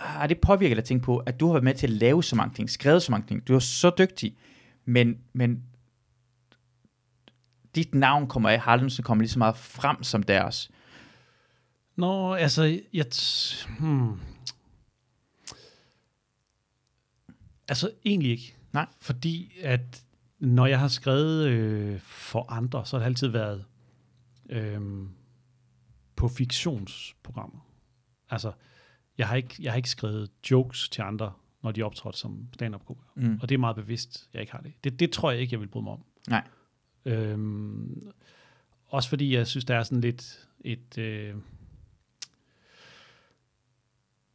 [0.00, 1.92] Har, har det påvirket dig at tænke på, at du har været med til at
[1.92, 4.36] lave så mange ting, skrevet så mange ting, du er så dygtig,
[4.84, 5.64] men, men
[7.74, 10.70] dit navn kommer af, har aldrig nogensinde kommet lige så meget frem som deres.
[11.96, 13.06] Nå, altså, jeg...
[13.14, 14.20] T- hmm.
[17.68, 18.56] Altså, egentlig ikke.
[18.72, 18.86] Nej.
[19.00, 20.04] Fordi at
[20.38, 23.64] når jeg har skrevet øh, for andre, så har det altid været
[24.50, 24.80] øh,
[26.16, 27.60] på fiktionsprogrammer.
[28.30, 28.52] Altså,
[29.20, 32.82] jeg har, ikke, jeg har ikke skrevet jokes til andre, når de optrådte som stand-up.
[33.16, 33.38] Mm.
[33.42, 34.72] Og det er meget bevidst, jeg ikke har det.
[34.84, 36.04] Det, det tror jeg ikke, jeg vil bryde mig om.
[36.28, 36.44] Nej.
[37.04, 38.10] Øhm,
[38.86, 40.98] også fordi jeg synes, der er sådan lidt et...
[40.98, 41.34] Øh,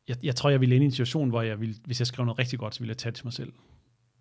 [0.08, 2.26] jeg, jeg tror, jeg ville ind i en situation, hvor jeg ville, hvis jeg skrev
[2.26, 3.54] noget rigtig godt, så ville jeg tage det til mig selv.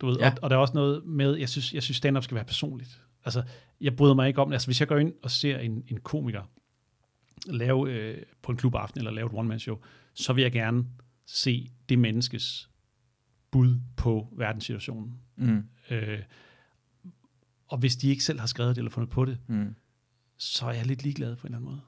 [0.01, 0.31] Du ved, Ja.
[0.31, 3.03] og, og der er også noget med, jeg synes, jeg synes stand-up skal være personligt.
[3.25, 3.43] Altså,
[3.81, 4.53] jeg bryder mig ikke om.
[4.53, 6.43] Altså, hvis jeg går ind og ser en, en komiker
[7.47, 9.79] lave øh, på en klubaften, eller lave et one-man-show,
[10.15, 10.85] så vil jeg gerne
[11.27, 12.71] se det menneskes
[13.51, 15.12] bud på verdenssituationen.
[15.37, 15.62] Mm.
[15.91, 16.19] Øh,
[17.69, 19.75] og hvis de ikke selv har skrevet det eller fundet på det, Mm.
[20.37, 21.81] så er jeg lidt ligeglad på en eller anden måde.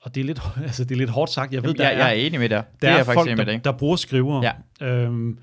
[0.00, 1.52] Og det er lidt, altså, det er lidt hårdt sagt.
[1.52, 2.64] Jeg ved, Jeg, der jeg, er, jeg er enig med dig.
[2.72, 3.64] Det der er er folk, med der, dig.
[3.64, 4.52] der bruger skrivere.
[4.80, 4.86] Ja.
[4.86, 5.38] Øhm,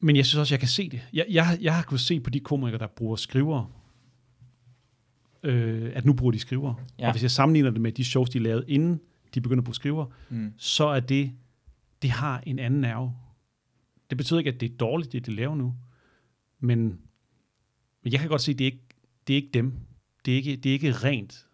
[0.00, 1.00] men jeg synes også, jeg kan se det.
[1.12, 3.66] Jeg, jeg, jeg har kunnet se på de komikere, der bruger skrivere,
[5.42, 6.74] øh, at nu bruger de skrivere.
[6.98, 7.06] Ja.
[7.06, 9.00] Og hvis jeg sammenligner det med de shows, de lavede, inden
[9.34, 10.52] de begyndte at bruge skrivere, Mm.
[10.56, 11.32] så er det,
[12.02, 13.14] det har en anden nerve.
[14.10, 15.74] Det betyder ikke, at det er dårligt, det de laver nu.
[16.60, 16.78] Men,
[18.02, 18.84] men jeg kan godt se, at det er ikke,
[19.26, 19.72] det er ikke dem.
[20.24, 21.46] Det er ikke, det er ikke rent.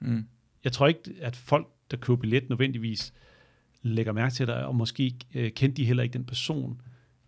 [0.00, 0.24] Mm.
[0.64, 3.12] Jeg tror ikke, at folk, der køber billet, nødvendigvis
[3.82, 6.80] lægger mærke til dig, og måske øh, kendte de heller ikke den person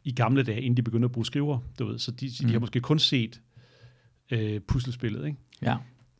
[0.04, 1.58] i gamle dage, inden de begyndte at bruge skriver.
[1.78, 1.98] Du ved.
[1.98, 2.32] Så de, mm.
[2.40, 2.46] Mm.
[2.48, 3.42] de har måske kun set
[4.30, 5.26] øh, puslespillet.
[5.26, 5.38] Ikke?
[5.62, 5.76] Ja.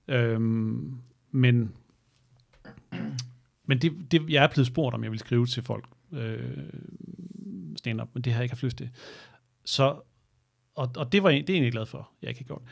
[0.09, 0.95] Øhm,
[1.31, 1.73] men
[3.65, 6.41] men det, det, jeg er blevet spurgt, om jeg vil skrive til folk øh,
[7.77, 8.91] stand-up, men det har jeg ikke haft lyst til.
[9.65, 10.01] Så,
[10.75, 12.63] og, og det var det er jeg egentlig glad for, jeg ikke har gjort.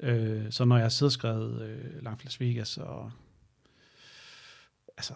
[0.00, 3.12] Øh, så når jeg har siddet og skrevet øh, Langt Las Vegas og
[4.96, 5.14] altså,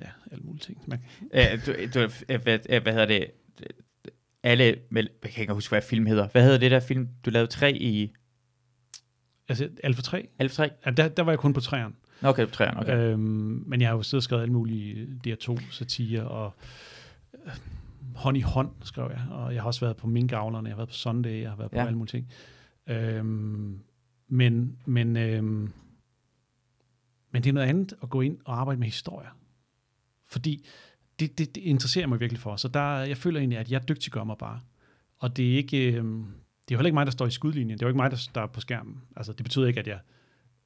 [0.00, 0.82] ja, alle mulige ting.
[0.86, 2.08] Man, Øh, du, du,
[2.42, 3.30] hvad, hvad hedder det?
[4.42, 6.28] Alle, vel, jeg kan ikke huske, hvad film hedder.
[6.28, 8.12] Hvad hedder det der film, du lavede tre i
[9.48, 10.70] altså, Alfa 3, Alfa 3?
[10.86, 11.94] ja, der, der var jeg kun på træerne.
[12.22, 12.98] Okay, på træerne, okay.
[12.98, 16.54] Øhm, men jeg har jo siddet og skrevet alle mulige DR2 satire, og
[17.46, 17.52] øh,
[18.14, 20.88] hånd i hånd skrev jeg, og jeg har også været på Minkavlerne, jeg har været
[20.88, 21.86] på Sunday, jeg har været på Ja.
[21.86, 22.28] alle mulige ting.
[22.86, 23.80] Øhm,
[24.28, 25.72] men, men, øhm,
[27.30, 29.28] men det er noget andet at gå ind og arbejde med historier.
[30.26, 30.66] Fordi
[31.20, 32.56] det, det, det interesserer mig virkelig for.
[32.56, 34.60] Så der, jeg føler egentlig, at jeg dygtiggør mig bare.
[35.18, 36.22] Og det er ikke, øhm,
[36.68, 37.78] det er jo heller ikke mig, der står i skudlinjen.
[37.78, 39.00] Det er jo ikke mig, der, der er på skærmen.
[39.16, 39.98] Altså, det betyder ikke, at jeg,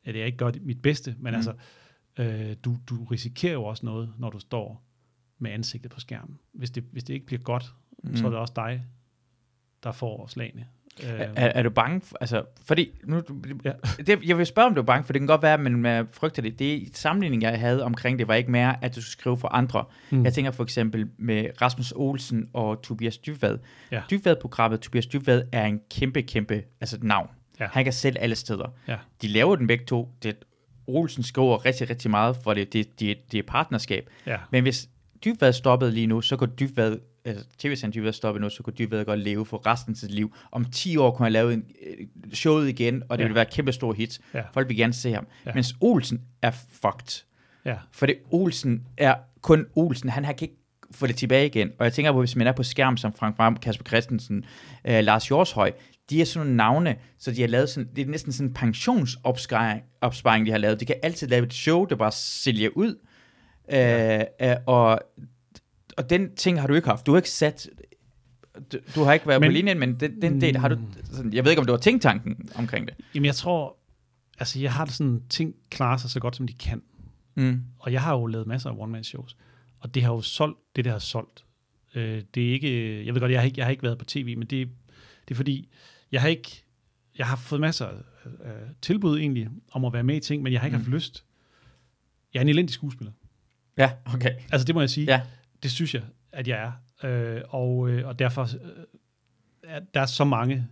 [0.09, 1.37] at jeg ikke gør mit bedste, men Mm.
[1.37, 1.53] altså,
[2.19, 4.85] øh, du, du risikerer jo også noget, når du står
[5.39, 6.39] med ansigtet på skærmen.
[6.53, 8.17] Hvis det, hvis det ikke bliver godt, mm.
[8.17, 8.83] så er det også dig,
[9.83, 10.67] der får slagene.
[11.05, 12.01] Øh, Er, er du bange?
[12.01, 13.23] For, altså, fordi, nu,
[13.65, 13.73] Ja.
[14.07, 16.09] det, jeg vil spørge, om du er bange, for det kan godt være, at man
[16.13, 16.59] frygter det.
[16.59, 19.85] Det sammenligning, jeg havde omkring det, var ikke mere, at du skulle skrive for andre.
[20.11, 20.25] Mm.
[20.25, 23.59] Jeg tænker for eksempel med Rasmus Olsen og Tobias Dybvad.
[23.93, 24.03] Ja.
[24.11, 27.29] Dybvad-programmet, Tobias Dybvad, er en kæmpe, kæmpe altså navn.
[27.61, 27.67] Ja.
[27.73, 28.73] Han kan selv alle steder.
[28.89, 28.97] Ja.
[29.23, 30.09] De laver den begge to.
[30.23, 30.37] Det,
[30.87, 34.11] Olsen skriver rigtig, rigtig meget, for det, det, det, det er partnerskab.
[34.27, 34.37] ja.
[34.51, 34.89] Men hvis
[35.25, 39.05] Dybvad stoppede lige nu, så kunne Dybvad, altså tv-serien Dybvad stoppe nu, så kunne Dybvad
[39.05, 40.35] godt leve for resten af sit liv.
[40.53, 43.27] Om 10 år kunne han lave en, øh, showet igen, og det Ja.
[43.27, 44.19] ville være et kæmpe stor hit.
[44.35, 44.43] Ja.
[44.53, 45.27] Folk vil gerne se ham.
[45.47, 45.51] Ja.
[45.55, 47.25] Mens Olsen er fucked.
[47.65, 47.77] ja.
[47.93, 50.09] For det Olsen er kun Olsen.
[50.09, 51.73] Han har kan ikke få det tilbage igen.
[51.79, 54.45] Og jeg tænker på, hvis man er på skærm som Frank Varm, Kasper Christensen,
[54.85, 55.73] øh, Lars Jorshøj,
[56.11, 58.55] de er sådan nogle navne, så de har lavet sådan, det er næsten sådan en
[58.55, 60.81] pensionsopsparing, opsparing, de har lavet.
[60.81, 62.99] De kan altid lave et show, der bare sælger ud.
[63.73, 65.01] Øh, øh, og,
[65.97, 67.07] og den ting har du ikke haft.
[67.07, 67.69] Du har ikke sat
[68.73, 70.79] du, du har ikke været men, på linjen, men den, den del har du...
[71.13, 72.95] Sådan, jeg ved ikke, om du har tænkt tanken omkring det.
[73.15, 73.77] Jamen, jeg tror,
[74.39, 76.83] altså, jeg har det sådan, ting klarer sig så godt, som de kan.
[77.35, 77.63] Mm.
[77.79, 79.37] Og jeg har jo lavet masser af one-man-shows.
[79.81, 81.45] Og det har jo solgt, det der har solgt.
[81.95, 84.05] Øh, det er ikke, jeg ved godt, jeg har ikke, jeg har ikke været på
[84.05, 84.69] tv, men det,
[85.29, 85.69] det er fordi,
[86.13, 86.65] jeg har ikke,
[87.19, 87.87] jeg har fået masser
[88.41, 90.83] af tilbud egentlig, om at være med i ting, men jeg har ikke Mm.
[90.85, 91.25] haft lyst.
[92.35, 93.13] Jeg er en elendig skuespiller.
[93.77, 94.35] Ja, okay.
[94.53, 95.05] Altså, det må jeg sige.
[95.13, 95.23] Ja.
[95.63, 96.03] Det synes jeg,
[96.33, 96.73] at jeg
[97.03, 97.09] er.
[97.09, 98.71] Øh, og, øh, og derfor øh,
[99.63, 100.67] er der er så mange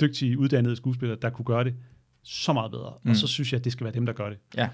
[0.00, 1.74] dygtige, uddannede skuespillere, der kunne gøre det
[2.22, 2.90] så meget bedre.
[2.94, 3.00] Mm.
[3.04, 3.10] Mm.
[3.10, 4.38] Og så synes jeg, at det skal være dem, der gør det.
[4.56, 4.68] Ja.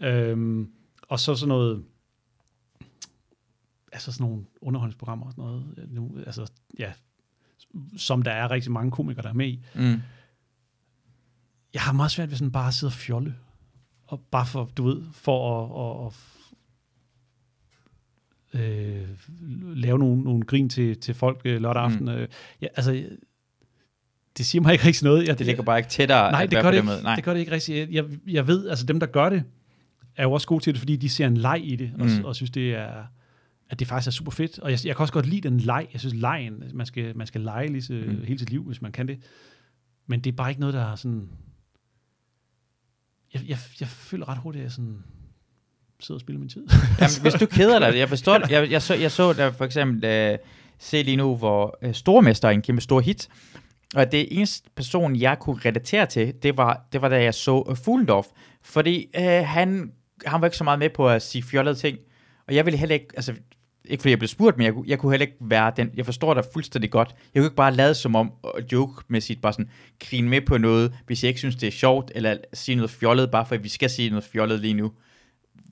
[0.00, 0.70] Øhm,
[1.02, 1.84] og så sådan noget,
[3.92, 6.92] altså sådan nogle underholdningsprogrammer og sådan noget, øh, nu, altså, ja,
[7.96, 9.64] som der er rigtig mange komikere, der er med i.
[9.74, 10.00] Mm.
[11.74, 13.34] Jeg har meget svært ved sådan bare at sidde og fjolle.
[14.06, 15.64] Og bare for, du ved, for
[16.06, 16.12] at, at,
[18.54, 19.08] at øh,
[19.76, 21.92] lave nogle, nogle grin til, til folk øh, lørdag Mm.
[21.92, 22.08] aften.
[22.08, 22.28] Øh,
[22.62, 23.06] ja, altså,
[24.38, 25.28] det siger mig ikke rigtig noget.
[25.28, 27.02] Jeg, Det ligger bare ikke tættere Nej, det gør det, ikke.
[27.02, 27.14] Nej.
[27.14, 27.90] det gør det ikke rigtigt.
[27.90, 29.44] Jeg, jeg ved, altså dem, der gør det,
[30.16, 32.24] er jo også gode til det, fordi de ser en leg i det, og, Mm.
[32.24, 33.04] og synes, det er,
[33.70, 34.58] at det faktisk er super fedt.
[34.58, 35.86] Og jeg, jeg kan også godt lide den leg.
[35.92, 38.12] Jeg synes, lejen, man skal, man skal lege lige, Mm.
[38.12, 38.24] mm.
[38.24, 39.18] hele sit liv, hvis man kan det.
[40.06, 41.28] Men det er bare ikke noget, der er sådan...
[43.34, 45.02] Jeg, jeg, jeg føler ret hurtigt, at jeg sådan
[46.00, 46.68] sidder og spiller min tid.
[47.00, 48.50] Jamen, hvis du keder dig, jeg forstår det.
[48.50, 50.38] Jeg, jeg, så, jeg så der for eksempel, uh,
[50.78, 53.28] se lige nu, hvor uh, Stormester er en kæmpe stor hit,
[53.94, 57.60] og det eneste person, jeg kunne relatere til, det var, det var da jeg så
[57.68, 58.26] uh, Fuglendorf,
[58.62, 59.92] fordi uh, han,
[60.26, 61.98] han var ikke så meget med på at sige fjollede ting,
[62.48, 63.34] og jeg ville heller ikke, altså,
[63.88, 66.04] ikke fordi jeg blev spurgt, men jeg, kunne- jeg kunne heller ikke være den, jeg
[66.04, 69.40] forstår dig fuldstændig godt, jeg kunne ikke bare lade som om, og joke med sit,
[69.40, 72.76] bare sådan, grine med på noget, hvis jeg ikke synes, det er sjovt, eller sige
[72.76, 74.92] noget fjollet, bare for vi skal sige noget fjollet lige nu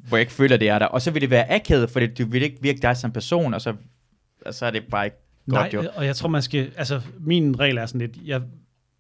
[0.09, 0.87] hvor jeg ikke føler, det er der.
[0.87, 3.61] Og så vil det være akavet, for du vil ikke virke dig som person, og
[3.61, 3.75] så,
[4.47, 5.17] og så er det bare ikke
[5.51, 5.89] godt, Nej, jo.
[5.95, 6.73] og jeg tror, man skal...
[6.77, 8.43] Altså, min regel er sådan lidt, jeg,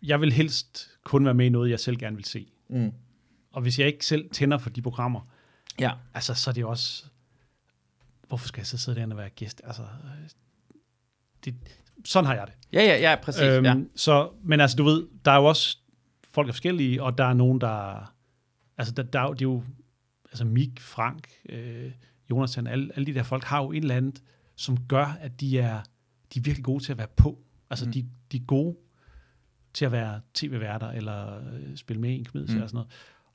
[0.03, 2.47] jeg vil helst kun være med i noget, jeg selv gerne vil se.
[2.70, 2.91] Mm.
[3.53, 5.20] Og hvis jeg ikke selv tænder for de programmer,
[5.81, 5.91] Ja.
[6.15, 7.05] altså, så er det også...
[8.28, 9.60] Hvorfor skal jeg så sidde derinde og være gæst?
[9.64, 10.28] Altså, øh,
[11.44, 11.55] det,
[12.05, 12.55] sådan har jeg det.
[12.72, 13.42] Ja, ja, ja, præcis.
[13.42, 13.76] Øhm, ja.
[13.96, 15.78] Så, men altså, du ved, der er jo også...
[16.30, 18.12] Folk er forskellige, og der er nogen, der...
[18.78, 19.62] Altså, der, der er jo, det er jo...
[20.28, 21.92] Altså, Mik, Frank, øh,
[22.30, 24.22] Jonathan, alle, alle de der folk har jo et eller andet,
[24.56, 25.82] som gør, at de er,
[26.34, 27.38] de er virkelig gode til at være på.
[27.70, 27.92] Altså, Mm.
[27.92, 28.76] de, de er gode
[29.74, 32.62] til at være tv-værter, eller øh, spille med i en kmid, Mm.
[32.62, 32.90] og sådan noget.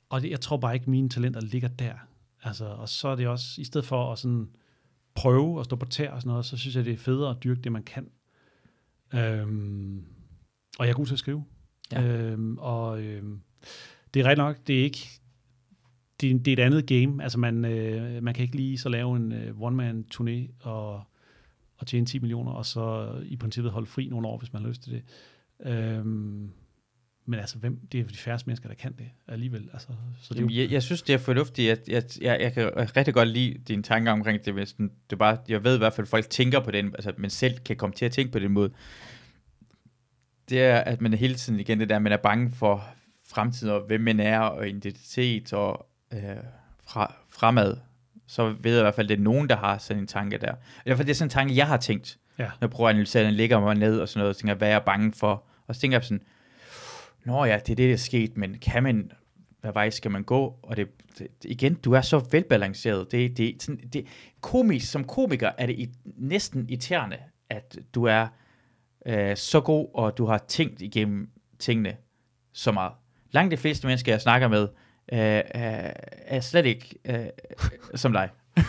[0.08, 1.94] Og det, jeg tror bare ikke, mine talenter ligger der.
[2.42, 4.48] Altså, og så er det også, i stedet for at sådan
[5.14, 7.44] prøve at stå på tær og sådan noget, så synes jeg, det er federe at
[7.44, 8.10] dyrke det, man kan.
[9.14, 10.04] Øhm,
[10.78, 11.44] og jeg er god til at skrive.
[11.92, 12.02] Ja.
[12.02, 13.40] Øhm, og øhm,
[14.14, 15.08] det er ret nok, det er ikke,
[16.20, 17.22] det, er- det er et andet game.
[17.22, 21.02] Altså, man, øh, man kan ikke lige så lave en øh, one-man-turné og,
[21.76, 24.68] og tjene 10 millioner, og så i princippet holde fri nogle år, hvis man har
[24.68, 25.02] lyst til det.
[25.72, 26.50] Øhm,
[27.30, 29.68] men altså, hvem, det er de færreste mennesker, der kan det alligevel.
[29.72, 29.88] Altså,
[30.20, 31.70] så det er jo, Jamen, jeg, jeg synes, det er fornuftigt.
[31.70, 34.54] At, jeg, jeg, jeg kan rigtig godt lide dine tanker omkring det.
[34.54, 36.86] Hvis den, det er bare, jeg ved i hvert fald, at folk tænker på den,
[36.86, 38.70] altså man selv kan komme til at tænke på den måde.
[40.48, 42.88] Det er, at man hele tiden igen det der, man er bange for
[43.28, 46.20] fremtiden, og hvem man er, og identitet, og øh,
[46.86, 47.76] fra, fremad.
[48.26, 50.38] Så ved jeg i hvert fald, at det er nogen, der har sådan en tanke
[50.38, 50.52] der.
[50.52, 52.18] I hvert fald, det er sådan en tanke, jeg har tænkt.
[52.38, 52.44] Ja.
[52.44, 54.68] Når jeg prøver at analysere den, ligger mig ned og sådan noget, og tænker, hvad
[54.68, 55.44] er jeg bange for?
[55.66, 56.22] Og så tænker jeg sådan,
[57.24, 59.12] Nå ja, det er det, der er sket, men kan man,
[59.60, 60.58] hvad vej skal man gå?
[60.62, 60.88] Og det,
[61.18, 63.12] det igen, du er så velbalanceret.
[63.12, 64.06] Det, det, sådan, det,
[64.40, 67.16] komisk, som komiker er det i, næsten irriterende,
[67.50, 68.26] at du er
[69.06, 71.96] øh, så god, og du har tænkt igennem tingene
[72.52, 72.92] så meget.
[73.32, 74.62] Langt de fleste mennesker, jeg snakker med,
[75.12, 75.92] øh, er,
[76.26, 77.26] er slet ikke øh,
[77.94, 78.28] som dig.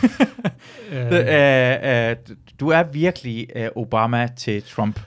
[0.92, 2.16] øh, Øh, øh,
[2.60, 5.00] du er virkelig øh, Obama til Trump.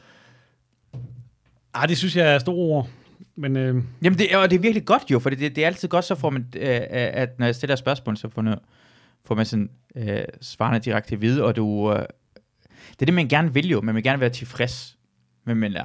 [1.74, 2.88] ah, det synes jeg er store ord.
[3.38, 5.88] Men øh, Jamen, det, og det er virkelig godt jo, for det, det er altid
[5.88, 8.58] godt, så får man, øh, at når jeg stiller spørgsmål, så får, man,
[9.26, 12.00] får man sådan øh, svarene direkte at vide, og du, øh,
[12.90, 14.98] det er det, man gerne vil jo, man vil gerne være tilfreds
[15.46, 15.84] med, man er.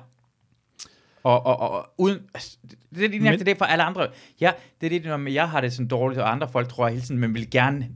[1.23, 2.59] Og, og, og, og uden, altså,
[2.95, 4.09] det, er lige Men- Men, det for alle andre.
[4.41, 6.93] Ja, det er det, når jeg har det sådan dårligt, og andre folk tror jeg
[6.95, 7.89] hele tiden, man vil gerne,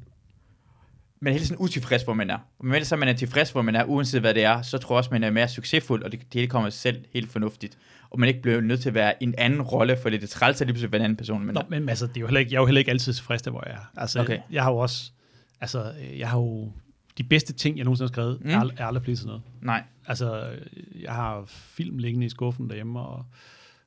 [1.25, 2.39] man er hele tiden utilfreds, hvor man er.
[2.59, 4.95] Og men så man er tilfreds, hvor man er, uanset hvad det er, så tror
[4.95, 7.79] jeg også, man er mere succesfuld, og det, det hele kommer selv helt fornuftigt.
[8.11, 10.61] Og man ikke bliver nødt til at være en anden rolle, for det er træls
[10.61, 11.47] at lige pludselig være en anden person.
[11.47, 13.13] Men Nå, men altså, det er jo heller ikke, jeg er jo heller ikke altid
[13.13, 14.01] tilfreds der, hvor jeg er.
[14.01, 14.39] Altså, Okay.
[14.51, 15.13] jeg har jo også,
[15.61, 16.73] altså, øh, jeg har jo,
[17.19, 18.51] de bedste ting, jeg nogensinde har skrevet, Mm.
[18.51, 19.43] er, ald- er aldrig blevet til noget.
[19.63, 19.83] nej.
[20.07, 23.25] Altså, øh, jeg har film liggende i skuffen derhjemme, og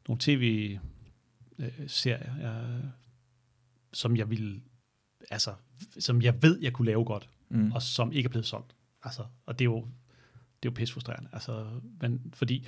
[0.08, 2.54] nogle tv-serier, jeg,
[3.94, 4.62] som jeg vil,
[5.32, 5.52] altså,
[6.00, 7.72] som jeg ved, jeg kunne lave godt, Mm.
[7.72, 8.76] og som ikke er blevet solgt.
[9.04, 9.80] Altså, og det er jo,
[10.64, 11.30] det er jo pissefrustrerende.
[11.34, 11.66] Altså,
[12.02, 12.68] men, fordi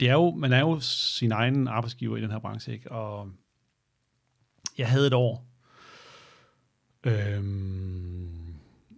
[0.00, 2.92] det er jo, man er jo sin egen arbejdsgiver i den her branche, ikke?
[2.92, 3.32] Og
[4.78, 5.46] jeg havde et år,
[7.04, 8.54] øhm,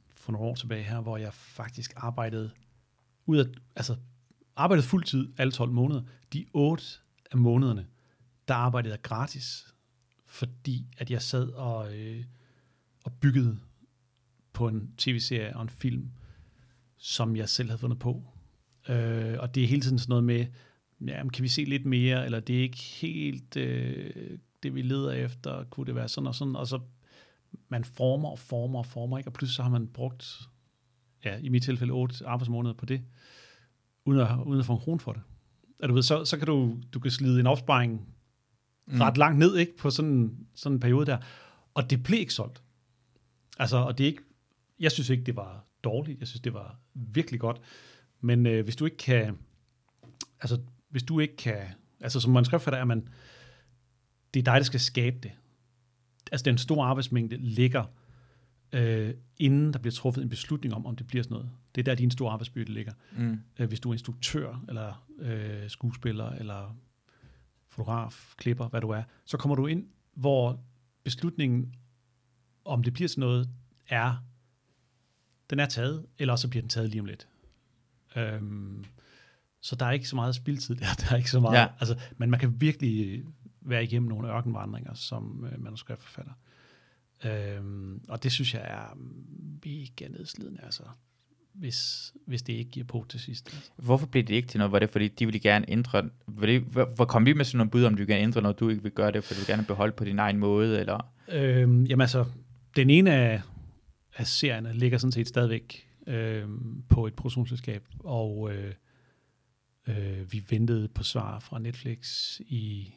[0.09, 2.51] for nogle år tilbage her, hvor jeg faktisk arbejdede
[3.27, 3.45] ud af,
[3.77, 3.97] altså
[4.57, 6.03] arbejdede fuldtid alle 12 måneder.
[6.33, 6.85] De 8
[7.33, 7.87] af månederne,
[8.49, 9.74] der arbejdede jeg gratis,
[10.27, 12.24] fordi at jeg sad og, øh,
[13.05, 13.59] og byggede
[14.53, 16.11] på en tv-serie og en film,
[16.97, 18.24] som jeg selv havde fundet på.
[18.89, 20.47] Øh, og det er hele tiden sådan noget med,
[21.07, 25.12] ja, kan vi se lidt mere, eller det er ikke helt øh, det, vi leder
[25.12, 26.81] efter, kunne det være sådan og sådan, og så
[27.69, 29.29] man former og former og former, ikke?
[29.29, 30.41] og pludselig så har man brugt,
[31.24, 33.03] ja, i mit tilfælde, otte arbejdsmåneder på det,
[34.05, 35.23] uden at, uden at få en krone for det.
[35.83, 38.09] Og du ved, så, så kan du, du kan slide en opsparing
[38.87, 39.01] mm.
[39.01, 41.19] ret langt ned, ikke, på sådan, sådan en periode der,
[41.74, 42.62] og det blev ikke solgt.
[43.63, 44.23] Altså, og det er ikke,
[44.81, 47.61] jeg synes ikke, det var dårligt, jeg synes, det var virkelig godt,
[48.21, 49.39] men øh, hvis du ikke kan,
[50.41, 51.67] altså, hvis du ikke kan,
[52.01, 53.09] altså som manuskriptforfatter er man,
[54.35, 55.33] det er dig, der skal skabe det.
[56.33, 57.85] altså den store arbejdsmængde ligger,
[58.73, 61.51] øh, inden der bliver truffet en beslutning om, om det bliver sådan noget.
[61.75, 62.93] Det er der, din store arbejdsbyrde ligger.
[63.17, 63.41] Mm.
[63.59, 66.77] Øh, hvis du er instruktør, eller øh, skuespiller, eller
[67.69, 70.61] fotograf, klipper, hvad du er, så kommer du ind, hvor
[71.05, 71.75] beslutningen,
[72.65, 73.49] om det bliver sådan noget,
[73.89, 74.25] er,
[75.51, 77.29] den er taget, eller så bliver den taget lige om lidt.
[78.17, 78.85] Øhm,
[79.61, 81.67] så der er ikke så meget spildtid der, der er ikke så meget, Ja.
[81.81, 83.25] altså, men man kan virkelig
[83.61, 86.33] være igennem nogle ørkenvandringer som øh, manuskriptforfatter.
[87.25, 88.97] Øhm, og det synes jeg er
[89.65, 90.83] mega nedslidende, altså,
[91.53, 93.55] hvis, hvis det ikke giver på til sidst.
[93.55, 93.71] Altså.
[93.77, 94.73] Hvorfor blev det ikke til noget?
[94.73, 96.11] Var det, fordi de ville gerne ændre...
[96.27, 98.61] Var det, hvor, hvor kom vi med sådan nogle bud, om du gerne ændre noget,
[98.61, 101.13] du ikke vil gøre det, for du vil gerne beholde på din egen måde, eller...
[101.29, 102.25] Øhm, jamen altså,
[102.77, 103.43] den ene af,
[104.16, 108.74] af serierne ligger sådan set stadigvæk øhm, på et produktionsselskab, og øh,
[109.86, 112.94] øh, vi ventede på svar fra Netflix i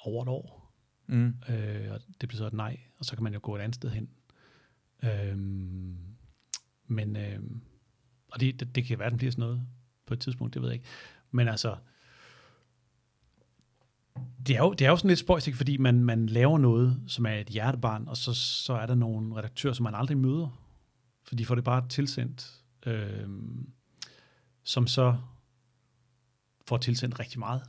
[0.00, 0.60] over et år,
[1.06, 1.34] Mm.
[1.48, 3.74] øh, og det blev så et nej, og så kan man jo gå et andet
[3.74, 4.10] sted hen.
[5.04, 5.96] Øhm,
[6.86, 7.60] men, øhm,
[8.32, 9.66] og det, det, det kan være, den bliver sådan noget
[10.06, 10.88] på et tidspunkt, det ved jeg ikke.
[11.30, 11.76] Men altså,
[14.46, 17.26] det er jo, det er jo sådan lidt spøjst, fordi man, man laver noget, som
[17.26, 20.62] er et hjertebarn, og så, så er der nogle redaktører, som man aldrig møder,
[21.24, 23.68] for de får det bare tilsendt, øhm,
[24.64, 25.16] som så
[26.68, 27.62] får tilsendt rigtig meget,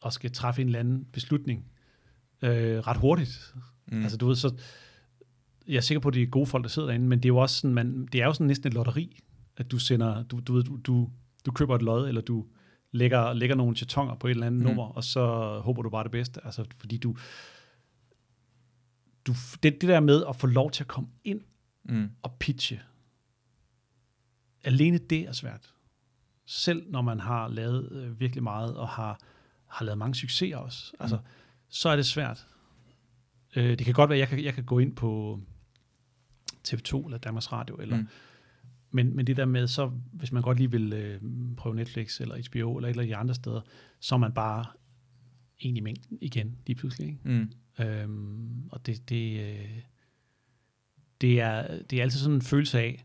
[0.00, 1.64] og skal træffe en eller anden beslutning
[2.42, 3.54] øh, ret hurtigt.
[3.86, 4.02] Mm.
[4.02, 4.54] Altså du ved, så
[5.68, 7.28] jeg er sikker på, at det er gode folk, der sidder derinde, men det er
[7.28, 9.20] jo også sådan, man, det er jo sådan næsten et lotteri,
[9.56, 11.10] at du sender, du, du, du,
[11.46, 12.46] du køber et lod, eller du
[12.92, 14.62] lægger, lægger nogle chatonger på et eller andet Mm.
[14.62, 14.68] mm.
[14.68, 15.24] nummer, og så
[15.64, 16.40] håber du bare det bedste.
[16.44, 17.16] Altså, fordi du,
[19.26, 19.32] du
[19.62, 21.40] det, det der med at få lov til at komme ind
[21.84, 22.10] Mm.
[22.22, 22.80] og pitche,
[24.64, 25.74] alene det er svært.
[26.46, 29.20] Selv når man har lavet øh, virkelig meget, og har,
[29.66, 31.22] har lavet mange succeser også, altså, Mm.
[31.68, 32.46] så er det svært.
[33.56, 35.40] Øh, det kan godt være, at jeg kan, jeg kan gå ind på
[36.68, 38.08] TV2 eller Danmarks Radio, eller, Mm.
[38.90, 41.20] Men, men det der med, så hvis man godt lige vil øh,
[41.56, 43.60] prøve Netflix eller HBO eller et eller andet andre steder,
[44.00, 44.66] så er man bare
[45.58, 47.08] en i mængden igen lige pludselig.
[47.08, 47.18] Ikke?
[47.24, 47.52] Mm.
[47.84, 49.78] Øhm, og det, det, øh,
[51.20, 53.04] det, er, det er altid sådan en følelse af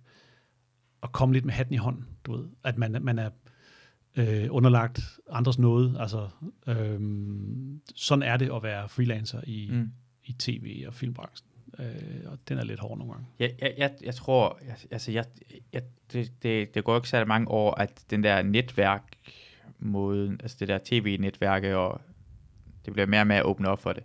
[1.04, 2.50] at komme lidt med hatten i hånden, du ved.
[2.64, 3.30] At man, man er
[4.16, 5.96] øh, underlagt andres noget.
[6.00, 6.30] Altså,
[6.68, 9.70] øhm, sådan er det at være freelancer i.
[9.72, 9.92] Mm.
[10.26, 11.50] i tv- og filmbranchen.
[11.80, 11.86] Øh,
[12.26, 13.28] og den er lidt hård nogle gange.
[13.40, 15.26] Jeg, jeg, jeg, jeg tror, jeg, altså jeg,
[15.74, 15.82] jeg,
[16.14, 19.04] det, det, det går ikke særlig mange år, at den der netværk
[19.80, 22.02] måden, altså det der tv-netværket, og
[22.86, 24.04] det bliver mere og mere åbnet op for det.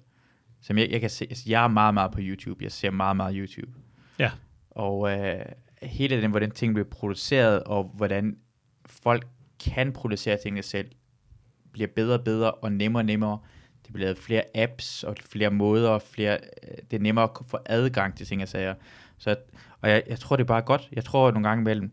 [0.61, 2.65] Som jeg, jeg kan se, altså jeg er meget, meget på YouTube.
[2.65, 3.73] Jeg ser meget, meget YouTube.
[4.19, 4.31] Ja.
[4.71, 5.45] Og øh,
[5.83, 8.39] hele den, hvordan ting bliver produceret, og hvordan
[8.87, 9.27] folk
[9.65, 10.91] kan producere tingene selv,
[11.73, 13.39] bliver bedre og bedre, og nemmere og nemmere.
[13.89, 17.31] Det bliver lavet flere apps, og flere måder, og flere, øh, det er nemmere at
[17.47, 18.75] få adgang til ting og sager.
[19.19, 19.37] Så,
[19.81, 20.89] og jeg, jeg tror, det er bare godt.
[20.93, 21.93] Jeg tror nogle gange imellem,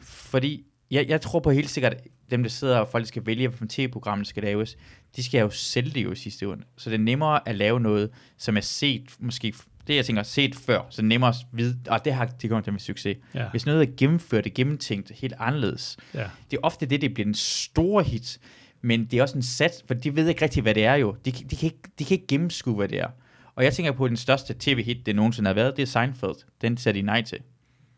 [0.00, 1.96] fordi jeg, jeg tror på helt sikkert,
[2.30, 4.76] dem, der sidder og folk skal vælge, hvilken tv-program der skal laves,
[5.16, 6.64] de skal jo sælge det jo i sidste ende.
[6.76, 9.54] Så det er nemmere at lave noget, som er set, måske,
[9.86, 12.50] det jeg tænker, set før, så det er nemmere at vide, og det har det
[12.50, 13.16] kommer til med succes.
[13.34, 13.48] Ja.
[13.50, 16.28] Hvis noget er gennemført, det er gennemtænkt helt anderledes, ja.
[16.50, 18.40] det er ofte det, det bliver den store hit,
[18.82, 21.16] men det er også en sats, for de ved ikke rigtig, hvad det er jo.
[21.24, 23.06] De, de, kan, ikke, de kan ikke gennemskue, hvad det er.
[23.54, 26.34] Og jeg tænker på, at den største tv-hit, det nogensinde har været, det er Seinfeld.
[26.60, 27.38] Den sagde de nej til.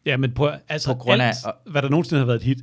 [0.06, 1.36] ja, men på, altså På grund af- alt,
[1.70, 2.58] hvad der nogensinde har været et hit,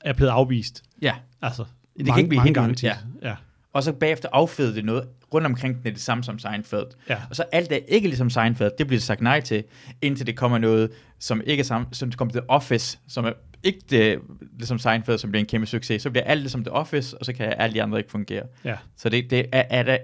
[0.00, 0.82] er blevet afvist.
[1.02, 2.96] Ja, Altså, kan mange, ikke blive mange gange ja.
[3.22, 3.34] ja.
[3.72, 6.86] og så bagefter affødte det noget rundt omkring den er det samme som Seinfeld.
[7.08, 7.16] Ja.
[7.30, 9.64] Og så alt, der ikke er ligesom Seinfeld, det bliver sagt nej til,
[10.02, 13.32] indtil det kommer noget, som ikke er samme, som kommer til Office, som er
[13.62, 14.18] ikke det,
[14.58, 16.02] ligesom Seinfeld, som bliver en kæmpe succes.
[16.02, 18.42] Så bliver alt ligesom The Office, og så kan alle de andre ikke fungere.
[18.64, 18.76] ja.
[18.96, 19.98] Så det, det er, er der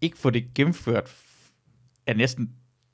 [0.00, 1.10] ikke få det gennemført,
[2.06, 2.50] er næsten,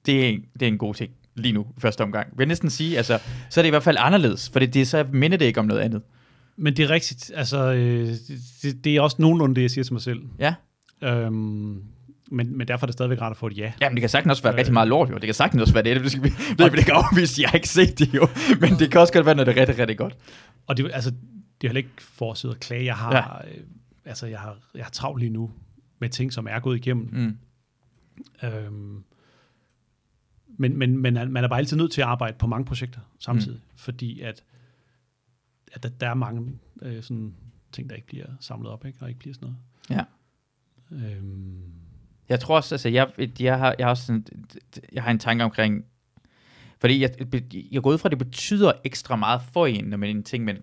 [0.07, 2.27] det er, en, det er en god ting lige nu, første omgang.
[2.31, 3.19] Jeg vil næsten sige, altså,
[3.51, 5.67] så er det i hvert fald anderledes, for det, det så minder det ikke om
[5.67, 6.03] noget andet.
[6.57, 7.33] Men det er rigtigt.
[7.35, 8.09] Altså, øh,
[8.63, 10.23] det, det er også nogenlunde det, jeg siger til mig selv.
[10.39, 10.55] Ja,
[11.03, 11.83] Øhm,
[12.31, 13.73] men, men derfor er det stadigvæk rart at få et ja.
[13.81, 14.59] Jamen, det kan sagtens også være Øh.
[14.59, 15.15] rigtig meget lort, jo.
[15.15, 15.97] Det kan sagtens også være det.
[15.97, 16.29] Det vi,
[16.59, 18.29] det vil ikke afvise, jeg har ikke set det, jo.
[18.61, 20.17] Men det kan også godt være, når det er rigtig, rigtig godt.
[20.67, 22.85] Og det, altså, det er heller ikke for at sidde og klage.
[22.85, 23.51] Jeg har, ja.
[23.51, 23.65] øh,
[24.05, 25.51] altså, jeg har, jeg har travlt lige nu
[25.99, 27.09] med ting, som er gået igennem.
[27.13, 27.39] Mm.
[28.49, 29.05] Øhm,
[30.59, 33.59] men, men, men man er bare altid nødt til at arbejde på mange projekter samtidig,
[33.59, 33.77] mm.
[33.77, 34.45] fordi at,
[35.73, 36.53] at der, der er mange
[36.83, 37.35] øh, sådan
[37.73, 38.99] ting, der ikke bliver samlet op, ikke?
[39.01, 39.59] og ikke bliver sådan noget.
[39.91, 40.05] Ja.
[40.93, 41.73] Øhm,
[42.31, 43.09] Jeg tror også, altså, jeg,
[43.41, 44.25] jeg, har, jeg har også sådan,
[44.93, 45.85] jeg har en tanke omkring,
[46.79, 47.11] fordi jeg,
[47.73, 50.23] jeg går ud fra, at det betyder ekstra meget for en, når man er en
[50.23, 50.59] ting, men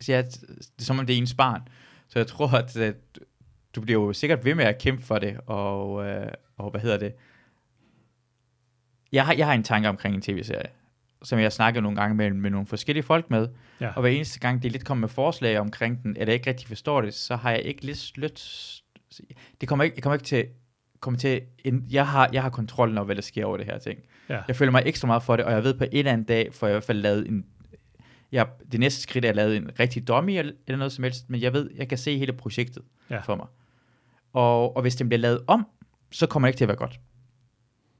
[0.00, 0.42] så jeg, det
[0.78, 1.68] er som om det er ens barn.
[2.08, 2.96] Så jeg tror, at, at
[3.74, 6.98] du bliver jo sikkert ved med at kæmpe for det, og, øh, og hvad hedder
[6.98, 7.14] det?
[9.12, 10.68] Jeg har, jeg har en tanke omkring en tv-serie,
[11.22, 13.48] som jeg har snakket nogle gange med, med nogle forskellige folk med,
[13.80, 13.92] Ja.
[13.92, 16.68] og hver eneste gang, de lidt kommer med forslag omkring den, eller jeg ikke rigtig
[16.68, 18.79] forstår det, så har jeg ikke lidt lyst...
[19.60, 20.44] Det kommer ikke, jeg kommer ikke til...
[21.00, 23.78] Kommer til en, jeg, har, jeg har kontrollen over, hvad der sker over det her
[23.78, 23.98] ting.
[24.28, 24.40] Ja.
[24.48, 26.54] Jeg føler mig ekstra meget for det, og jeg ved på en eller anden dag,
[26.54, 27.46] får jeg i hvert fald lavet en...
[28.32, 31.40] Jeg, det næste skridt er at lave en rigtig dummy eller, noget som helst, men
[31.40, 33.20] jeg ved, jeg kan se hele projektet Ja.
[33.20, 33.46] for mig.
[34.32, 35.66] Og, og hvis den bliver lavet om,
[36.10, 37.00] så kommer det ikke til at være godt.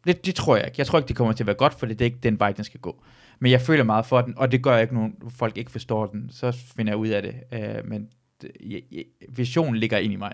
[0.07, 0.75] Det, det tror jeg ikke.
[0.79, 2.53] Jeg tror ikke, det kommer til at være godt, for det er ikke den vej,
[2.53, 3.03] den skal gå.
[3.39, 6.07] Men jeg føler meget for den, og det gør jeg ikke, nogen folk ikke forstår
[6.07, 6.31] den.
[6.33, 7.35] Så finder jeg ud af det.
[7.53, 8.09] Uh, men
[8.43, 10.33] det, jeg, jeg, visionen ligger ind i mig.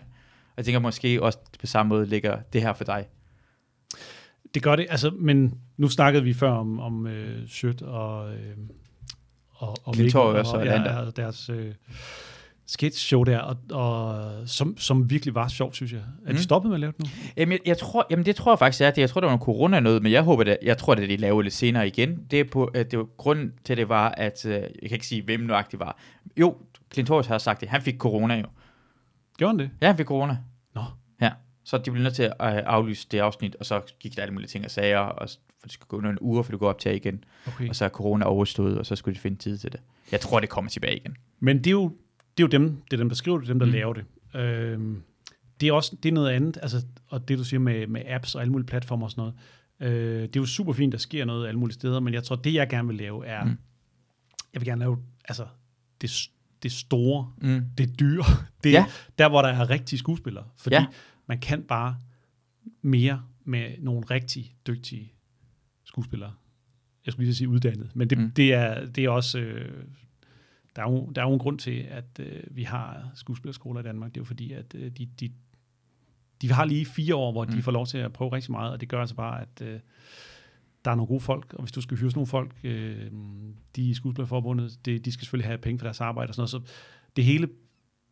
[0.57, 3.07] Og jeg tænker måske også på samme måde ligger det her for dig.
[4.55, 8.57] Det gør det, altså, men nu snakkede vi før om, om øh, Sødt og, øh,
[9.51, 10.97] og, og Mikkel og ja, Lander.
[10.97, 11.75] og deres øh,
[12.67, 16.01] sketch show der, og, og, som, som virkelig var sjovt, synes jeg.
[16.27, 16.37] Er Mm.
[16.37, 17.09] de stoppet med at lave det nu?
[17.37, 18.99] Jamen, jeg, jeg tror, jamen det tror jeg faktisk er, det.
[19.01, 21.17] Jeg tror, det var noget corona noget, men jeg håber det, jeg tror, det de
[21.17, 22.25] laver lidt senere igen.
[22.31, 25.07] Det er på, øh, det var, grunden til det var, at, øh, jeg kan ikke
[25.07, 25.99] sige, hvem nøjagtigt var.
[26.37, 26.57] Jo,
[26.93, 28.47] Clintorius har sagt det, han fik corona jo.
[29.39, 29.71] Gjorde han det?
[29.81, 30.39] Ja, fik corona.
[30.75, 30.83] Nå.
[31.21, 31.31] Ja,
[31.65, 34.35] så de blev nødt til at øh, aflyse det afsnit, og så gik der alle
[34.35, 35.29] mulige ting og sager, og
[35.61, 37.25] for det skulle gå nogle uger, for det går op til igen.
[37.47, 37.69] Okay.
[37.69, 39.81] Og så er corona overstået, og så skulle de finde tid til det.
[40.13, 41.17] Jeg tror, det kommer tilbage igen.
[41.41, 41.89] Men det er jo,
[42.37, 43.73] det er jo dem, det er dem, der skriver det, dem, der Mm.
[43.73, 44.05] laver det.
[44.35, 45.03] Øhm,
[45.61, 48.35] det er også det er noget andet, altså, og det du siger med, med apps
[48.35, 49.33] og alle mulige platformer og sådan
[49.81, 52.23] noget, øh, det er jo super fint, der sker noget alle mulige steder, men jeg
[52.25, 53.51] tror, det jeg gerne vil lave er, Mm.
[54.53, 54.99] jeg vil gerne lave,
[55.29, 55.47] altså,
[56.01, 56.11] det,
[56.67, 57.63] det store, Mm.
[57.79, 58.25] det dyre,
[58.65, 58.85] det, Ja.
[59.19, 60.87] der hvor der er rigtige skuespillere, fordi Ja.
[61.27, 61.97] man kan bare
[62.83, 65.13] mere med nogle rigtig dygtige
[65.85, 66.33] skuespillere.
[67.07, 68.31] Jeg skulle lige sige uddannet, men det, mm.
[68.31, 69.85] det, er, det er også, øh,
[70.77, 73.85] der er, jo, der er jo en grund til, at øh, vi har skuespillerskoler i
[73.85, 74.11] Danmark.
[74.11, 75.33] Det er jo fordi, at øh, de, de,
[76.43, 77.51] de har lige fire år, hvor Mm.
[77.53, 79.81] de får lov til at prøve rigtig meget, og det gør altså bare, at øh,
[80.87, 82.97] der er nogle gode folk, og hvis du skal hyre sådan nogle folk, øh,
[83.77, 86.67] de i skuespillerforbundet, det, de skal selvfølgelig have penge for deres arbejde og sådan noget,
[86.69, 86.73] så
[87.17, 87.49] det hele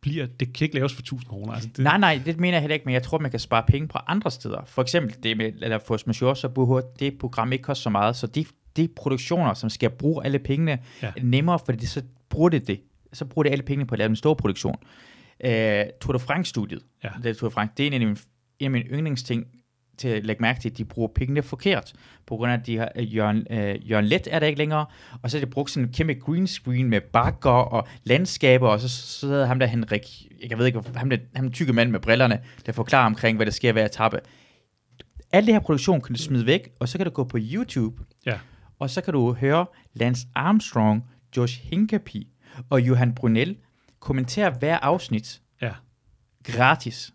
[0.01, 1.53] bliver, det kan ikke laves for 1000 kroner.
[1.53, 3.63] Altså det, Nej, nej, det mener jeg heller ikke, men jeg tror, man kan spare
[3.67, 4.61] penge på andre steder.
[4.65, 8.15] For eksempel det med, eller force majeure, så burde det program ikke koste så meget,
[8.15, 8.45] så de,
[8.75, 11.07] de produktioner, som skal bruge alle pengene, ja.
[11.07, 12.81] Er nemmere, fordi det, så bruger det det.
[13.13, 14.75] Så bruger det alle pengene på at lave en stor produktion.
[15.45, 15.49] Uh,
[16.01, 17.09] Tour de France-studiet, Ja.
[17.23, 18.17] det er Tour de France, det er en af mine,
[18.59, 19.45] en af mine yndlingsting
[19.97, 21.93] til at lægge mærke til, at de bruger pengene forkert,
[22.25, 24.85] på grund af, at de har, uh, Jørgen, uh, Jørgen Let er der ikke længere,
[25.21, 28.79] og så er det brugt sådan en kæmpe green screen med bakker og landskaber, og
[28.79, 30.07] så sidder ham der Henrik,
[30.49, 33.51] jeg ved ikke, ham der, ham tykke mand med brillerne, der forklarer omkring, hvad der
[33.51, 34.19] sker ved at tappe.
[35.31, 38.03] Al det her produktion kan du smide væk, og så kan du gå på YouTube,
[38.25, 38.39] Ja.
[38.79, 41.03] og så kan du høre Lance Armstrong,
[41.37, 42.23] Josh Hincapie
[42.69, 43.57] og Johan Brunel
[43.99, 45.71] kommentere hver afsnit Ja,
[46.43, 47.13] gratis.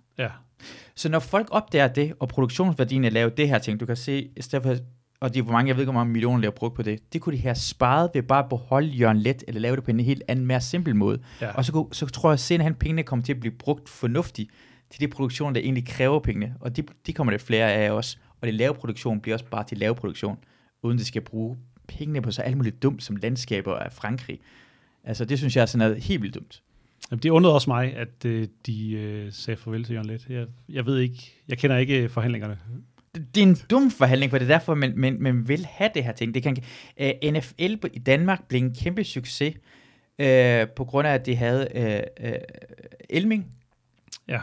[0.94, 4.28] Så når folk opdager det, og produktionsværdien at lave det her ting, du kan se,
[4.36, 4.76] i stedet for,
[5.20, 6.82] og det er hvor mange, jeg ved ikke, hvor mange millioner, der har brugt på
[6.82, 9.84] det, det kunne de have sparet ved bare at beholde Jørgen Let, eller lave det
[9.84, 11.18] på en helt anden, mere simpel måde.
[11.40, 11.50] ja.
[11.52, 13.88] Og så, kunne- så tror jeg, at senere hen pengene kommer til at blive brugt
[13.88, 14.50] fornuftigt
[14.90, 16.54] til de produktioner, der egentlig kræver pengene.
[16.60, 18.16] Og de, de kommer der flere af også.
[18.40, 20.36] Og det lave produktion bliver også bare til lave produktion,
[20.82, 21.56] uden de skal bruge
[21.88, 24.38] pengene på så alt muligt dumt som landskaber af Frankrig.
[25.04, 26.62] Altså det synes jeg er sådan noget helt vildt dumt.
[27.10, 30.26] Jamen, det undrede også mig, at øh, de øh, sagde farvel til Jørgen Let.
[30.28, 32.58] Jeg, jeg ved ikke, jeg kender ikke øh, forhandlingerne.
[33.14, 35.90] Det, det er en dum forhandling, for det er derfor, man, man, man vil have
[35.94, 36.34] det her ting.
[36.34, 36.56] Det kan,
[37.00, 39.54] uh, NFL i Danmark blev en kæmpe succes,
[40.18, 42.34] uh, på grund af, at de havde uh, uh,
[43.10, 43.46] Elming,
[44.28, 44.40] Ja,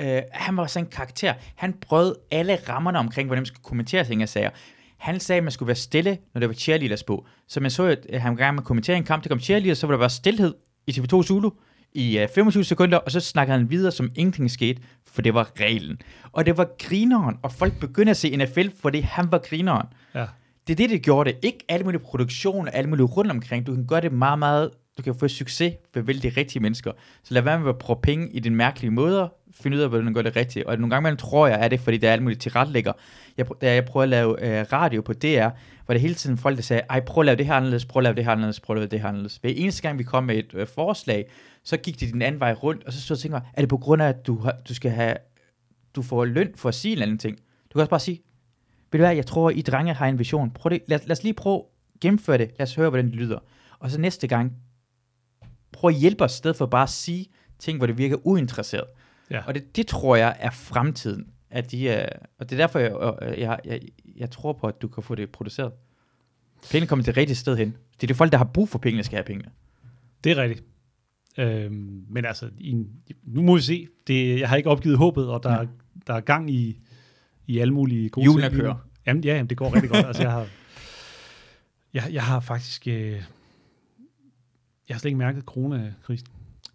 [0.00, 1.34] Øh, han var sådan en karakter.
[1.54, 4.50] Han brød alle rammerne omkring, hvordan man skulle kommentere ting og sager.
[4.98, 7.26] Han sagde, at man skulle være stille, når der var cheerleaders på.
[7.48, 9.86] Så man så, at han gang med at kommentere en kamp, der kom cheerleaders, så
[9.86, 10.54] var der bare stillhed
[10.86, 11.50] i TV2 Zulu
[11.92, 15.50] i uh, 25 sekunder, og så snakkede han videre, som ingenting skete, for det var
[15.60, 15.98] reglen.
[16.32, 19.86] Og det var grineren, og folk begyndte at se NFL, fordi han var grineren.
[20.14, 20.26] ja.
[20.66, 21.38] Det er det, det gjorde det.
[21.42, 23.66] Ikke alle mulige produktioner, alle mulige rundt omkring.
[23.66, 24.70] Du kan gøre det meget, meget...
[24.98, 26.92] Du kan få succes ved vælge de rigtige mennesker.
[27.22, 29.28] Så lad være med at bruge penge i den mærkelige måder.
[29.54, 30.66] Find ud af, hvordan du gør det rigtigt.
[30.66, 32.92] Og nogle gange man tror jeg, er det, fordi der er alle mulige tilrettelægger.
[33.36, 35.48] Jeg, da jeg prøvede at lave øh, radio på DR,
[35.86, 38.00] var det hele tiden folk, der sagde, ej, prøv at lave det her anderledes, prøv
[38.00, 39.36] at lave det her anderledes, prøv at lave det her anderledes.
[39.36, 41.30] Hver eneste gang, vi kom med et øh, forslag,
[41.62, 43.76] så gik det den anden vej rundt, og så stod og tænkte, er det på
[43.76, 45.16] grund af, at du, har, du skal have,
[45.96, 47.36] du får løn for at sige en anden ting?
[47.36, 48.22] Du kan også bare sige,
[48.92, 50.50] ved du hvad, jeg tror, I drenge har en vision.
[50.50, 50.82] Prøv det.
[50.86, 52.50] Lad, lad os lige prøve at gennemføre det.
[52.58, 53.38] Lad os høre, hvordan det lyder.
[53.78, 54.52] Og så næste gang,
[55.72, 57.26] prøv at hjælpe os, i stedet for bare at sige
[57.58, 58.86] ting, hvor det virker uinteresseret.
[59.30, 59.42] Ja.
[59.46, 61.26] Og det, det tror jeg er fremtiden.
[61.54, 62.08] At de, er,
[62.38, 63.80] og det er derfor, jeg, jeg, jeg, jeg,
[64.16, 65.72] jeg tror på, at du kan få det produceret.
[66.70, 67.76] Pengene kommer til det rigtige sted hen.
[67.96, 69.50] Det er de folk, der har brug for pengene, skal have pengene.
[70.24, 70.64] Det er rigtigt.
[71.38, 72.86] Øhm, men altså, i,
[73.22, 73.86] nu må vi se.
[74.06, 75.66] Det, jeg har ikke opgivet håbet, og der, Ja.
[76.06, 76.80] der er gang i,
[77.46, 78.74] i alle mulige gode Hjulene ting kører.
[79.06, 80.06] Jamen, ja, jamen, det går rigtig godt.
[80.06, 80.46] Altså, jeg har,
[81.94, 82.86] jeg, jeg har faktisk...
[82.88, 82.94] Øh,
[84.88, 86.28] jeg har slet ikke mærket coronakrisen.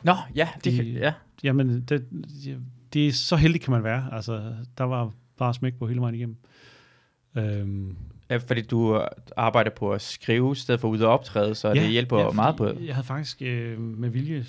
[0.03, 1.14] Nå, ja, det, De- kan, ja.
[1.43, 2.06] Jamen, det,
[2.93, 4.09] det er så heldig kan man være.
[4.11, 6.37] Altså, der var bare smæk på hele vejen igennem.
[7.35, 7.95] Øhm,
[8.29, 8.37] ja.
[8.37, 9.01] Fordi du
[9.37, 12.55] arbejder på at skrive, i stedet for ude og optræde, så det hjælper fordi meget
[12.55, 14.45] på Jeg havde faktisk øh, med vilje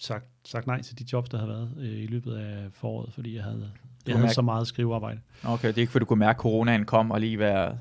[0.00, 3.34] sagt, sagt nej til de jobs, der havde været øh, i løbet af foråret, fordi
[3.36, 3.70] jeg havde,
[4.06, 5.20] jeg havde mærke- så meget skrivearbejde.
[5.44, 7.78] Okay, det er ikke, fordi du kunne mærke, at coronaen kom og lige være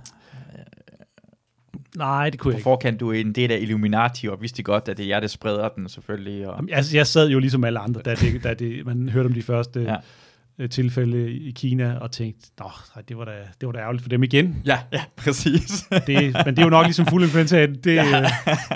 [1.98, 2.64] Nej, det kunne på jeg ikke.
[2.64, 3.00] forkant.
[3.00, 5.70] Du er en del af Illuminati, og vidste godt, at det er jer, der spreder
[5.70, 6.48] den selvfølgelig.
[6.48, 9.28] Og, Jamen, Altså, jeg sad jo ligesom alle andre, da, det, da det, man hørte
[9.28, 9.96] om de første Ja.
[10.60, 10.68] ja.
[10.68, 12.70] tilfælde i Kina, og tænkte, Nå,
[13.10, 13.32] det var da,
[13.62, 14.62] det var da ærgerligt for dem igen.
[14.66, 15.88] ja, ja, præcis.
[16.08, 17.66] Det, men det er jo nok ligesom fuld influenza.
[17.66, 18.26] Det, ja.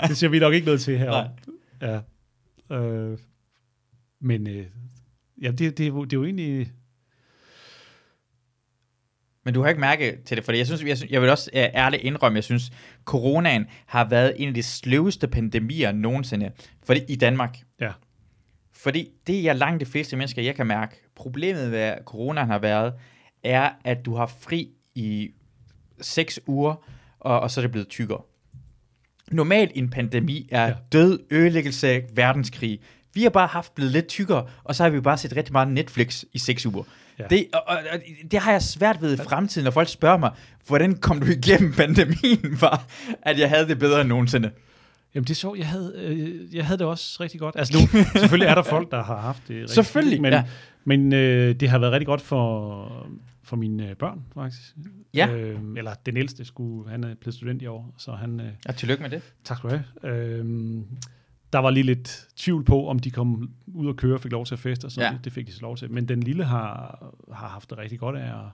[0.08, 1.24] det ser vi nok ikke noget til her.
[1.82, 2.00] Ja.
[2.76, 3.18] Øh,
[4.20, 4.66] men øh,
[5.42, 6.72] ja, det, det, det er jo egentlig...
[9.44, 11.50] Men du har ikke mærket til det, for jeg, synes, jeg, synes, jeg vil også
[11.54, 12.72] ærligt indrømme, jeg synes,
[13.04, 16.50] coronaen har været en af de sløveste pandemier nogensinde
[16.84, 17.58] fordi, i Danmark.
[17.80, 17.92] Ja.
[18.72, 22.92] Fordi det, jeg langt de fleste mennesker, jeg kan mærke, problemet med coronaen har været,
[23.44, 25.30] er, at du har fri i
[26.00, 26.74] seks uger,
[27.20, 28.22] og, og så er det blevet tykkere.
[29.32, 30.74] Normalt en pandemi er ja.
[30.92, 32.80] Død, ødelæggelse, verdenskrig.
[33.14, 35.68] Vi har bare haft blevet lidt tykkere, og så har vi bare set rigtig meget
[35.68, 36.84] Netflix i seks uger.
[37.20, 37.26] Ja.
[37.30, 37.98] Det, og, og, og,
[38.30, 40.30] det har jeg svært ved i fremtiden, når folk spørger mig,
[40.66, 42.84] hvordan kom du igennem pandemien, var,
[43.22, 44.50] at jeg havde det bedre end nogensinde.
[45.14, 47.54] Jamen det er så, jeg havde, øh, jeg havde det også rigtig godt.
[47.58, 50.44] Altså nu, selvfølgelig er der folk, der har haft det rigtig Selvfølgelig, men, ja.
[50.84, 53.06] men øh, det har været rigtig godt for,
[53.42, 54.76] for mine øh, børn, faktisk.
[55.14, 55.28] Ja.
[55.34, 58.72] Øh, eller den ældste skulle, han er blevet student i år, så han, øh, Ja,
[58.72, 59.22] tillykke med det.
[59.44, 60.14] tak skal du have.
[60.16, 60.44] Øh,
[61.52, 64.46] der var lige lidt tvivl på, om de kom ud og køre og fik lov
[64.46, 65.10] til at feste, og så Ja.
[65.12, 65.90] det, det fik de så lov til.
[65.90, 66.98] Men den lille har,
[67.32, 68.50] har haft det rigtig godt af at,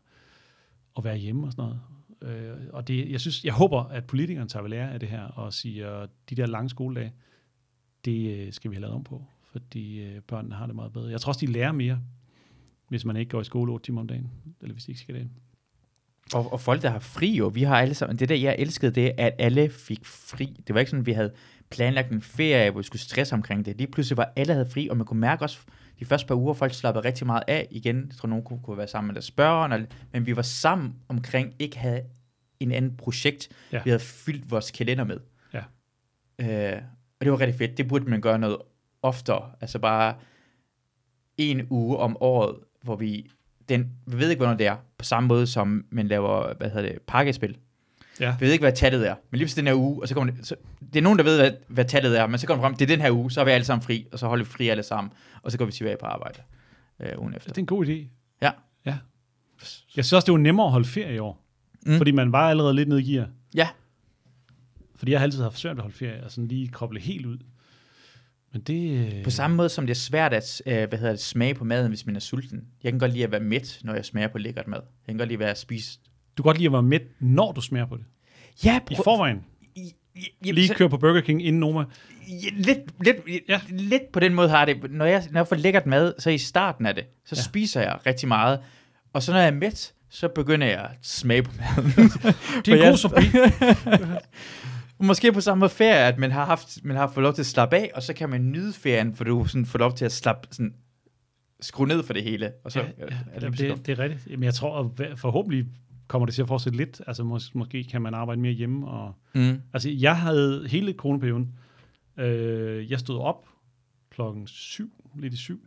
[0.99, 1.81] at være hjemme og sådan noget.
[2.23, 5.23] Øh, og det, jeg synes, jeg håber, at politikerne tager ved lære af det her
[5.23, 7.13] og siger, de der lange skoledage,
[8.05, 11.11] det øh, skal vi have lavet om på, fordi øh, børnene har det meget bedre.
[11.11, 12.01] Jeg tror også, de lærer mere,
[12.89, 15.15] hvis man ikke går i skole 8 timer om dagen, eller hvis de ikke skal
[15.15, 15.29] det.
[16.35, 18.93] Og, og folk, der har fri jo, vi har alle sammen, det der, jeg elskede
[18.93, 20.61] det, at alle fik fri.
[20.67, 21.33] Det var ikke sådan, vi havde
[21.71, 23.77] planlagt en ferie, hvor vi skulle stresse omkring det.
[23.77, 25.59] Lige pludselig var alle havde fri, og man kunne mærke også,
[25.99, 28.07] de første par uger, folk slappede rigtig meget af igen.
[28.09, 31.55] Jeg tror, nogen kunne, kunne være sammen med deres og, men vi var sammen omkring,
[31.59, 32.03] ikke havde
[32.61, 33.49] en anden projekt.
[33.73, 33.81] Ja.
[33.85, 35.19] vi havde fyldt vores kalender med.
[35.53, 35.63] Ja.
[36.75, 36.83] Øh,
[37.21, 37.79] og det var rigtig fedt.
[37.79, 38.57] Det burde man gøre noget
[39.03, 39.51] oftere.
[39.61, 40.15] Altså bare
[41.37, 43.31] en uge om året, hvor vi,
[43.69, 46.93] den, vi ved ikke, hvornår det er, på samme måde som man laver, hvad hedder
[46.93, 47.59] det, pakkespil.
[48.21, 48.37] Ja.
[48.41, 50.47] Vi ved ikke, hvad tallet er, men lige den her uge, og så kommer det,
[50.47, 50.55] så,
[50.93, 52.91] det er nogen, der ved, hvad, hvad tallet er, men så kommer det frem, det
[52.91, 54.69] er den her uge, så er vi alle sammen fri, og så holder vi fri
[54.69, 55.13] alle sammen,
[55.43, 56.43] og så går vi tilbage på arbejde
[57.01, 57.51] øh, ugen efter.
[57.51, 58.09] Det er en god idé.
[58.43, 58.51] Ja.
[58.87, 58.97] ja.
[59.97, 61.43] Jeg synes også, det var nemmere at holde ferie i år,
[61.87, 61.97] Mm.
[61.97, 63.29] fordi man var allerede lidt nede i gear.
[63.55, 63.69] Ja,
[64.97, 67.39] Fordi jeg har altid haft svært at holde ferie, og sådan lige koble helt ud.
[68.53, 69.15] Men det...
[69.15, 71.65] øh, på samme måde som det er svært at øh, hvad hedder det, smage på
[71.65, 72.65] maden, hvis man er sulten.
[72.83, 74.81] Jeg kan godt lide at være mæt, når jeg smager på lækkert mad.
[75.07, 75.99] Jeg kan godt lide at være at spise.
[76.37, 78.05] Du kan godt lide at være med, når du smager på det.
[78.65, 79.45] Ja, I forvejen.
[80.45, 81.85] Jamen, Lige køre på Burger King inden Noma.
[82.53, 83.17] Lidt, lidt,
[83.49, 83.61] ja.
[83.69, 84.91] Lidt på den måde har jeg det.
[84.91, 87.43] Når jeg, når jeg får lækkert mad, så i starten af det, så ja.
[87.43, 88.61] Spiser jeg rigtig meget.
[89.13, 92.11] Og så når jeg er mæt, så begynder jeg at smage på maden.
[92.65, 93.21] Det er en god sobi.
[95.07, 97.77] Måske på samme ferie, at man har, haft, man har fået lov til at slappe
[97.77, 100.49] af, og så kan man nyde ferien, for du sådan får lov til at slappe,
[100.51, 100.75] sådan,
[101.61, 102.53] skrue ned for det hele.
[102.65, 102.91] Og så Ja, er
[103.35, 104.27] ja, det, det, det, det, er rigtigt.
[104.31, 105.67] Jamen, jeg tror, at forhåbentlig
[106.09, 107.03] kommer det til at fortsætte lidt.
[107.07, 108.89] Altså, mås- måske kan man arbejde mere hjemme.
[108.89, 109.61] Og, mm.
[109.73, 111.59] altså, jeg havde hele coronaperioden.
[112.17, 113.49] Øh, jeg stod op
[114.11, 115.67] klokken syv, lidt i syv,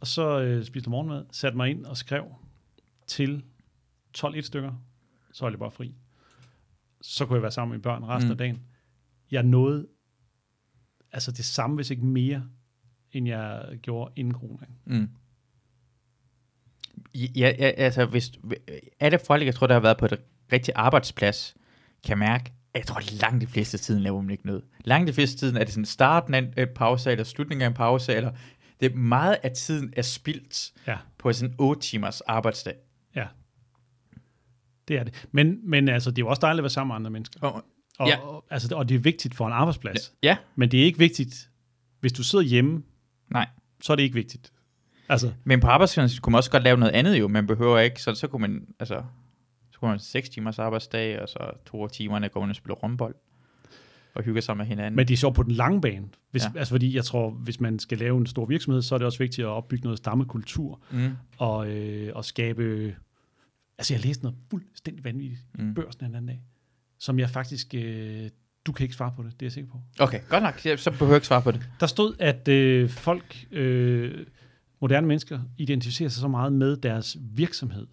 [0.00, 2.24] og så øh, spiste jeg morgenmad, satte mig ind og skrev
[3.06, 3.44] til
[4.12, 4.72] 12 et stykker.
[5.32, 5.94] Så holdt jeg bare fri.
[7.00, 8.32] Så kunne jeg være sammen med mine børn resten mm.
[8.32, 8.60] af dagen.
[9.30, 9.86] Jeg nåede
[11.12, 12.48] altså det samme, hvis ikke mere,
[13.12, 14.66] end jeg gjorde inden corona.
[14.84, 15.08] Mm.
[17.14, 18.32] Ja, ja, altså, hvis
[19.00, 20.16] alle folk, jeg tror, der har været på et
[20.52, 21.54] rigtig arbejdsplads,
[22.06, 24.64] kan mærke, at jeg tror, langt de fleste tiden laver man ikke noget.
[24.84, 27.66] Langt de fleste tiden er det sådan starten af en en pause, eller slutningen af
[27.68, 28.32] en pause, eller
[28.80, 30.96] det er meget af tiden er spildt Ja.
[31.18, 32.74] på sådan en 8 timers arbejdsdag.
[33.16, 33.26] Ja.
[34.88, 35.26] Det er det.
[35.32, 37.40] Men, men altså, det er jo også dejligt at være sammen med andre mennesker.
[37.40, 37.64] Og,
[37.98, 38.18] Og, Ja.
[38.18, 40.12] og, altså, og det er vigtigt for en arbejdsplads.
[40.22, 41.50] ja, Men det er ikke vigtigt,
[42.00, 42.82] hvis du sidder hjemme,
[43.30, 43.48] nej.
[43.82, 44.52] så er det ikke vigtigt.
[45.08, 47.28] Altså, Men på arbejdspladsen kunne man også godt lave noget andet jo.
[47.28, 49.02] Man behøver ikke, så, så kunne man, altså,
[49.72, 53.14] så kunne man 6 timers arbejdsdag, og så to timerne går man og spiller rumbold.
[54.14, 54.96] og hygger sig med hinanden.
[54.96, 56.08] Men det er så på den lange bane.
[56.30, 56.58] Hvis, Ja.
[56.58, 59.18] Altså fordi jeg tror, hvis man skal lave en stor virksomhed, så er det også
[59.18, 61.10] vigtigt at opbygge noget stammekultur mm.
[61.38, 62.94] og, øh, og skabe...
[63.78, 65.64] Altså jeg læste noget fuldstændig vanvittigt Mm.
[65.64, 65.74] mm.
[65.74, 66.42] børsen den anden dag,
[66.98, 67.74] som jeg faktisk...
[67.74, 68.30] Øh,
[68.66, 69.80] du kan ikke svare på det, det er jeg sikker på.
[70.00, 70.78] Okay, godt nok.
[70.78, 71.60] Så behøver jeg ikke svare på det.
[71.80, 74.26] Der stod, at øh, folk, øh,
[74.82, 77.86] moderne mennesker, identificerer sig så meget med deres virksomhed.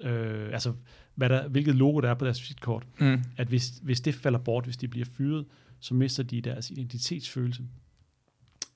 [0.00, 0.72] Øh, altså,
[1.14, 2.86] hvad der, hvilket logo der er på deres visitkort.
[3.00, 3.22] Mm.
[3.36, 5.46] At hvis, hvis det falder bort, hvis de bliver fyret,
[5.80, 7.62] så mister de deres identitetsfølelse.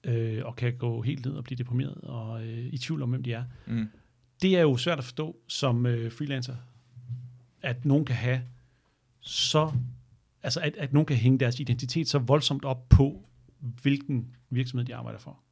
[0.04, 3.22] Øh, og kan gå helt ned og blive deprimeret og øh, i tvivl om, hvem
[3.22, 3.44] de er.
[3.66, 3.88] Mm.
[4.42, 6.56] Det er jo svært at forstå som øh, freelancer,
[7.62, 8.42] at nogen kan have
[9.20, 9.72] så,
[10.42, 13.28] altså at, at nogen kan hænge deres identitet så voldsomt op på,
[13.82, 15.43] hvilken virksomhed de arbejder for.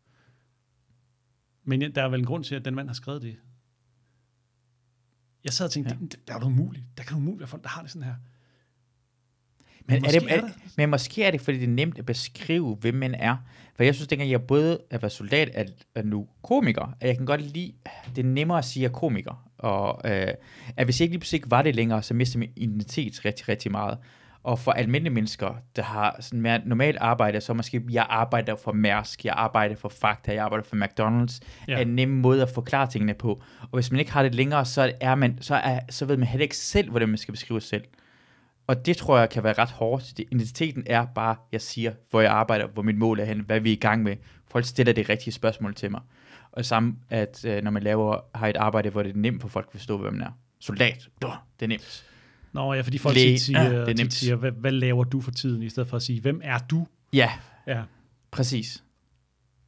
[1.65, 3.37] Men der er vel en grund til, at den mand har skrevet det.
[5.45, 6.07] Jeg sad og tænkte, Ja.
[6.07, 6.85] det, der er jo umuligt.
[6.97, 8.15] Der kan jo umuligt være folk, der har det sådan her.
[9.87, 11.99] Men, er måske det, er, er det, men måske er det, fordi det er nemt
[11.99, 13.37] at beskrive, hvem man er.
[13.77, 15.65] For jeg synes, dengang jeg både at være soldat og
[15.95, 17.73] er nu komiker, at jeg kan godt lide,
[18.17, 19.51] det er nemmere at sige, at er komiker.
[19.59, 20.35] Og øh,
[20.77, 23.71] at hvis jeg ikke lige pludselig var det længere, så mister min identitet rigtig, rigtig
[23.71, 23.99] meget.
[24.45, 28.73] Og for almindelige mennesker, der har sådan mere normalt arbejde, så måske, jeg arbejder for
[28.73, 31.75] Mærsk, jeg arbejder for Fakta, jeg arbejder for McDonald's, ja.
[31.75, 33.43] Er en nem måde at forklare tingene på.
[33.61, 36.29] Og hvis man ikke har det længere, så, er man, så, er, så ved man
[36.29, 37.85] heller ikke selv, hvordan man skal beskrive sig selv.
[38.67, 40.19] Og det tror jeg kan være ret hårdt.
[40.19, 43.69] Identiteten er bare, jeg siger, hvor jeg arbejder, hvor mit mål er hen, hvad vi
[43.69, 44.17] er i gang med.
[44.51, 46.01] Folk stiller det rigtige spørgsmål til mig.
[46.53, 49.49] Og samme, at øh, når man laver, har et arbejde, hvor det er nemt for
[49.49, 50.31] folk at forstå, hvem man er.
[50.61, 51.09] Soldat,
[51.61, 52.05] det er nemt.
[52.53, 54.13] Nå ja, fordi folk Læge, siger, ja, det er nemt.
[54.13, 56.87] siger hvad, hvad laver du for tiden, i stedet for at sige, hvem er du?
[57.13, 57.31] Ja,
[57.67, 57.83] Ja,
[58.31, 58.85] præcis.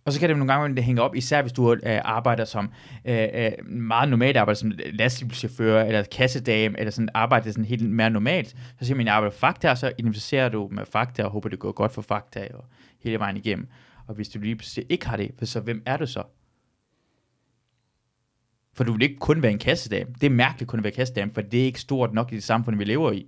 [0.05, 2.71] Og så kan det nogle gange det hænge op, især hvis du øh, arbejder som
[3.05, 8.11] øh, øh, meget normalt arbejder som lastbilchauffør, eller kassedame, eller sådan arbejder sådan helt mere
[8.11, 8.49] normalt.
[8.49, 11.59] Så siger man, jeg arbejder Fakta, og så identificerer du med Fakta, og håber, det
[11.59, 12.65] går godt for Fakta, og
[13.01, 13.69] hele vejen igennem.
[14.07, 16.23] Og hvis du lige pludselig ikke har det, så hvem er du så?
[18.75, 20.11] For du vil ikke kun være en kassedame.
[20.21, 22.43] Det er mærkeligt kun at være kassedame, for det er ikke stort nok i det
[22.43, 23.27] samfund, vi lever i.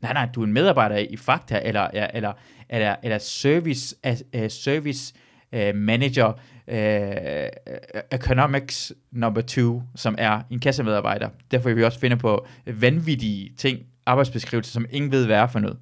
[0.00, 2.32] Nej, nej, du er en medarbejder i Fakta, eller, eller, eller,
[2.68, 5.14] eller, eller service, uh, service
[5.52, 6.32] uh, manager,
[6.68, 7.74] uh,
[8.12, 11.28] economics number two, som er en kassemedarbejder.
[11.50, 15.58] Derfor vil vi også finde på vanvittige ting, arbejdsbeskrivelser, som ingen ved, hvad er for
[15.58, 15.78] noget.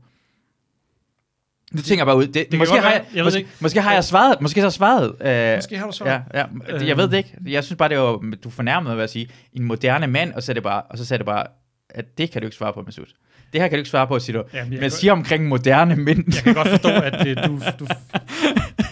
[1.76, 2.26] Nu tænker jeg bare ud.
[2.26, 3.50] Det, måske, har jeg, Jeg måske, ikke.
[3.60, 4.40] måske har jeg svaret.
[4.40, 5.56] Måske så har jeg svaret.
[5.58, 6.22] Måske har du svaret.
[6.34, 6.44] Ja,
[6.78, 6.86] ja.
[6.86, 7.36] Jeg ved det ikke.
[7.46, 10.42] Jeg synes bare, det var, du fornærmede mig ved at sige, en moderne mand, og
[10.42, 11.46] så, det bare, og så sagde det bare,
[11.90, 13.04] at det kan du ikke svare på, Masud.
[13.52, 14.48] Det her kan du ikke svare på, siger du.
[14.54, 16.24] Jamen, Men siger omkring moderne mænd.
[16.34, 17.86] Jeg kan godt forstå, at øh, du, du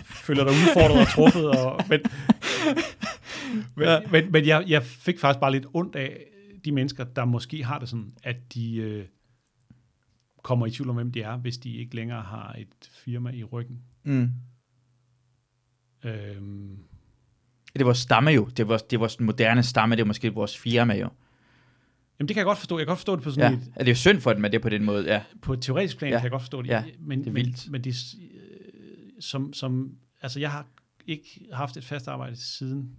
[0.09, 2.01] føler dig udfordret og truffet, og, men,
[3.77, 3.99] men, ja.
[4.11, 6.17] men, men jeg, jeg fik faktisk bare lidt ondt af
[6.65, 9.05] de mennesker, der måske har det sådan, at de øh,
[10.45, 13.45] kommer i tvivl om, hvem de er, hvis de ikke længere har et firma i
[13.45, 13.83] ryggen.
[14.05, 14.31] Mm.
[16.05, 16.79] Øhm,
[17.75, 18.45] Det er vores stamme jo.
[18.45, 19.97] Det er vores, det er vores moderne stamme.
[19.97, 21.09] Det er måske vores firma jo.
[22.19, 22.79] jamen det kan jeg godt forstå.
[22.79, 23.59] Jeg kan godt forstå det på sådan Ja.
[23.59, 23.63] ja.
[23.65, 25.05] et, Er det er jo synd for dem, at det er på den måde.
[25.05, 25.23] Ja.
[25.43, 26.15] på et teoretisk plan, Ja.
[26.15, 26.19] ja.
[26.21, 26.69] kan jeg godt forstå det.
[26.69, 27.71] Ja, men, det er men, vildt.
[27.71, 30.67] men det er, øh, som, som, altså jeg har
[31.07, 32.97] ikke haft et fast arbejde siden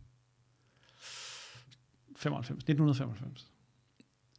[2.16, 3.52] 95, 1995.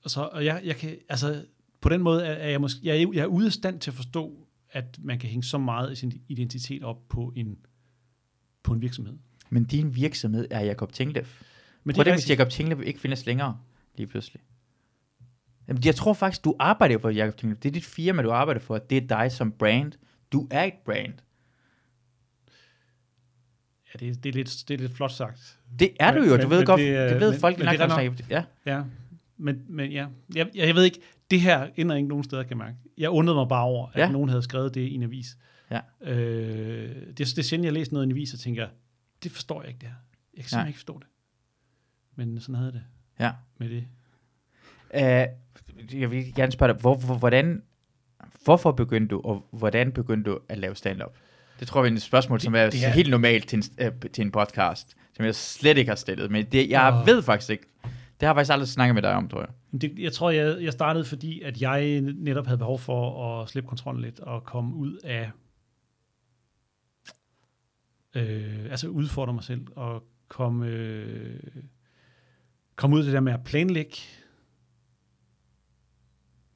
[0.05, 1.45] Og, så, og jeg, jeg kan, altså
[1.87, 3.95] på den måde er, jeg måske, jeg er, jeg er ude af stand til at
[3.95, 7.59] forstå, at man kan hænge så meget af sin identitet op på en,
[8.63, 9.15] på en virksomhed.
[9.51, 11.25] Men din virksomhed er Jakob Tinglev.
[11.85, 12.31] Men det er hvis.
[12.31, 13.59] Jakob Tinglev ikke findes længere,
[13.97, 14.43] lige pludselig.
[15.69, 17.57] Jamen, jeg tror faktisk, du arbejder for Jakob Tinglev.
[17.59, 18.79] Det er dit firma, du arbejder for.
[18.79, 19.93] Det er dig som brand.
[20.33, 21.13] Du er et brand.
[23.95, 25.59] ja, det, er- det, er lidt, det er lidt flot sagt.
[25.79, 26.31] Det er du jo.
[26.31, 28.31] Men- Du ved men godt, det det ved men- folk men det nok-.
[28.31, 28.45] Ja.
[28.67, 28.83] Ja,
[29.37, 31.01] men, men ja, jeg, jeg ved ikke,
[31.31, 32.77] det her ender ikke nogen steder, kan jeg mærke.
[32.99, 34.01] Jeg undrede mig bare over, at Ja.
[34.07, 34.13] ja.
[34.13, 35.27] nogen havde skrevet det i en avis.
[35.71, 35.81] Ja.
[36.01, 38.69] Øh, det, det er sjældent, jeg læser noget i en avis, og tænker,
[39.23, 39.95] det forstår jeg ikke det her.
[40.37, 40.69] Jeg kan simpelthen Nej.
[40.69, 41.07] ikke forstå det.
[42.17, 42.83] Men sådan havde det
[43.21, 43.33] ja.
[43.59, 43.85] med det.
[44.95, 47.63] Uh, jeg vil gerne spørge dig, hvor, hvor, hvordan,
[48.45, 51.15] hvorfor begyndte du, og hvordan begyndte du at lave stand-up?
[51.61, 53.87] Det tror jeg er et spørgsmål, som er, det det er- helt normalt til en,
[53.87, 56.31] uh, til en podcast, som jeg slet ikke har stillet.
[56.31, 57.07] Men det, jeg Åh.
[57.07, 57.65] ved faktisk ikke.
[57.83, 57.91] Det
[58.21, 59.49] har jeg faktisk aldrig snakket med dig om, tror jeg.
[59.81, 63.69] Det, jeg tror, jeg, jeg startede, fordi at jeg netop havde behov for at slippe
[63.69, 65.31] kontrollen lidt og komme ud af,
[68.15, 71.41] øh, altså udfordre mig selv og komme, øh,
[72.77, 73.97] komme ud af det der med at planlægge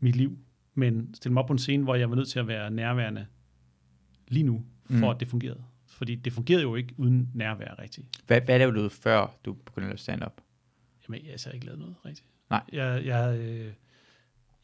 [0.01, 0.39] mit liv,
[0.75, 3.27] men stille mig op på en scene, hvor jeg var nødt til at være nærværende
[4.29, 4.99] lige nu, for Mm.
[4.99, 5.05] mm.
[5.05, 5.65] at det fungerede.
[5.87, 8.07] Fordi det fungerede jo ikke uden nærvær rigtigt.
[8.27, 10.41] Hvad, hvad lavede du før du begyndte at lave stand-up?
[11.09, 12.29] Jamen, jeg har ikke lavet noget rigtigt.
[12.51, 12.63] Nej.
[12.73, 13.73] Jeg, jeg, øh,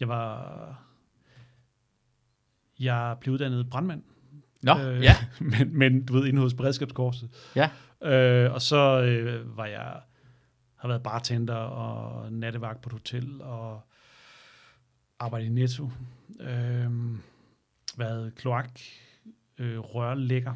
[0.01, 0.83] jeg var...
[2.81, 4.03] Jeg blev uddannet brandmand
[4.63, 5.15] Nå, ja.
[5.41, 7.31] men, men du ved, inde hos beredskabskorpset.
[7.57, 7.71] Ja.
[8.13, 10.01] Øh, og så øh, var jeg,
[10.77, 13.81] har været bartender og nattevagt på et hotel og
[15.19, 15.91] arbejdet i Netto.
[16.41, 16.91] Øh,
[17.97, 18.81] været kloak,
[19.59, 20.55] øh, rørlægger.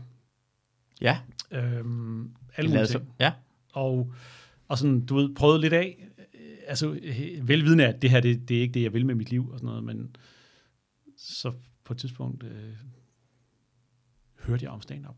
[1.01, 1.19] Ja.
[1.51, 1.85] Øh, Det
[2.57, 2.89] alle mulige ting.
[2.89, 3.33] sig- Ja.
[3.73, 4.13] Og,
[4.69, 6.10] og sådan, du ved, prøvet lidt af, øh,
[6.71, 9.31] altså he- velvidende, at det her, det, det er ikke det, jeg vil med mit
[9.31, 10.17] liv og sådan noget, men
[11.17, 11.53] så
[11.85, 12.75] på et tidspunkt øh,
[14.39, 15.17] hørte jeg om stand-up,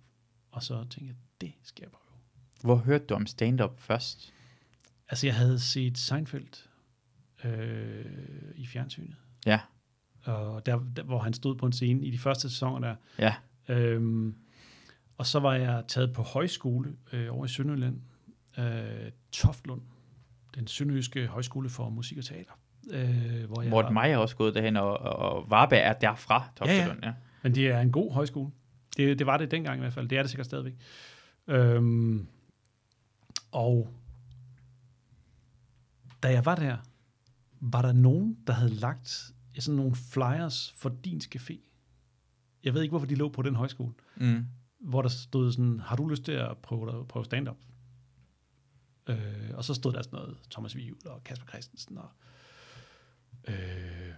[0.51, 2.03] og så tænkte jeg, det skal jeg prøve.
[2.63, 4.33] Hvor hørte du om stand-up først?
[5.09, 6.69] Altså, jeg havde set Seinfeld
[7.45, 8.05] øh,
[8.55, 9.17] i fjernsynet,
[9.47, 9.61] Ja.
[10.25, 12.97] og der, der, hvor han stod på en scene i de første sæsoner der.
[13.19, 13.35] Ja.
[13.75, 14.35] Øhm,
[15.17, 18.01] og så var jeg taget på højskole øh, over i Sønderjylland,
[18.59, 19.83] øh, Toftlund,
[20.55, 22.53] den sønderjyske højskole for musik og teater.
[22.91, 26.99] Øh, hvor jeg Morten Meyer er også gået derhen, og, og Varberg er derfra, Topselund.
[27.03, 27.15] Ja, ja.
[27.43, 28.51] Men det er en god højskole.
[28.97, 30.09] Det, det var det dengang i hvert fald.
[30.09, 30.75] Det er det sikkert stadigvæk.
[31.49, 32.27] Øhm,
[33.53, 33.89] og
[36.23, 36.77] da jeg var der,
[37.61, 41.59] var der nogen, der havde lagt sådan nogle flyers for din café.
[42.65, 43.93] Jeg ved ikke, hvorfor de lå på den højskole.
[44.17, 44.47] Mm.
[44.81, 47.57] Hvor der stod sådan, har du lyst til at prøve, at prøve stand-up?
[49.07, 52.11] Øh, og så stod der sådan noget, Thomas Vivl og Kasper Christensen og
[53.49, 54.13] øh,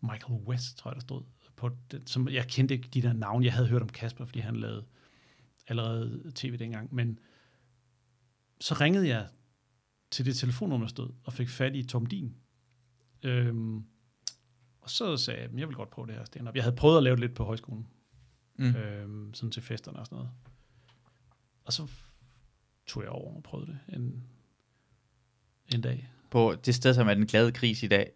[0.00, 1.22] Michael West, tror jeg, der stod
[1.56, 3.44] på den, som jeg kendte ikke de der navne.
[3.44, 4.86] Jeg havde hørt om Kasper, fordi han lavede
[5.68, 7.18] allerede tv dengang, men
[8.60, 9.28] så ringede jeg
[10.10, 12.36] til det telefonnummer, der stod, og fik fat i Tom Din.
[13.22, 13.84] Øhm,
[14.80, 16.54] og så sagde jeg, "Men jeg vil godt prøve det her stand-up.
[16.54, 17.86] Jeg havde prøvet at lave det lidt på højskolen,
[18.58, 18.76] mm.
[18.76, 20.30] øhm, sådan til festerne og sådan noget.
[21.64, 21.88] Og så
[22.86, 24.22] tog jeg over og prøvede det en,
[25.74, 26.08] en dag.
[26.30, 28.10] På det sted, som er den glade kris i dag.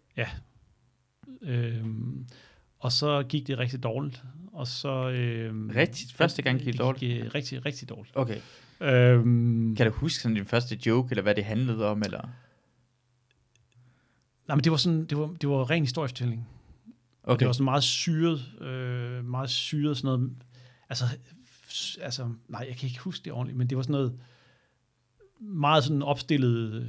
[1.41, 2.27] Øhm,
[2.79, 4.23] og så gik det rigtig dårligt.
[4.53, 5.09] Og så...
[5.09, 6.13] Øhm, Rigtigt?
[6.13, 6.99] Første gang gik det dårligt?
[6.99, 8.17] gik, øh, rigtig, rigtig dårligt.
[8.17, 8.39] Okay.
[8.81, 12.01] Øhm, Kan du huske sådan din første joke, eller hvad det handlede om?
[12.01, 12.29] Eller?
[14.47, 16.47] nej, men det var sådan, det var, det var ren historiefortælling.
[17.23, 17.33] Okay.
[17.33, 17.39] Okay.
[17.39, 20.31] Det var sådan meget syret, øh, meget syret sådan noget,
[20.89, 21.05] altså,
[22.01, 24.19] altså, nej, jeg kan ikke huske det ordentligt, men det var sådan noget
[25.41, 26.87] meget sådan opstillet, øh,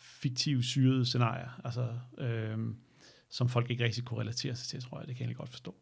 [0.00, 2.58] fiktive, syrede scenarier, altså, øh,
[3.30, 5.48] som folk ikke rigtig kunne relatere sig til, tror jeg, det kan jeg egentlig godt
[5.48, 5.74] forstå.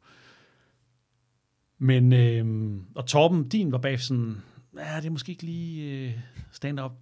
[1.79, 4.37] Men, øh, og Torben, din var bag sådan,
[4.79, 6.15] ja, det er måske ikke lige øh,
[6.53, 6.93] stand-up,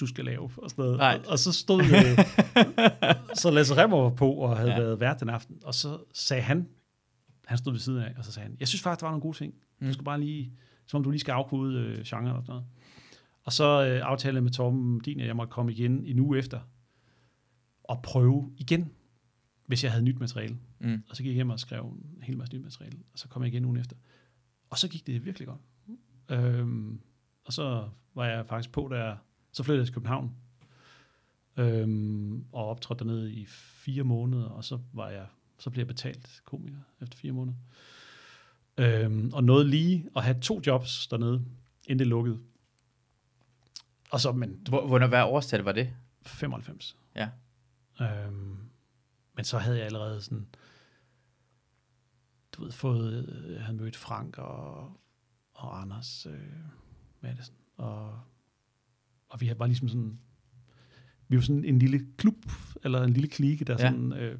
[0.00, 0.98] du skal lave, og sådan noget.
[0.98, 1.20] Nej.
[1.24, 2.24] Og, og så stod øh,
[3.42, 4.78] så Lasse Remmer var på og havde Ja.
[4.80, 6.68] været vært den aften, og så sagde han,
[7.46, 9.22] han stod ved siden af, og så sagde han, jeg synes faktisk, der var nogle
[9.22, 9.54] gode ting.
[9.80, 9.86] Mm.
[9.86, 10.52] Du skal bare lige,
[10.86, 12.64] som om du lige skal afkode øh, genren og sådan noget.
[13.48, 16.38] Og så øh, aftalte jeg med Torben din, at jeg måtte komme igen en uge
[16.38, 16.60] efter,
[17.84, 18.92] og prøve igen,
[19.66, 20.58] hvis jeg havde nyt materiale.
[20.78, 21.02] Mm.
[21.08, 21.84] Og så gik jeg hjem og skrev
[22.16, 23.96] en hel masse nyt materiale, og så kom jeg igen ugen efter.
[24.70, 25.60] Og så gik det virkelig godt.
[26.30, 27.00] Øhm,
[27.44, 29.16] og så var jeg faktisk på, der
[29.52, 30.32] så flyttede jeg til København,
[31.56, 35.26] øhm, og optrådte dernede i fire måneder, og så var jeg,
[35.58, 37.56] så blev jeg betalt komiker efter fire måneder.
[38.78, 41.44] Øhm, og nåede lige at have to jobs dernede,
[41.86, 42.38] inden det lukkede.
[44.10, 45.94] Og så, men Hvor, hvornår, hvad årstal var det?
[46.22, 46.96] 95.
[47.14, 47.28] Ja.
[48.00, 48.56] Øhm,
[49.36, 50.46] men så havde jeg allerede sådan,
[52.52, 55.00] du ved, fået, øh, jeg havde mødt Frank og,
[55.54, 56.38] og Anders øh,
[57.20, 58.20] Madsen, og,
[59.28, 60.18] og vi var ligesom sådan,
[61.28, 62.34] vi var sådan en lille klub,
[62.84, 63.78] eller en lille klike, der Ja.
[63.78, 64.38] sådan øh,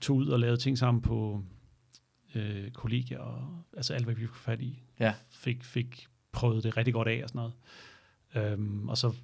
[0.00, 1.44] tog ud og lavede ting sammen på
[2.34, 5.14] øh, kollegier, og altså alt, hvad vi kunne fat i, Ja.
[5.30, 7.52] fik, fik prøvet det rigtig godt af og sådan noget.
[8.34, 9.14] Øhm, og så,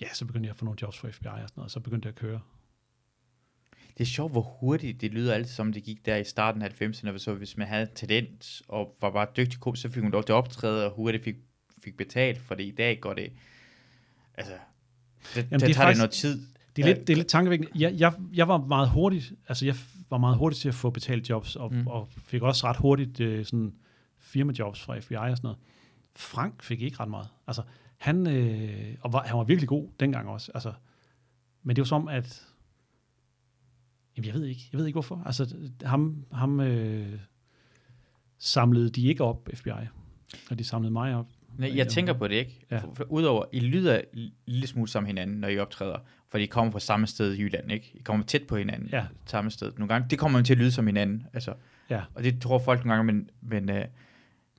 [0.00, 1.80] ja, så begyndte jeg at få nogle jobs for FBI og sådan noget, og så
[1.80, 2.40] begyndte jeg at køre.
[3.98, 6.82] Det er sjovt, hvor hurtigt det lyder altid, som det gik der i starten af
[6.82, 7.18] 90'erne.
[7.18, 10.32] Så hvis man havde talent og var bare dygtig komiker, så fik man lov til
[10.32, 11.36] at optræde, og hurtigt fik,
[11.84, 13.32] fik betalt, for det i dag går det...
[14.34, 14.52] Altså,
[15.34, 16.46] det, Jamen, det, det er tager faktisk- det noget tid.
[16.76, 17.72] Det er, lidt, det er lidt tankevækkende.
[17.74, 19.74] Jeg, jeg, jeg var meget hurtigt, altså jeg
[20.10, 21.86] var meget hurtigt til at få betalt jobs, og, mm.
[21.86, 23.74] og fik også ret hurtigt øh, sådan
[24.18, 25.58] firmajobs fra FBI og sådan noget.
[26.16, 27.28] Frank fik ikke ret meget.
[27.46, 27.62] Altså,
[28.00, 30.52] han, øh, og var, han var virkelig god dengang også.
[30.54, 30.72] Altså,
[31.62, 32.46] men det var som, at
[34.16, 35.22] jamen, jeg ved ikke, jeg ved ikke hvorfor.
[35.26, 37.18] Altså, ham, ham øh,
[38.38, 39.70] samlede de ikke op, FBI,
[40.50, 41.26] og de samlede mig op.
[41.58, 42.66] Nej, jeg tænker på det ikke.
[42.70, 42.78] Ja.
[42.78, 45.98] For, for, udover, I lyder en lille smule som hinanden, når I optræder,
[46.28, 47.90] for I kommer fra samme sted i Jylland, ikke?
[47.94, 49.06] I kommer tæt på hinanden, Ja.
[49.26, 49.72] samme sted.
[49.78, 51.54] Nogle gange, det kommer man til at lyde som hinanden, altså.
[51.90, 52.02] Ja.
[52.14, 53.84] Og det tror folk nogle gange, men, men øh,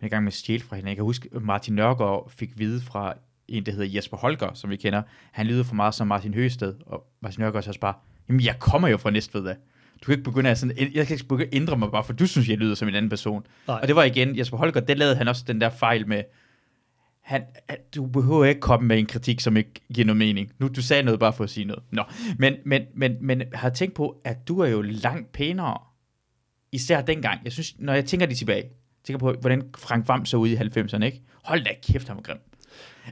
[0.02, 0.90] en gang med stjæl fra hinanden.
[0.90, 3.14] Jeg kan huske, at Martin Nørgaard fik vide fra
[3.52, 5.02] en, der hedder Jesper Holger, som vi kender.
[5.32, 7.94] Han lyder for meget som Martin Høsted, og Martin så også bare,
[8.30, 9.56] jamen jeg kommer jo fra Næstved af.
[10.02, 12.14] Du kan ikke begynde at sådan, jeg kan ikke begynde at ændre mig bare, for
[12.14, 13.46] du synes, jeg lyder som en anden person.
[13.68, 13.80] Nej.
[13.82, 16.24] Og det var igen, Jesper Holger, det lavede han også den der fejl med,
[17.22, 17.44] han,
[17.96, 20.52] du behøver ikke komme med en kritik, som ikke giver noget mening.
[20.60, 21.84] Nu, du sagde noget bare for at sige noget.
[21.92, 22.04] Nå,
[22.38, 25.78] men, men, men, men har tænkt på, at du er jo langt pænere,
[26.72, 27.40] især dengang.
[27.44, 28.64] Jeg synes, når jeg tænker lige tilbage,
[29.04, 31.22] tænker på, hvordan Frank Vam så ud i 90'erne, ikke?
[31.44, 32.38] Hold da kæft, han var grim.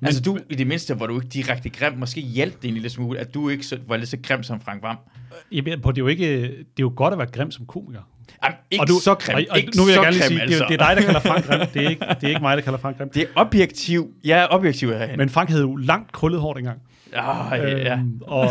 [0.01, 2.73] Men, altså du, i det mindste var du ikke direkte grim, måske hjalp det en
[2.73, 4.97] lille smule, at du ikke så, var lidt så grim som Frank Vam.
[5.51, 8.01] Mener på, det er jo ikke, det er jo godt at være grim som komiker.
[8.43, 10.41] Jamen, ikke og du, så grim, og, og, ikke nu vil jeg gerne lige sige,
[10.41, 10.57] altså.
[10.57, 11.67] det, er, det er dig, der kalder Frank grim.
[11.73, 13.09] Det er ikke, det er ikke mig, der kalder Frank grim.
[13.09, 14.13] Det er objektiv.
[14.23, 15.17] Jeg er objektiv herhen.
[15.17, 16.81] Men Frank havde jo langt krøllet hår dengang.
[17.13, 17.93] Oh, ja.
[17.93, 18.49] Øhm, og,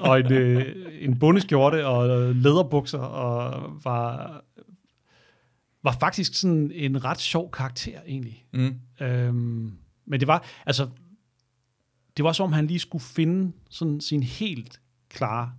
[0.00, 0.64] og en, øh,
[1.00, 4.40] en bundeskjorte og læderbukser og var,
[5.84, 8.44] var faktisk sådan en ret sjov karakter egentlig.
[8.52, 8.74] Mm.
[9.00, 9.72] Øhm,
[10.08, 10.90] men det var, altså,
[12.16, 15.52] det var som om han lige skulle finde sådan sin helt klare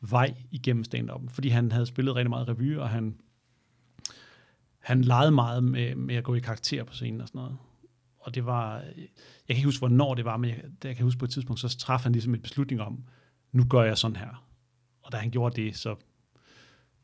[0.00, 3.20] vej igennem stand fordi han havde spillet rigtig meget revy, og han,
[4.78, 7.56] han legede meget med, med at gå i karakter på scenen og sådan noget.
[8.18, 9.08] Og det var, jeg
[9.48, 11.78] kan ikke huske, hvornår det var, men jeg, jeg kan huske på et tidspunkt, så
[11.78, 13.04] traf han ligesom et beslutning om,
[13.52, 14.46] nu gør jeg sådan her.
[15.02, 15.96] Og da han gjorde det, så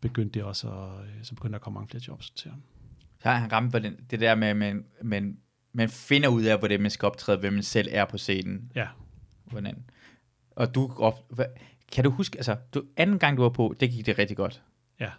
[0.00, 2.62] begyndte det også at, så begyndte der at komme mange flere jobs til ham.
[3.22, 5.34] Så han ramte på den, det der med, med, med
[5.72, 8.72] man finder ud af, hvordan man skal optræde, hvem man selv er på scenen.
[8.74, 8.86] Ja.
[9.44, 9.84] Hvordan.
[10.50, 11.32] Og du, op,
[11.92, 14.62] kan du huske, altså, du, anden gang du var på, det gik det rigtig godt.
[15.00, 15.10] Ja.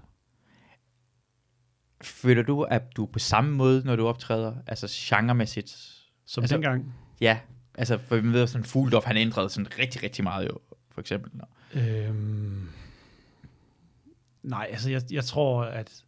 [2.01, 5.69] Føler du, at du på samme måde, når du optræder, altså genremæssigt?
[6.25, 6.93] Som Altså- dengang.
[7.21, 7.39] Ja,
[7.75, 10.59] altså, for man ved, sådan Fugledorf, han ændrede sådan rigtig, rigtig meget jo,
[10.91, 11.31] for eksempel.
[11.33, 11.45] Nå.
[11.81, 12.69] Øhm,
[14.43, 16.03] nej, altså jeg, jeg tror, at,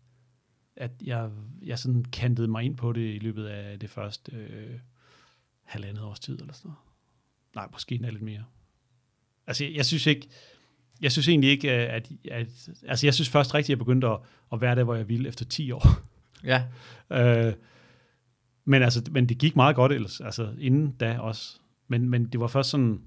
[0.76, 1.30] at jeg,
[1.61, 4.80] jeg sådan kantede mig ind på det i løbet af det første øh,
[5.64, 6.80] halvandet års tid eller sådan noget.
[7.56, 8.43] Nej, måske endda lidt mere.
[9.47, 10.27] Altså jeg, jeg synes ikke,
[11.02, 14.19] jeg synes egentlig ikke, at, at altså jeg synes først rigtigt, at jeg begyndte at,
[14.53, 15.88] at være der, hvor jeg ville efter 10 år.
[16.43, 16.65] Ja,
[17.11, 17.53] Øh,
[18.65, 21.60] men, altså, men det gik meget godt ellers, altså inden da også.
[21.88, 23.02] Men, men det var først sådan,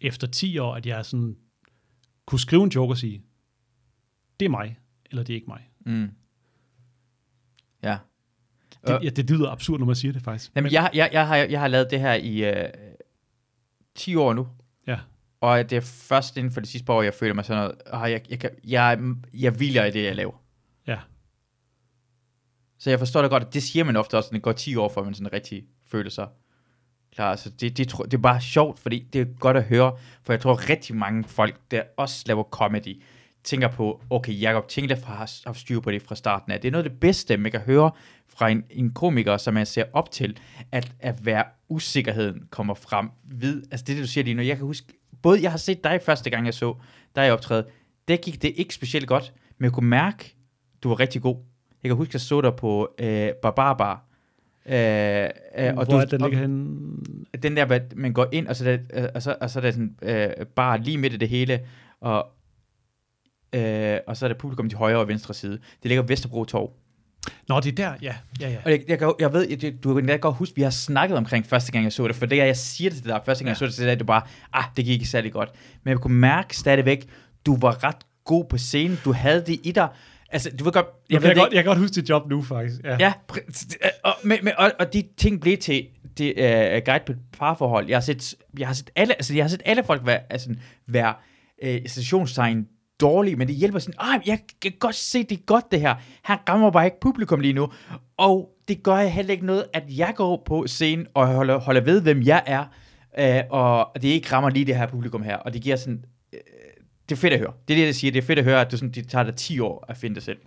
[0.00, 1.36] efter 10 år, at jeg sådan
[2.26, 3.22] kunne skrive en joke og sige,
[4.40, 4.78] det er mig,
[5.10, 5.67] eller det er ikke mig.
[5.86, 6.10] Mm.
[7.82, 7.98] Ja.
[8.86, 10.52] Det, ja, det lyder absurd, når man siger det faktisk.
[10.56, 12.68] Jamen, jeg, jeg, jeg, har, jeg har lavet det her i øh,
[13.94, 14.48] 10 år nu.
[14.86, 14.98] Ja.
[15.40, 17.78] Og det er først inden for de sidste par år, jeg føler mig sådan noget,
[17.86, 18.98] ah, jeg, jeg, kan, jeg,
[19.34, 20.42] jeg hviler i det, jeg laver.
[20.86, 20.98] Ja.
[22.78, 24.76] Så jeg forstår det godt, at det siger man ofte også, at det går 10
[24.76, 26.28] år, før man sådan rigtig føler sig
[27.18, 27.36] klar.
[27.36, 30.40] Så det, det, det er bare sjovt, fordi det er godt at høre, for jeg
[30.40, 33.02] tror rigtig mange folk, der også laver comedy,
[33.48, 35.14] tænker på, okay, Jacob Tinglef har
[35.46, 36.60] haft styr på det fra starten af.
[36.60, 37.90] Det er noget af det bedste, man kan høre
[38.28, 40.38] fra en, en komiker, som man ser op til,
[40.72, 44.42] at, at være usikkerheden kommer frem ved, altså det du siger lige nu.
[44.42, 44.86] Jeg kan huske,
[45.22, 46.74] både jeg har set dig første gang, jeg så
[47.16, 47.66] dig optræde,
[48.08, 50.36] der gik det ikke specielt godt, men jeg kunne mærke,
[50.82, 51.36] du var rigtig god.
[51.82, 54.04] Jeg kan huske, jeg så dig på øh, Barbarbar.
[54.66, 56.96] Øh, øh, Hvor og du, er den ligger henne?
[57.42, 59.70] den der, man går ind, og så, der, øh, og så, og så er der
[59.70, 61.60] sådan, øh, bare lige midt i det hele,
[62.00, 62.37] og,
[63.52, 65.52] øh, og så er der publikum til højre og venstre side.
[65.52, 66.72] Det ligger Vesterbro Torv.
[67.48, 68.14] Nå, det er der, ja.
[68.40, 68.56] ja, ja.
[68.64, 71.72] Og jeg, jeg, jeg ved, jeg, du kan godt huske, vi har snakket omkring første
[71.72, 73.56] gang, jeg så det, for det er, jeg siger det til dig, første gang, jeg
[73.56, 74.22] så det, så er det bare,
[74.52, 75.50] ah, det gik ikke særlig godt.
[75.84, 77.08] Men jeg kunne mærke stadigvæk,
[77.46, 79.88] du var ret god på scenen, du havde det i dig.
[80.30, 82.30] Altså, du ved godt, Jeg, jeg, ved det godt, jeg kan godt huske dit job
[82.30, 82.80] nu, faktisk.
[82.84, 82.96] Ja.
[83.00, 83.12] Ja,
[84.04, 85.86] og, men, men, og, og de ting blev til
[86.18, 87.88] det uh, guide på et parforhold.
[87.88, 90.54] Jeg har set, jeg har set alle, altså jeg har set alle folk være, altså,
[90.86, 91.14] være
[91.66, 92.66] uh, stationstegn
[93.00, 95.94] dårlige, men det hjælper sådan, ah, jeg kan godt se, det er godt det her.
[96.22, 97.72] Han rammer bare ikke publikum lige nu.
[98.16, 101.80] Og det gør jeg heller ikke noget, at jeg går på scenen og holder, holder
[101.80, 102.64] ved, hvem jeg er,
[103.18, 105.36] uh, og det ikke rammer lige det her publikum her.
[105.36, 106.38] Og det giver sådan, uh,
[107.08, 107.52] det er fedt at høre.
[107.68, 108.12] Det er det, jeg siger.
[108.12, 110.14] Det er fedt at høre, at du sådan, det tager dig 10 år at finde
[110.14, 110.38] dig selv.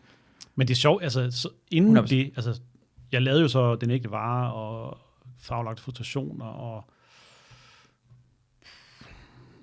[0.56, 2.02] Men det er sjovt, altså så inden 100%.
[2.08, 2.62] det, altså
[3.12, 4.98] jeg lavede jo så Den Ægte Vare og
[5.40, 6.84] Faglagte Frustrationer og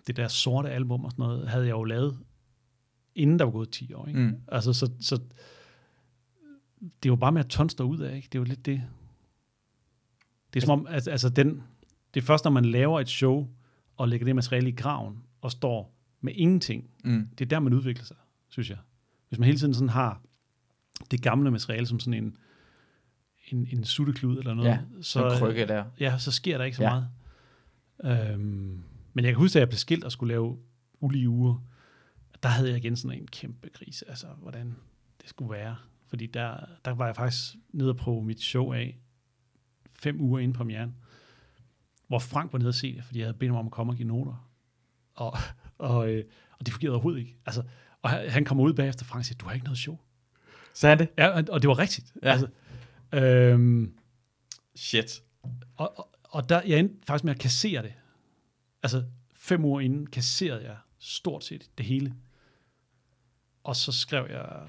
[0.07, 2.19] det der sorte album og sådan noget, havde jeg jo lavet,
[3.19, 4.07] inden der var gået 10 år.
[4.07, 4.21] Ikke?
[4.21, 4.37] Mm.
[4.49, 5.17] Altså, så, så
[6.81, 8.27] det er jo bare med at tonse ud af, ikke?
[8.33, 8.83] Det er jo lidt det.
[10.55, 11.63] Det er som om, altså, altså den,
[12.15, 13.49] det er først, når man laver et show,
[13.97, 17.29] og lægger det materiale i graven, og står med ingenting, Mm.
[17.39, 18.17] det er der, man udvikler sig,
[18.49, 18.79] synes jeg.
[19.29, 20.23] Hvis man hele tiden sådan har
[21.11, 22.37] det gamle materiale som sådan en,
[23.49, 25.85] en, en sutteklud eller noget, Ja, Så så, krykke der.
[26.01, 26.91] ja, så sker der ikke så Ja.
[26.91, 27.09] meget.
[28.31, 28.83] Øhm,
[29.13, 30.59] men jeg kan huske, at jeg blev skilt og skulle lave
[31.01, 31.65] ulige uger,
[32.43, 34.77] der havde jeg igen sådan en kæmpe krise, altså hvordan
[35.21, 35.77] det skulle være.
[36.07, 38.99] Fordi der, der var jeg faktisk nede og prøve mit show af
[39.93, 40.95] fem uger inden premieren,
[42.07, 43.93] hvor Frank var nede og se det, fordi jeg havde bedt ham om at komme
[43.93, 44.51] og give noter.
[45.15, 45.37] Og,
[45.79, 46.25] og, øh,
[46.59, 47.37] og det fungerede overhovedet ikke.
[47.47, 47.63] Altså,
[48.03, 49.99] Og han, han kommer ud bagefter, Frank siger, du har ikke noget show.
[50.75, 51.09] Så er det?
[51.19, 52.13] Ja, og, og det var rigtigt.
[52.23, 52.31] Ja.
[52.33, 52.49] Altså,
[53.13, 53.99] øhm,
[54.75, 55.23] Shit.
[55.77, 57.93] og, og, og der, jeg endte faktisk med at kassere det.
[58.83, 62.15] Altså, fem uger inden kasserede jeg stort set det hele.
[63.69, 64.63] Og så skrev jeg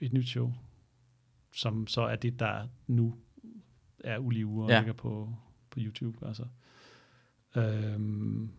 [0.00, 0.52] et nyt show,
[1.56, 3.14] som så er det, der nu
[4.04, 4.78] er ulige uger og Ja.
[4.78, 5.34] ligger på,
[5.70, 6.26] på YouTube.
[6.26, 6.46] Altså.
[7.56, 8.50] Øhm,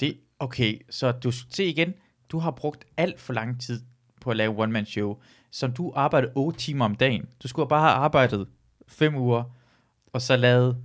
[0.00, 1.94] Det, okay, så du se igen,
[2.28, 3.82] du har brugt alt for lang tid
[4.20, 7.28] på at lave one-man-show, som du arbejdede 8 timer om dagen.
[7.42, 8.48] Du skulle bare have arbejdet
[8.88, 9.44] 5 uger,
[10.12, 10.84] og så lavet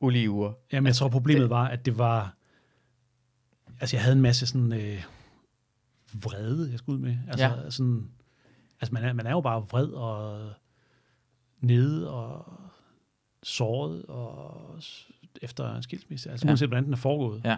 [0.00, 0.52] ulige uger.
[0.72, 2.34] Jamen, jeg tror, problemet det- var, at det var...
[3.80, 5.02] Altså, jeg havde en masse sådan øh,
[6.14, 7.16] vrede, jeg skulle ud med.
[7.28, 7.70] Altså, Ja.
[7.70, 8.10] sådan,
[8.80, 10.52] altså man, er, man er jo bare vred og
[11.60, 12.52] nede og
[13.42, 14.78] såret og
[15.42, 16.30] efter en skilsmisse.
[16.30, 16.50] Altså, Ja.
[16.50, 17.42] uanset hvordan den er foregået.
[17.44, 17.56] Ja.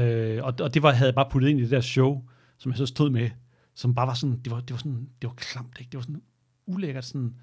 [0.00, 2.28] Øh, og, og det var, havde jeg bare puttet ind i det der show,
[2.58, 3.30] som jeg så stod med,
[3.74, 5.90] som bare var sådan, det var, det var sådan, det var klamt, ikke?
[5.90, 6.22] Det var sådan
[6.66, 7.34] ulækkert, sådan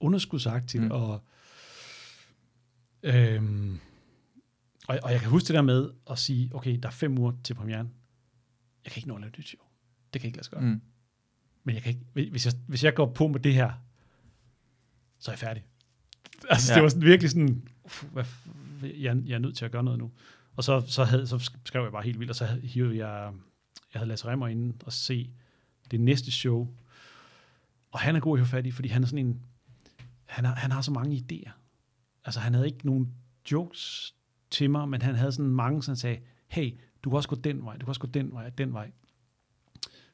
[0.00, 0.90] underskudsagtigt, mm.
[0.90, 1.20] og
[3.02, 3.80] Øhm,
[4.88, 7.32] og, og jeg kan huske det der med at sige, okay, der er fem uger
[7.44, 7.90] til premieren.
[8.86, 9.62] Jeg kan ikke nå at lave nyt show.
[10.12, 10.60] Det kan ikke lade sig gøre.
[10.60, 10.80] Mm.
[11.64, 13.72] Men jeg kan ikke, hvis jeg, hvis jeg går på med det her,
[15.18, 15.64] så er jeg færdig.
[16.50, 16.74] Altså, ja.
[16.74, 18.24] Det var sådan virkelig sådan, uff, hvad,
[18.82, 20.12] jeg, jeg er nødt til at gøre noget nu.
[20.56, 23.32] Og så, så, havde, så skrev jeg bare helt vildt, og så hivede jeg,
[23.92, 25.30] jeg havde Lasse Remmer inde og se
[25.90, 26.74] det næste show.
[27.90, 29.42] Og han er god at hive fat i, fordi han er sådan en,
[30.24, 31.50] han har, han har så mange idéer.
[32.24, 33.14] Altså, han havde ikke nogen
[33.52, 34.14] jokes
[34.50, 36.18] til mig, men han havde sådan mange, som sagde,
[36.48, 36.72] hey,
[37.06, 38.90] du kan også gå den vej, du kan også gå den vej, den vej.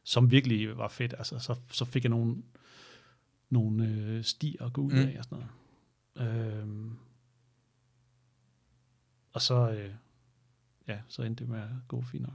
[0.05, 1.15] Som virkelig var fedt.
[1.19, 2.43] Altså, så, så fik jeg nogle,
[3.51, 4.99] nogle øh, stier at gå ud Mm.
[4.99, 5.45] af og sådan
[6.17, 6.59] noget.
[6.61, 6.97] Øhm,
[9.33, 9.91] og så, øh,
[10.89, 12.35] ja, så endte det med at gå fint nok.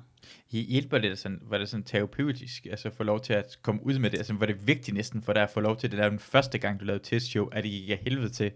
[0.50, 4.10] Hjælper det sådan, var det sådan terapeutisk, altså få lov til at komme ud med
[4.10, 4.18] det?
[4.18, 6.58] Altså var det vigtigt næsten for dig at få lov til det der den første
[6.58, 8.52] gang, du lavede testshow, at det gik af helvede til,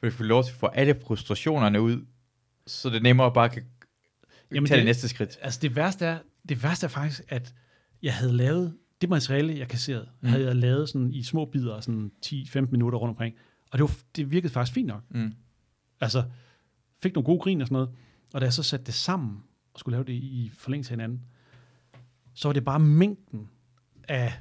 [0.00, 2.06] hvor du få lov til at få alle frustrationerne ud,
[2.66, 3.64] så det nemmere bare kan
[4.52, 5.38] Jamen tage det, næste skridt.
[5.42, 6.18] Altså det værste er,
[6.48, 7.54] det værste er faktisk, at
[8.02, 10.28] jeg havde lavet, det materiale, jeg kasserede, mm.
[10.28, 13.34] havde jeg lavet sådan i små bidder, sådan 10-15 minutter rundt omkring.
[13.70, 15.02] Og det, var, det virkede faktisk fint nok.
[15.10, 15.32] Mm.
[16.00, 16.24] Altså,
[17.02, 17.90] fik nogle gode grin og sådan noget.
[18.34, 19.42] Og da jeg så satte det sammen,
[19.74, 21.24] og skulle lave det i forlængelse af hinanden,
[22.34, 23.48] så var det bare mængden
[24.08, 24.32] af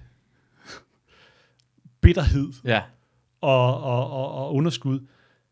[2.01, 2.81] bitterhed Ja,
[3.41, 5.07] og, og, og, og underskud,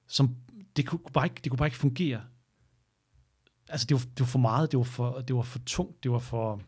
[0.07, 0.36] som
[0.76, 2.22] det kunne bare ikke, det kunne bare ikke fungere.
[3.70, 6.12] Altså, det var, det var for meget, det var for, det var for tungt, det
[6.12, 6.62] var for...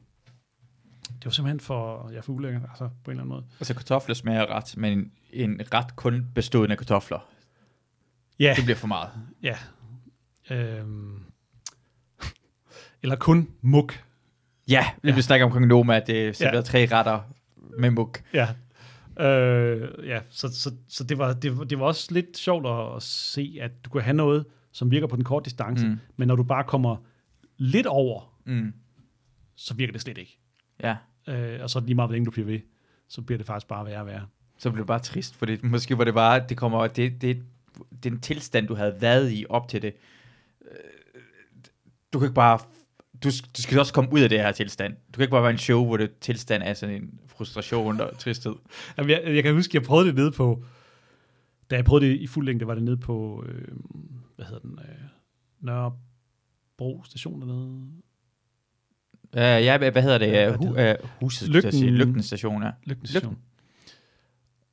[1.07, 3.45] Det var simpelthen for, ja, for ulækkert, altså, på en eller anden måde.
[3.59, 7.19] altså kartofler smager ret, men en, en ret kun bestående af kartofler,
[8.39, 9.09] Ja, det bliver for meget.
[9.43, 9.57] ja.
[10.51, 11.23] Øhm,
[13.03, 14.03] eller kun muk.
[14.67, 15.21] Ja, vi Ja.
[15.21, 16.87] snakker om Kong Noma, at det er serveret Ja.
[16.87, 17.19] tre retter
[17.79, 18.23] med muk.
[18.33, 18.47] Ja.
[19.25, 22.95] Øh, ja, så, så, så det, var, det, var, det var også lidt sjovt at,
[22.95, 25.97] at se, at du kan have noget, som virker på den korte distance, mm.
[26.17, 26.95] Men når du bare kommer
[27.57, 28.73] lidt over, Mm.
[29.55, 30.39] så virker det slet ikke.
[30.83, 30.95] Ja,
[31.29, 32.59] Øh, og så lige meget, hvor længe du bliver ved,
[33.07, 34.25] så bliver det faktisk bare værre og værre.
[34.57, 37.43] så bliver det bare trist, fordi måske var det bare, det kommer, det, det,
[38.03, 39.93] den tilstand, du havde været i op til det.
[40.71, 41.21] Øh,
[42.13, 42.59] Du kan ikke bare,
[43.23, 44.93] du, du skal også komme ud af det her tilstand.
[44.93, 48.17] Du kan ikke bare være en show, hvor det tilstand er sådan en frustration og
[48.19, 48.55] tristhed.
[48.97, 50.63] Jamen, jeg, jeg kan huske, jeg prøvede det nede på,
[51.71, 53.67] da jeg prøvede det i fuld længde, var det nede på, øh,
[54.37, 54.95] hvad hedder den, øh,
[55.59, 57.87] Nørrebro station dernede.
[59.33, 60.27] Uh, ja, hvad hvad hedder det?
[60.27, 61.95] Ja, Uh, hu, hvad uh, huset, Lygten- Lygten.
[61.95, 62.71] Lygten station, ja.
[62.83, 63.37] Lygten station.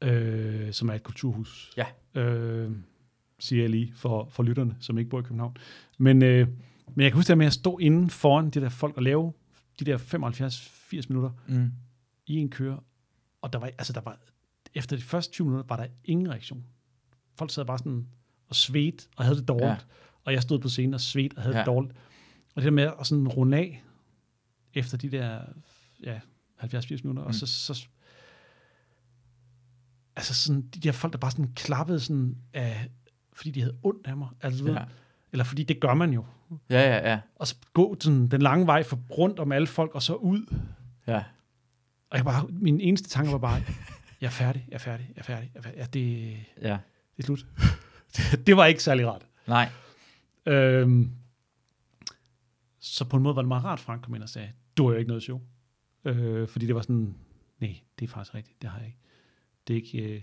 [0.03, 1.73] Øh, som er et kulturhus.
[1.77, 1.87] Ja.
[2.21, 2.73] Øh,
[3.39, 5.57] siger jeg lige for, for lytterne, som ikke bor i København.
[5.99, 6.49] Men, øh,
[6.95, 9.33] men jeg kan huske det med at stå inde foran de der folk og lave
[9.81, 11.73] de der 75-80 minutter Mm.
[12.27, 12.81] i en køre,
[13.43, 14.19] og der var, altså der var,
[14.75, 16.65] efter de første 20 minutter, var der ingen reaktion.
[17.39, 18.07] Folk sad bare sådan
[18.49, 19.77] og svedte og havde det dårligt, Ja.
[20.25, 21.61] og jeg stod på scenen og svedte og havde ja.
[21.61, 21.95] Det dårligt.
[22.55, 23.83] Og det der med at sådan runde af
[24.75, 25.41] efter de der
[26.03, 26.21] ja,
[26.63, 27.27] 70-80 minutter, mm.
[27.29, 27.87] Og så, så
[30.17, 32.89] altså sådan, de der folk, der bare sådan klappede sådan af,
[33.33, 34.73] fordi de havde ondt af mig, altså, ja.
[34.73, 34.85] Ja.
[35.33, 36.25] eller fordi det gør man jo.
[36.71, 37.21] ja, ja, ja.
[37.37, 40.55] Og så gå sådan, den lange vej for rundt om alle folk, og så ud.
[41.07, 41.25] ja.
[42.11, 43.63] Og jeg bare, min eneste tanke var bare,
[44.21, 45.51] jeg er færdig, jeg er færdig, jeg er færdig.
[45.55, 45.79] Jeg er færdig.
[45.79, 46.79] Ja, det, Ja.
[47.17, 47.47] det er slut.
[48.17, 49.27] Det, det var ikke særlig rart.
[49.47, 49.69] Nej.
[50.47, 51.11] Øhm,
[52.81, 54.93] så på en måde var det meget rart, Frank kom ind og sagde, du har
[54.93, 55.41] jo ikke noget show.
[56.05, 57.15] Øh, fordi det var sådan,
[57.61, 58.99] nej, det er faktisk rigtigt, det har jeg ikke.
[59.69, 60.15] Det er ikke...
[60.15, 60.23] Øh,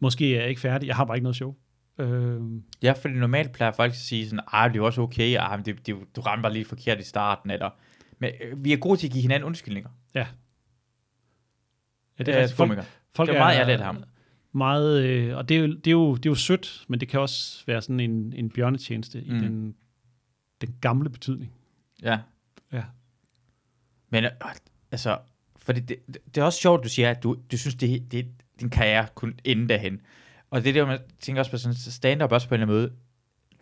[0.00, 1.54] måske er jeg ikke færdig, jeg har bare ikke noget show.
[1.98, 2.40] Øh,
[2.82, 5.86] Ja, fordi normalt plejer folk at sige sådan, ah, det er også okay, ah, det,
[5.86, 7.70] det, du ramte bare lige forkert i starten, eller...
[8.18, 9.90] Men øh, vi er gode til at give hinanden undskyldninger.
[10.14, 10.26] ja,
[12.18, 12.56] Det er er rigtigt.
[12.56, 14.04] folk, folk, folk det er meget ærligt af ham.
[14.54, 17.08] Meget, øh, og det er, jo, det, er jo, det er jo sødt, men det
[17.08, 19.36] kan også være sådan en, en bjørnetjeneste mm.
[19.36, 19.74] i den,
[20.60, 21.52] den gamle betydning.
[22.02, 22.18] Ja.
[22.72, 22.82] Ja.
[24.10, 24.30] Men øh,
[24.90, 25.18] altså,
[25.56, 28.26] for det, det, det er også sjovt, du siger, at du, du synes, det, det,
[28.60, 30.00] din karriere kunne ende derhen.
[30.50, 32.82] Og det er det, man tænker også på sådan stand-up også på en eller anden
[32.82, 32.92] måde.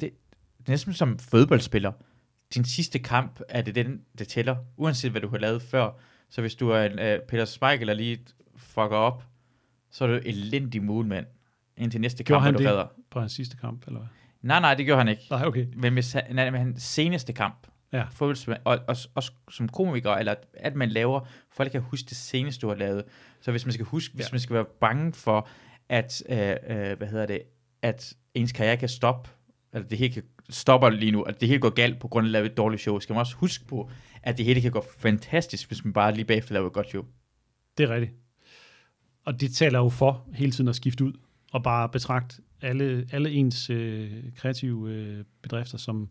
[0.01, 0.11] Det,
[0.59, 1.93] det er næsten som fodboldspiller.
[2.55, 5.91] Din sidste kamp er det den, det tæller, uanset hvad du har lavet før.
[6.31, 8.19] Så hvis du er en uh, Peter Schmeichel, der lige
[8.57, 9.25] fucker op,
[9.91, 11.27] så er du elendig målmand
[11.77, 12.69] indtil næste Gjorde kamp, han du det?
[12.71, 12.87] redder.
[13.11, 14.09] På hans sidste kamp, eller hvad?
[14.43, 15.27] Nej, nej, det gjorde han ikke.
[15.31, 15.67] Nej, okay.
[15.77, 18.05] Men hvis han, nej, men hans seneste kamp, Ja.
[18.11, 21.21] fodboldspiller, og også, også som komiker, eller at man laver,
[21.53, 23.05] folk kan huske det seneste, du har lavet.
[23.41, 24.33] Så hvis man skal huske, hvis Ja.
[24.33, 25.49] man skal være bange for,
[25.89, 27.41] at, øh, øh, hvad hedder det,
[27.83, 29.31] at ens karriere kan stoppe,
[29.73, 32.29] eller det hele kan stopper lige nu, at det hele går galt på grund af
[32.29, 33.91] at lave et dårligt show, skal man også huske på,
[34.23, 37.05] at det hele kan gå fantastisk, hvis man bare lige bagefter laver et godt show.
[37.79, 38.13] Det er rigtigt.
[39.25, 41.13] Og det taler jo for hele tiden at skifte ud,
[41.53, 46.09] og bare betragte alle, alle ens øh, kreative øh, bedrifter som,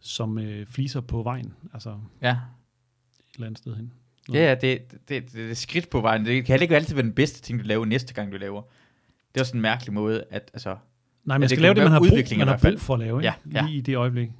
[0.00, 2.36] som øh, fliser på vejen, altså et Ja,
[3.34, 3.92] eller andet sted hen.
[4.32, 6.24] ja, ja det, det, det, det er skridt på vejen.
[6.26, 8.62] Det kan heller ikke altid være den bedste ting, du laver næste gang, du laver.
[9.34, 10.76] Det er også en mærkelig måde, at altså,
[11.24, 13.34] Nej, man skal lave det, man har, brug, man har brug for at lave, ikke?
[13.52, 13.66] Ja, ja.
[13.66, 14.30] lige i det øjeblik.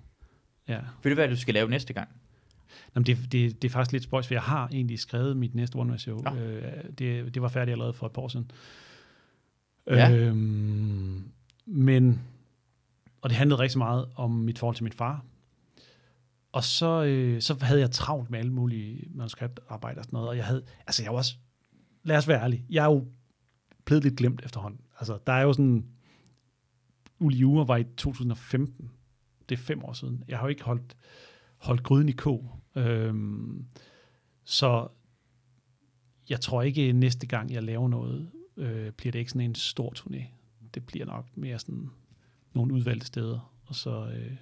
[0.68, 0.78] Ja.
[1.02, 2.08] ved du hvad, du skal lave næste gang?
[2.94, 5.76] Jamen, det, det, det er faktisk lidt spøjs, for jeg har egentlig skrevet mit næste
[5.76, 6.20] one man show.
[6.22, 6.36] Nå.
[6.36, 8.50] Øh, det, det var færdigt allerede for et par år siden.
[9.86, 10.16] Ja.
[10.16, 11.24] Øhm,
[11.66, 12.20] men,
[13.22, 15.24] og det handlede rigtig meget om mit forhold til min far.
[16.52, 20.36] Og så, øh, så havde jeg travlt med alle mulige manuskriptarbejder og sådan noget, og
[20.36, 21.34] jeg havde, altså jeg var også,
[22.04, 23.06] lad os være ærlige, jeg er jo
[23.84, 24.80] blevet lidt glemt efterhånden.
[24.98, 25.86] Altså, der er jo sådan,
[27.18, 28.90] Uli Jure var i 2015,
[29.48, 30.24] det er fem år siden.
[30.28, 30.96] Jeg har jo ikke holdt,
[31.56, 32.59] holdt gryden i kog.
[32.86, 33.64] Øhm,
[34.44, 34.88] så
[36.28, 39.92] jeg tror ikke næste gang, jeg laver noget, øh, bliver det ikke sådan en stor
[39.98, 40.24] turné.
[40.74, 41.90] Det bliver nok mere sådan
[42.54, 44.36] nogle udvalgte steder, og så, øh,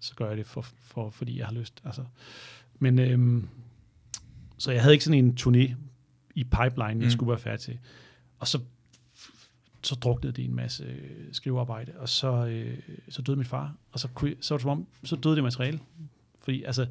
[0.00, 1.80] så gør jeg det, for, for, fordi jeg har lyst.
[1.84, 2.04] Altså.
[2.78, 3.48] Men øhm,
[4.58, 5.74] så jeg havde ikke sådan en turné
[6.34, 7.10] i pipeline, jeg Mm.
[7.10, 7.78] skulle være færdig til.
[8.38, 8.60] Og så,
[9.82, 12.78] så druknede det en masse øh, skrivearbejde, og så, øh,
[13.08, 15.34] så døde min far, og så, kunne jeg, så var det som om, så døde
[15.36, 15.80] det materiale.
[16.40, 16.86] Fordi altså,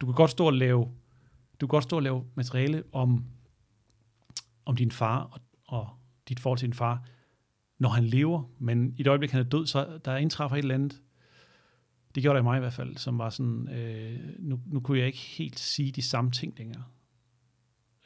[0.00, 0.84] du kan godt stå og lave,
[1.60, 3.24] du kan godt stå og lave materiale om,
[4.64, 5.88] om din far og, og
[6.28, 7.08] dit forhold til din far,
[7.78, 10.74] når han lever, men i det øjeblik, han er død, så der indtræffer et eller
[10.74, 11.02] andet,
[12.14, 14.98] det gjorde der i mig i hvert fald, som var sådan, øh, nu, nu kunne
[14.98, 16.84] jeg ikke helt sige de samme ting længere.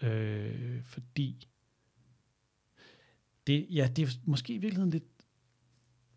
[0.03, 1.49] Øh, fordi
[3.47, 5.05] det, ja, det er måske i virkeligheden lidt,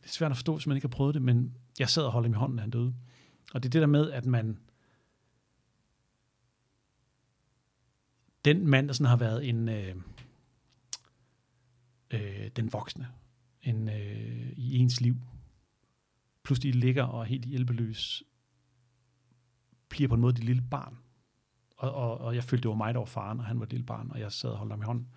[0.02, 2.28] lidt svært at forstå, hvis man ikke har prøvet det, men jeg sad og holdt
[2.28, 2.94] ham i hånden, da han døde.
[3.54, 4.58] Og det er det der med, at man
[8.46, 9.96] den mand, der sådan har været en øh,
[12.12, 13.08] øh, den voksne
[13.64, 15.16] en, øh, i ens liv,
[16.44, 18.24] pludselig ligger og er helt hjælpeløs,
[19.90, 20.98] bliver på en måde det lille barn.
[21.78, 23.72] Og, og, og jeg følte, det var mig, der var faren, og han var et
[23.72, 25.08] lille barn, og jeg sad og holdt ham i hånden.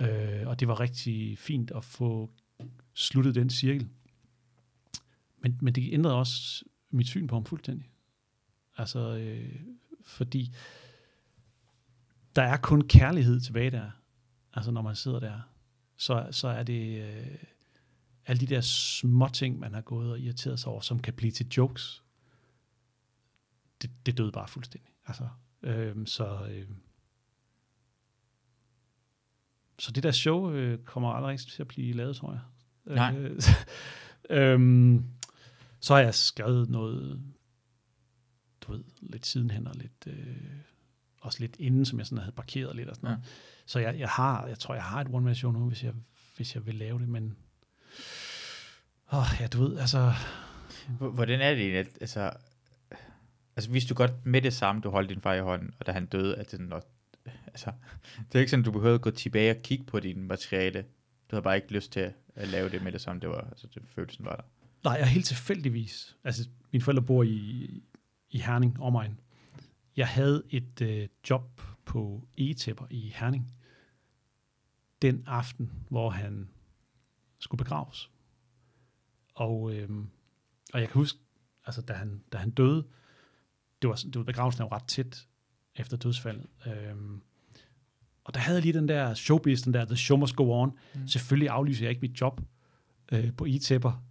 [0.00, 2.30] Øh, og det var rigtig fint at få
[2.94, 3.88] sluttet den cirkel.
[5.38, 7.90] Men, men det ændrede også mit syn på ham fuldstændig.
[8.76, 9.60] Altså, øh,
[10.04, 10.54] fordi
[12.36, 13.90] der er kun kærlighed tilbage der.
[14.54, 15.40] Altså, når man sidder der,
[15.96, 17.38] så, så er det øh,
[18.26, 21.32] alle de der små ting, man har gået og irriteret sig over, som kan blive
[21.32, 22.04] til jokes.
[23.82, 24.92] Det, det døde bare fuldstændig.
[25.06, 25.28] Altså,
[25.62, 26.68] øh, så, øh,
[29.78, 32.40] så det der show øh, kommer aldrig rigtig til at blive lavet, tror jeg.
[32.84, 33.16] Nej.
[33.16, 33.42] Øh,
[34.52, 35.04] øhm,
[35.80, 37.22] så har jeg skrevet noget,
[38.60, 40.36] du ved, lidt sidenhen og lidt, øh,
[41.20, 43.14] også lidt inden, som jeg sådan havde parkeret lidt og sådan Ja.
[43.14, 43.26] noget.
[43.66, 45.92] Så jeg, jeg har, jeg tror, jeg har et one-man show nu, hvis jeg,
[46.36, 47.36] hvis jeg vil lave det, men
[49.12, 50.12] åh, ja, du ved, altså,
[50.98, 52.30] Hvordan er det egentlig, altså,
[53.56, 55.92] altså vidste du godt med det samme, du holdt din far i hånden, og da
[55.92, 56.84] han døde, at det, nok,
[57.46, 57.72] altså,
[58.18, 60.80] det er ikke sådan, du behøvede at gå tilbage og kigge på din materiale.
[61.30, 63.66] Du havde bare ikke lyst til at lave det med det samme, det var, altså,
[63.74, 64.42] det følelsen var der.
[64.84, 67.82] nej, jeg helt tilfældigvis, altså, mine forældre bor i,
[68.30, 69.20] i Herning, omegn.
[69.98, 73.54] Jeg havde et øh, job på e-tæpper i Herning,
[75.02, 76.48] den aften, hvor han
[77.38, 78.10] skulle begraves.
[79.34, 80.08] Og, øhm,
[80.72, 81.18] og jeg kan huske,
[81.66, 82.86] altså da han, da han døde,
[83.82, 85.26] det var, det var begravelsen jo ret tæt
[85.74, 86.46] efter dødsfaldet.
[86.66, 87.22] Øhm,
[88.24, 90.78] og der havde jeg lige den der showbiz, den der The Show Must Go On.
[90.94, 91.08] Mm.
[91.08, 92.40] Selvfølgelig aflyser jeg ikke mit job,
[93.12, 94.04] øh, på e-tæpper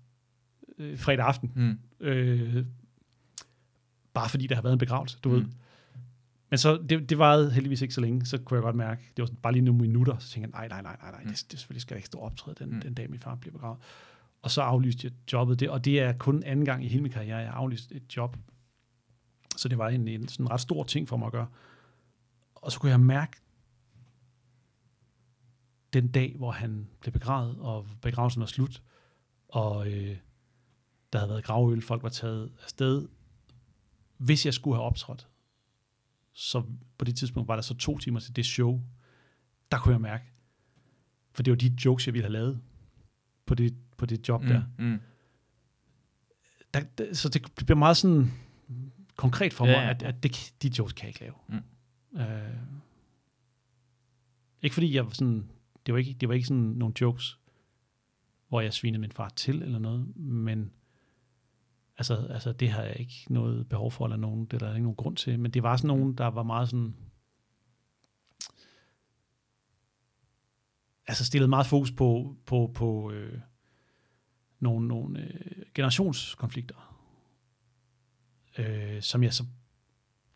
[0.77, 1.51] øh, fredag aften.
[1.55, 2.05] Mm.
[2.05, 2.65] Øh,
[4.13, 5.35] bare fordi der har været en begravelse, du mm.
[5.35, 5.45] ved.
[6.49, 9.21] Men så, det, det varede heldigvis ikke så længe, så kunne jeg godt mærke, det
[9.21, 11.29] var sådan, bare lige nogle minutter, så tænkte jeg, nej, nej, nej, nej, nej Mm.
[11.29, 12.81] det, det selvfølgelig skal jeg ikke stå optræde den, Mm.
[12.81, 13.77] den dag, min far bliver begravet.
[14.41, 17.11] Og så aflyste jeg jobbet, det, og det er kun anden gang i hele min
[17.11, 18.37] karriere, jeg har aflyst et job.
[19.57, 21.47] Så det var en, en sådan ret stor ting for mig at gøre.
[22.55, 23.37] Og så kunne jeg mærke,
[25.93, 28.81] den dag, hvor han blev begravet, og begravelsen var slut,
[29.49, 30.17] og øh,
[31.13, 33.07] der havde været gravøl, folk var taget afsted.
[34.17, 35.27] Hvis jeg skulle have optrådt,
[36.39, 36.63] så
[36.97, 38.81] på det tidspunkt var der så to timer til det show,
[39.71, 40.23] der kunne jeg mærke,
[41.31, 42.61] for det var de jokes, jeg ville have lavet
[43.45, 44.47] på det, på det job mm.
[44.47, 44.63] der.
[44.79, 44.99] Mm.
[46.73, 47.13] der, der.
[47.13, 48.31] Så det bliver meget sådan
[49.15, 49.89] konkret for Ja, mig, ja.
[49.89, 51.33] at, at det, de jokes kan jeg ikke lave.
[51.47, 52.19] Mm.
[52.19, 52.57] Øh,
[54.61, 55.49] ikke fordi jeg var sådan,
[55.85, 57.39] det var ikke, det var ikke sådan nogle jokes,
[58.47, 60.71] hvor jeg svinede min far til eller noget, men
[61.97, 64.83] altså, altså det har jeg ikke noget behov for eller nogen, det er der ikke
[64.83, 66.95] nogen grund til, men det var sådan nogen, der var meget sådan,
[71.07, 73.39] altså stillet meget fokus på, på, på øh,
[74.59, 77.05] nogle, nogle øh, generationskonflikter,
[78.57, 79.45] øh, som jeg så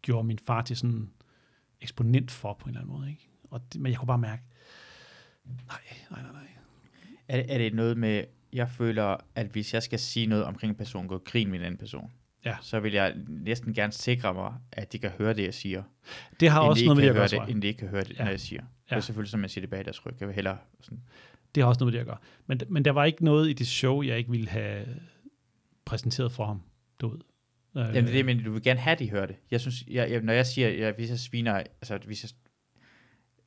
[0.02, 1.12] gjorde min far til sådan
[1.82, 3.10] eksponent for på en eller anden måde.
[3.10, 3.30] Ikke?
[3.44, 4.44] Og det, men jeg kunne bare mærke,
[5.46, 5.82] nej,
[6.12, 6.48] nej, nej, nej.
[7.28, 8.24] Er, er det noget med,
[8.54, 11.66] jeg føler, at hvis jeg skal sige noget omkring en person, gå grin med en
[11.66, 12.12] anden person,
[12.46, 12.56] Ja.
[12.62, 15.84] så vil jeg næsten gerne sikre mig, at de kan høre det, jeg siger.
[16.40, 18.04] Det har også de noget med det at gøre, det, inden de ikke kan høre
[18.04, 18.24] det, Ja.
[18.24, 18.62] når jeg siger.
[18.62, 18.96] Ja.
[18.96, 20.14] Det er selvfølgelig, som man siger det bag deres ryg.
[20.20, 21.00] Jeg vil hellere sådan,
[21.56, 22.18] Det har også noget med det at gøre.
[22.48, 24.86] Men, men der var ikke noget i det show, jeg ikke ville have
[25.86, 26.62] præsenteret for ham.
[27.02, 27.20] Du ved.
[27.78, 29.36] Øh, Jamen, det er det, men du vil gerne have, at de hører det.
[29.52, 32.30] Jeg synes, jeg, jeg, når jeg siger, jeg, hvis jeg sviner, altså hvis jeg,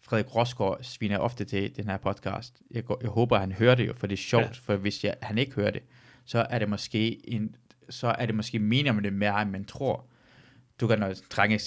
[0.08, 2.54] Frederik Rosgaard sviner ofte til den her podcast.
[2.70, 4.50] Jeg, går, jeg håber, han hører det jo, for det er sjovt, Ja.
[4.62, 5.82] for hvis jeg, han ikke hører det,
[6.24, 7.54] så er det måske en,
[7.90, 10.04] så er det måske mener man det mere, end man tror.
[10.80, 11.60] Du kan, når drenge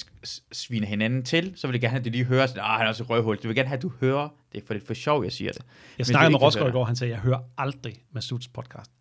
[0.51, 2.85] sviner hinanden til, så vil jeg gerne have, at de lige hører sådan, ah, han
[2.85, 3.38] er også et røvhul.
[3.38, 5.51] Du vil gerne have, at du hører det, for det er for sjov, jeg siger
[5.51, 5.61] det.
[5.97, 8.91] jeg snakkede med Rosgaard i går, han sagde, jeg hører aldrig Masuds podcast.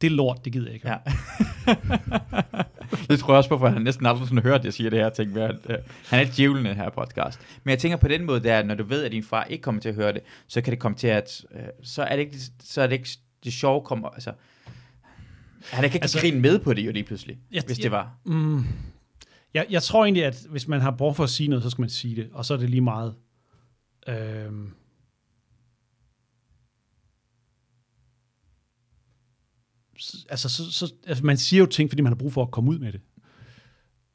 [0.00, 0.88] Det er lort, det gider jeg ikke.
[0.88, 0.96] Ja.
[3.10, 4.98] det tror jeg også på, for han næsten aldrig sådan hørt, at jeg siger det
[4.98, 5.32] her ting.
[5.32, 5.76] Med, at, øh,
[6.08, 7.40] han er djævlen den her podcast.
[7.64, 9.62] Men jeg tænker på den måde, der, at når du ved, at din far ikke
[9.62, 12.22] kommer til at høre det, så kan det komme til at, øh, så er det
[12.22, 13.08] ikke, så er det, ikke
[13.44, 14.32] det sjove kommer, altså,
[15.70, 17.90] han kan ikke Altså- grine med på det jo lige pludselig, Jeg- hvis jeg- det
[17.90, 18.10] var.
[18.24, 18.64] Mm,
[19.54, 21.82] jeg, jeg tror egentlig, at hvis man har brug for at sige noget, så skal
[21.82, 22.28] man sige det.
[22.32, 23.14] Og så er det lige meget.
[24.08, 24.70] Øhm,
[30.28, 32.70] altså, så, så, altså, man siger jo ting, fordi man har brug for at komme
[32.70, 33.00] ud med det.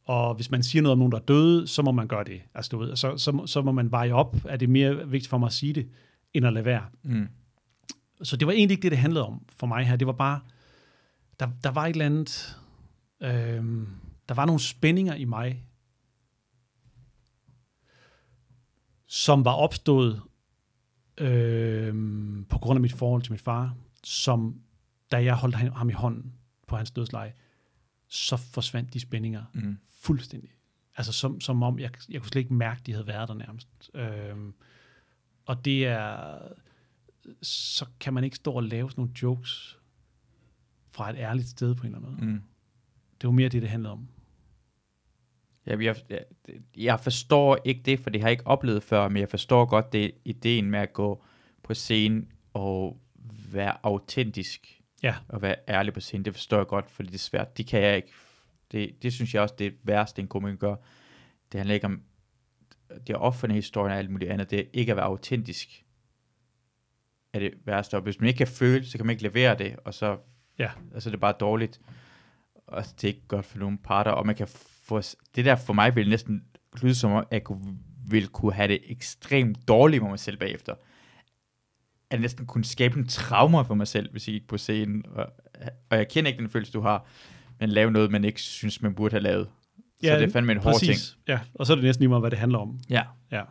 [0.05, 2.41] Og hvis man siger noget om nogen, der er døde, så må man gøre det.
[2.55, 4.35] Altså, du ved, så, så, må- så må man veje op.
[4.45, 5.89] Er det mere vigtigt for mig at sige det,
[6.33, 6.85] end at lade være?
[7.03, 7.27] Mm.
[8.23, 9.95] Så det var egentlig ikke det, det handlede om for mig her.
[9.95, 10.39] Det var bare,
[11.39, 12.57] der, der var et eller andet,
[13.23, 13.87] øhm,
[14.29, 15.63] der var nogle spændinger i mig,
[19.07, 20.21] som var opstået
[21.17, 24.59] øhm, på grund af mit forhold til min far, som
[25.11, 26.33] da jeg holdt ham i hånden
[26.67, 27.33] på hans dødsleje,
[28.07, 29.77] så forsvandt de spændinger Mm.
[29.99, 30.49] fuldstændig.
[30.97, 33.67] Altså som, som om, jeg, jeg kunne slet ikke mærke, de havde været der nærmest.
[33.93, 34.53] Øhm,
[35.45, 36.37] og det er,
[37.41, 39.79] så kan man ikke stå og lave sådan nogle jokes
[40.91, 42.31] fra et ærligt sted på en eller anden måde.
[42.33, 42.41] Mm.
[43.21, 44.07] Det var mere det, det handlede om.
[45.65, 46.25] Jeg, jeg, jeg,
[46.77, 49.93] jeg forstår ikke det, for det har jeg ikke oplevet før, men jeg forstår godt
[49.93, 51.23] det ideen med at gå
[51.63, 53.01] på scenen og
[53.51, 54.74] være autentisk
[55.05, 55.15] Ja.
[55.29, 56.25] og være ærlig på scenen.
[56.25, 57.57] Det forstår jeg godt, fordi det er svært.
[57.57, 58.11] Det kan jeg ikke.
[58.71, 60.75] Det, det synes jeg også, det er det værste, en komiker gør.
[61.51, 62.01] Det handler ikke om
[63.07, 64.49] det er offentlige historien og alt muligt andet.
[64.49, 65.85] Det er ikke at være autentisk
[67.33, 67.95] er det værste.
[67.95, 70.17] Og hvis man ikke kan føle, så kan man ikke levere det, og så
[70.59, 70.71] Ja.
[70.93, 71.81] altså, det er bare dårligt.
[72.67, 74.47] Og det er ikke godt for nogen parter, og man kan
[74.83, 75.01] få,
[75.35, 76.45] det der for mig vil næsten
[76.81, 77.77] lyde som om, at jeg kunne,
[78.07, 80.75] ville kunne have det ekstremt dårligt med mig selv bagefter.
[82.11, 85.03] At næsten kunne skabe en traumer for mig selv, hvis jeg gik på scenen.
[85.15, 85.25] Og,
[85.89, 87.05] og jeg kender ikke den følelse, du har,
[87.59, 89.47] men lave noget, man ikke synes, man burde have lavet.
[90.03, 90.91] Så det er fandme en hård ting.
[91.27, 92.79] Ja, og så er det næsten lige meget, hvad det handler om.
[92.89, 93.01] Ja.
[93.31, 93.41] Ja.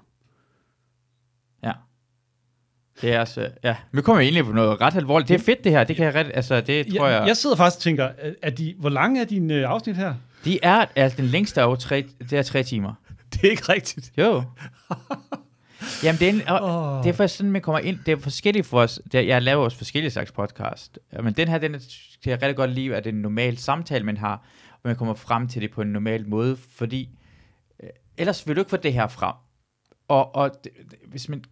[1.65, 1.73] Ja.
[3.01, 3.77] Det er altså, ja.
[3.93, 5.29] Nu kommer vi egentlig på noget ret alvorligt.
[5.29, 7.19] Det er fedt det her, det kan jeg ret, altså det tror jeg.
[7.21, 9.97] jeg, jeg sidder faktisk og tænker, er- er de, hvor lange er dine øh, afsnit
[9.97, 10.15] her?
[10.45, 12.95] De er, altså den længste er jo tre, det er tre timer.
[13.33, 14.13] Det er ikke rigtigt.
[14.19, 14.43] Jo.
[16.05, 17.03] Jamen, det er, en, og Åh.
[17.05, 17.99] det er faktisk sådan, man kommer ind.
[18.07, 19.01] Det er forskelligt for os.
[19.13, 20.99] Det er, jeg laver også forskellige slags podcast.
[21.23, 21.79] Men den her, den er,
[22.23, 24.97] kan jeg rigtig godt lide, at det er en normal samtale, man har, og man
[24.97, 27.09] kommer frem til det på en normal måde, fordi
[27.83, 29.35] øh, ellers vil du ikke få det her frem.
[30.09, 30.73] Og, og det,
[31.07, 31.45] hvis man,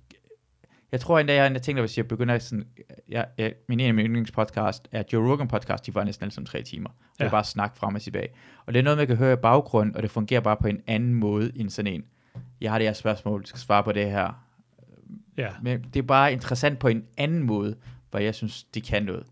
[0.93, 2.67] Jeg tror endda, jeg har tænkt, hvis jeg begynder sådan,
[3.09, 6.33] jeg, jeg, min en af mine yndlingspodcast er Joe Rogan podcast, de var næsten alle
[6.33, 6.89] som tre timer.
[6.89, 6.95] Og.
[7.19, 7.25] Ja.
[7.25, 8.29] det er bare snak frem og tilbage.
[8.67, 10.81] Og det er noget, man kan høre i baggrund, og det fungerer bare på en
[10.87, 12.05] anden måde end sådan en.
[12.61, 14.45] Jeg har det her spørgsmål, du skal svare på det her.
[15.37, 17.77] Ja, Men det er bare interessant på en anden måde,
[18.11, 19.25] hvor jeg synes, de kan noget.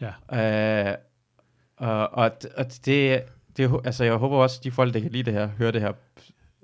[0.00, 0.90] ja.
[0.90, 0.96] Øh,
[1.76, 3.22] og, og, og det,
[3.56, 5.92] det, altså jeg håber også, de folk, der kan lide det her, hører det her.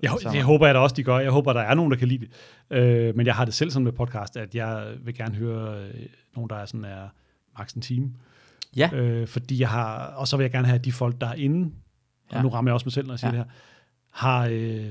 [0.02, 0.36] Jeg, sammen.
[0.36, 1.18] det håber jeg da også, de gør.
[1.18, 2.30] Jeg håber, der er nogen, der kan lide det.
[2.78, 6.06] Øh, men jeg har det selv sådan med podcast, at jeg vil gerne høre øh,
[6.36, 7.08] nogen, der er sådan er
[7.58, 8.12] maks en time.
[8.76, 8.90] Ja.
[8.92, 11.34] Øh, fordi jeg har, og så vil jeg gerne have, at de folk, der er
[11.34, 11.72] inde,
[12.30, 12.42] og Ja.
[12.42, 13.38] nu rammer jeg også mig selv, når jeg siger Ja.
[13.38, 13.52] det her,
[14.10, 14.90] har øh,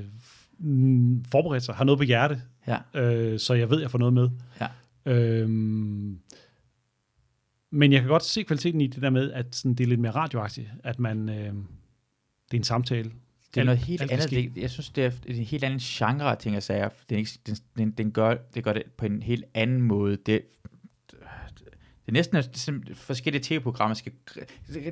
[0.60, 2.78] mm, forberedt sig, har noget på hjerte, Ja.
[3.02, 4.30] øh, så jeg ved, at jeg får noget med.
[4.62, 4.68] Ja.
[5.06, 6.20] Øhm,
[7.72, 10.00] men jeg kan godt se kvaliteten i det der med, at sådan, det er lidt
[10.00, 13.04] mere radioagtigt, at man, øh, det er en samtale.
[13.04, 14.30] Det er Alt- noget helt alt andet.
[14.32, 16.90] Det, jeg synes, det er en helt anden genre af ting og sager.
[17.10, 17.26] Den,
[17.78, 20.12] den, den, gør, det gør det på en helt anden måde.
[20.26, 20.42] Det,
[21.06, 23.94] det er næsten sådan forskellige tv-programmer.
[23.96, 24.12] Skal,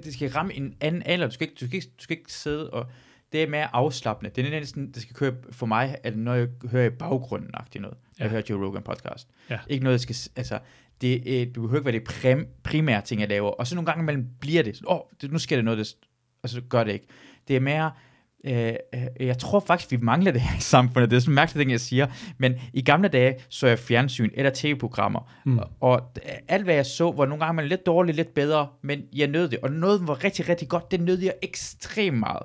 [0.03, 1.27] det skal ramme en anden alder.
[1.27, 2.85] Du skal, ikke, du, skal ikke, du skal ikke sidde og...
[3.31, 4.31] Det er mere afslappende.
[4.35, 7.49] Det er næsten, det skal køre for mig, at når jeg hører i baggrunden
[7.81, 7.97] noget.
[8.19, 8.23] Ja.
[8.23, 9.27] Jeg hører Joe Rogan podcast.
[9.49, 9.59] Ja.
[9.67, 10.31] Ikke noget, jeg skal...
[10.35, 10.59] Altså,
[11.01, 13.49] det, du behøver ikke være det prim, primære ting, jeg laver.
[13.49, 14.81] Og så nogle gange imellem bliver det.
[14.87, 15.97] Åh, oh, det, nu sker der noget, der, s-
[16.43, 17.07] og så gør det ikke.
[17.47, 17.91] Det er mere...
[18.45, 21.11] Øh, øh, jeg tror faktisk, vi mangler det her i samfundet.
[21.11, 22.07] Det er sådan en mærkelig ting, jeg siger.
[22.37, 25.31] Men i gamle dage så jeg fjernsyn eller tv-programmer.
[25.45, 25.51] Mm.
[25.51, 25.59] Mm.
[25.59, 26.11] Og, og
[26.47, 29.49] alt, hvad jeg så, var nogle gange man lidt dårligt, lidt bedre, men jeg nød
[29.49, 29.59] det.
[29.59, 32.43] Og noget var rigtig, rigtig godt, det nød jeg ekstremt meget.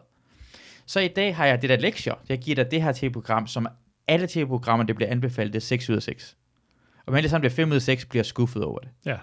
[0.92, 2.14] Så i dag har jeg det der lektier.
[2.28, 3.66] Jeg giver dig det her tv-program, som
[4.08, 6.36] alle tv-programmer, det bliver anbefalet, det er 6 ud af 6.
[7.06, 8.88] Og det sammen bliver 5 ud af 6, bliver skuffet over det.
[9.06, 9.16] Ja.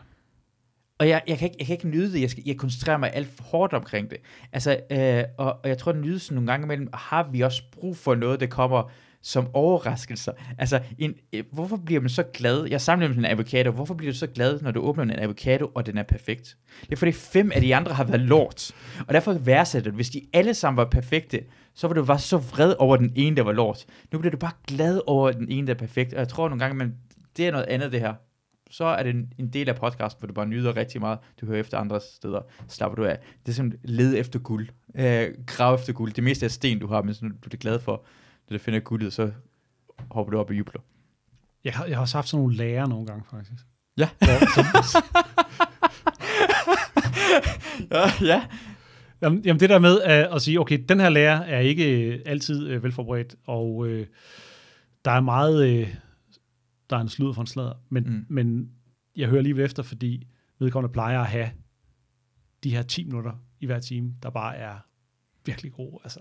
[0.99, 2.21] Og jeg, jeg, kan ikke, jeg kan ikke nyde det.
[2.21, 4.17] Jeg, skal, jeg koncentrerer mig alt for hårdt omkring det.
[4.51, 7.97] Altså, øh, og, og jeg tror, at nydelsen nogle gange imellem, har vi også brug
[7.97, 8.91] for noget, der kommer
[9.21, 10.31] som overraskelser.
[10.57, 12.65] Altså, en, øh, hvorfor bliver man så glad?
[12.65, 13.71] Jeg sammenligner med en avocado.
[13.71, 16.57] Hvorfor bliver du så glad, når du åbner en avocado, og den er perfekt?
[16.81, 18.71] Det er fordi fem af de andre har været lort.
[19.07, 21.43] Og derfor værdsætter du, hvis de alle sammen var perfekte,
[21.75, 23.85] så var du bare så vred over den ene, der var lort.
[24.11, 26.13] Nu bliver du bare glad over den ene, der er perfekt.
[26.13, 26.95] Og jeg tror nogle gange, man,
[27.37, 28.13] det er noget andet, det her
[28.71, 31.19] så er det en, en del af podcasten, hvor du bare nyder rigtig meget.
[31.41, 33.19] Du hører efter andre steder, slapper du af.
[33.45, 34.69] Det er som led efter guld.
[34.95, 36.13] Øh, grav efter guld.
[36.13, 38.05] Det meste er sten, du har, men sådan, du er glad for,
[38.49, 39.31] når du finder guldet, så
[40.11, 40.81] hopper du op og jubler.
[41.63, 43.63] Jeg har, jeg har også haft sådan nogle lærer nogle gange, faktisk.
[43.97, 44.09] Ja.
[47.91, 48.47] Ja, ja.
[49.21, 52.21] jamen, jamen det der med at, at sige, okay, den her lærer er ikke øh,
[52.25, 54.07] altid øh, velforberedt, og øh,
[55.05, 55.95] der er meget, øh,
[56.89, 58.25] der er en sludder for en sladder, men, Mm.
[58.29, 58.71] men
[59.15, 60.27] jeg hører lige efter, fordi
[60.59, 61.49] vedkommende plejer at have
[62.63, 64.75] de her 10 minutter i hver time, der bare er
[65.45, 65.99] virkelig gode.
[66.03, 66.19] Altså,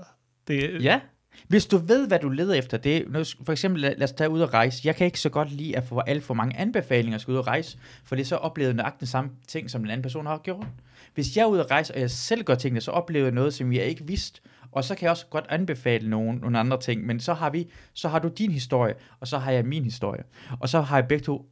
[0.48, 1.00] det, Ja.
[1.48, 4.30] Hvis du ved, hvad du leder efter, det er, for eksempel lad, lad os tage
[4.30, 4.82] ud og rejse.
[4.84, 7.46] Jeg kan ikke så godt lide at få alt for mange anbefalinger at ud og
[7.46, 10.38] rejse, for det er så oplevet nøjagtigt den samme ting, som den anden person har
[10.38, 10.66] gjort.
[11.14, 13.54] Hvis jeg er ude at rejse, og jeg selv gør tingene, så oplever jeg noget,
[13.54, 14.40] som jeg ikke vidste,
[14.72, 17.70] og så kan jeg også godt anbefale nogle, nogle andre ting, men så har, vi,
[17.94, 20.22] så har du din historie, og så har jeg min historie.
[20.60, 21.50] Og så har jeg begge to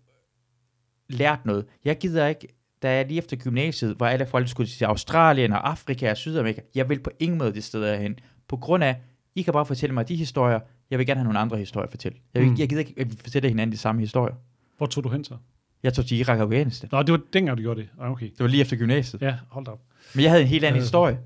[1.08, 1.66] lært noget.
[1.84, 2.48] Jeg gider ikke,
[2.82, 6.60] da jeg lige efter gymnasiet, hvor alle folk skulle til Australien og Afrika og Sydamerika,
[6.74, 8.18] jeg vil på ingen måde det sted hen,
[8.48, 8.96] på grund af,
[9.36, 10.60] i kan bare fortælle mig de historier,
[10.90, 12.18] jeg vil gerne have nogle andre historier fortælle.
[12.34, 12.56] Jeg, vil, Mm.
[12.58, 14.34] jeg gider ikke, at vi fortæller hinanden de samme historier.
[14.76, 15.36] Hvor tog du hen så?
[15.82, 16.88] Jeg tog til Irak og Afghanistan.
[16.92, 17.88] Nå, det var dengang, du gjorde det.
[18.00, 18.26] Ah, okay.
[18.30, 19.22] Det var lige efter gymnasiet.
[19.22, 19.80] Ja, hold op.
[20.14, 20.82] Men jeg havde en helt anden Øh.
[20.82, 21.18] historie.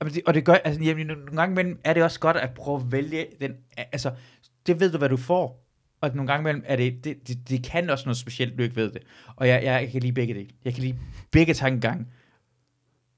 [0.00, 2.50] Og det, og det gør, altså, jamen, nogle gange imellem er det også godt at
[2.50, 4.12] prøve at vælge den, altså,
[4.66, 5.58] det ved du, hvad du får.
[6.00, 8.76] Og nogle gange imellem er det, det, det, det kan også noget specielt, du ikke
[8.76, 9.02] ved det.
[9.36, 10.48] Og jeg, jeg, jeg kan lide begge dele.
[10.64, 10.98] Jeg kan lide
[11.30, 12.06] begge tankegange.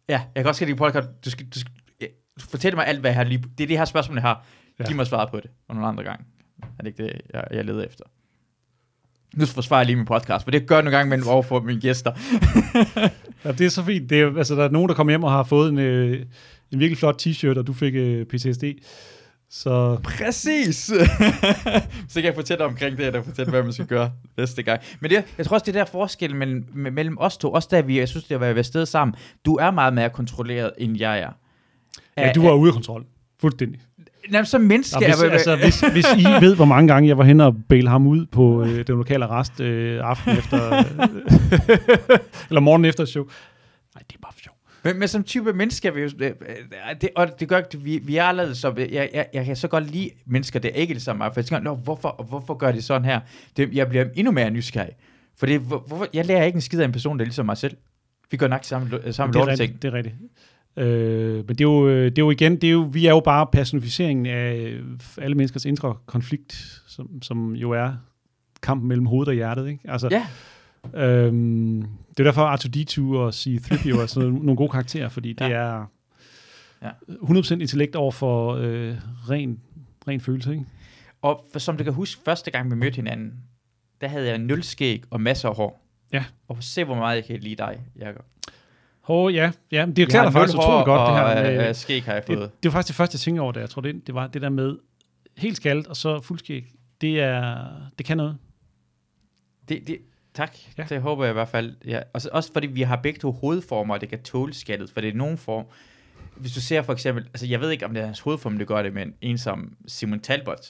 [0.09, 1.09] Ja, jeg kan også lide podcast.
[1.25, 1.73] Du skal, du skal
[2.39, 3.45] fortæl mig alt, hvad jeg har lige...
[3.59, 4.45] Det er det her spørgsmål, jeg har.
[4.79, 4.85] Ja.
[4.85, 5.51] Giv mig svaret på det.
[5.69, 6.25] Og nogle andre gange.
[6.63, 8.05] Er det ikke det, jeg, jeg leder efter?
[9.35, 11.61] Nu forsvarer jeg lige min podcast, for det gør jeg nogle gange mellem over for
[11.61, 12.13] mine gæster.
[13.45, 14.11] Ja, det er så fint.
[14.11, 16.27] Det er, altså, der er nogen, der kommer hjem og har fået en, øh,
[16.73, 18.65] en virkelig flot t-shirt, og du fik øh, PTSD.
[19.51, 20.77] Så Præcis!
[22.09, 24.81] så kan jeg fortælle omkring det, eller fortælle, hvad man skal gøre næste gang.
[25.01, 27.69] Men det, jeg tror også, det er der forskel mellem, me- mellem os to, også
[27.71, 29.15] da vi, jeg synes, det har været afsted sammen.
[29.45, 31.31] Du er meget mere kontrolleret, end jeg er.
[32.17, 33.05] Ja, du var ude af kontrol.
[33.41, 33.81] Fuldstændig.
[34.33, 35.01] Jamen, som menneske...
[35.01, 37.57] Nå, hvis, er- altså, hvis, hvis I ved, hvor mange gange jeg var henne og
[37.69, 40.57] baile ham ud på øh, den lokale arrest øh, aften efter,
[42.49, 43.25] eller morgen efter show.
[43.25, 44.55] Nej, det er bare for sjov.
[44.85, 48.17] Men, men som type mennesker, vi, jo- øh, øh, det, og det gør, vi, vi
[48.17, 51.17] er allerede så, jeg, jeg, jeg kan så godt lide mennesker, der ikke er ligesom
[51.17, 53.21] mig, for jeg tænker, Nå, hvorfor, hvorfor gør de sådan her?
[53.57, 54.93] Det, jeg bliver endnu mere nysgerrig.
[55.39, 57.47] For det, hvor, hvorfor, jeg lærer ikke en skid af en person, der er ligesom
[57.47, 57.77] mig selv.
[58.31, 59.83] Vi gør nok samme, samme det, er lorteting.
[59.83, 60.15] det er rigtigt.
[60.77, 63.11] Øh, men det er, jo, øh, det er jo igen, det er jo, vi er
[63.11, 64.75] jo bare personificeringen af
[65.19, 67.93] alle menneskers indre konflikt, som, som jo er
[68.63, 69.81] kampen mellem hovedet og hjertet, ikke?
[69.91, 70.27] Altså, Ja,
[70.95, 71.81] Øhm,
[72.11, 75.51] det er derfor R2-D2 og C-3PO er sådan nogle gode karakterer, fordi det Ja.
[75.51, 75.85] er
[76.83, 76.91] Ja.
[77.09, 78.95] 100% intellekt over for øh,
[79.31, 79.61] ren,
[80.09, 80.65] ren følelse, ikke?
[81.23, 83.33] og for, som du kan huske, første gang vi mødte hinanden,
[84.01, 85.87] der havde jeg nul skæg og masser af hår.
[86.13, 86.25] Ja.
[86.49, 88.25] Og se, hvor meget jeg kan lide dig, Jacob.
[89.05, 91.51] Hov, ja, ja, men det har dig faktisk utrolig godt, det her.
[91.51, 92.39] øh, Med, øh, skæg har jeg fået.
[92.39, 94.27] det, det var faktisk det første, jeg tænkte over, da jeg tror, det, det var
[94.27, 94.77] det der med
[95.37, 96.65] helt skaldet og så fuldskæg.
[97.01, 97.67] Det er,
[97.99, 98.37] det kan noget.
[99.69, 99.99] Det, det,
[100.35, 100.83] tak, Ja.
[100.89, 101.77] det håber jeg i hvert fald.
[101.87, 102.01] Ja.
[102.15, 105.09] Også, også fordi vi har begge to hovedformer, og det kan tåle skattet, for det
[105.11, 105.65] er nogen form.
[106.37, 108.65] Hvis du ser for eksempel, altså jeg ved ikke, om det er hans hovedform, der
[108.65, 110.61] gør det, men en som Simon Talbot.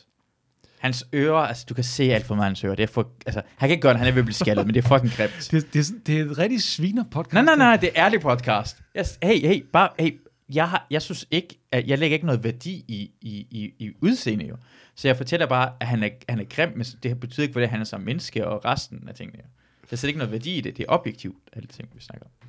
[0.84, 2.74] Hans ører, altså du kan se alt for meget hans ører.
[2.74, 4.66] Det er for, altså, han kan ikke gøre det, han er ved at blive skaldet,
[4.66, 5.48] men det er fucking grimt.
[5.50, 7.34] Det, det, det er et rigtig sviner podcast.
[7.34, 8.82] Nej, nej, nej, det er ærlig podcast.
[8.98, 10.20] Yes, hey, hey, bare, hey,
[10.54, 13.90] jeg, har, jeg synes ikke, at jeg lægger ikke noget værdi i, i, i, i
[14.00, 14.56] udseende jo.
[14.94, 17.70] Så jeg fortæller bare, at han er, han er grim, men det betyder ikke, hvordan
[17.70, 19.38] han er som menneske og resten af tingene.
[19.38, 19.48] Jo.
[19.82, 20.76] Der er slet ikke noget værdi i det.
[20.76, 22.48] Det er objektivt, alle ting, vi snakker om.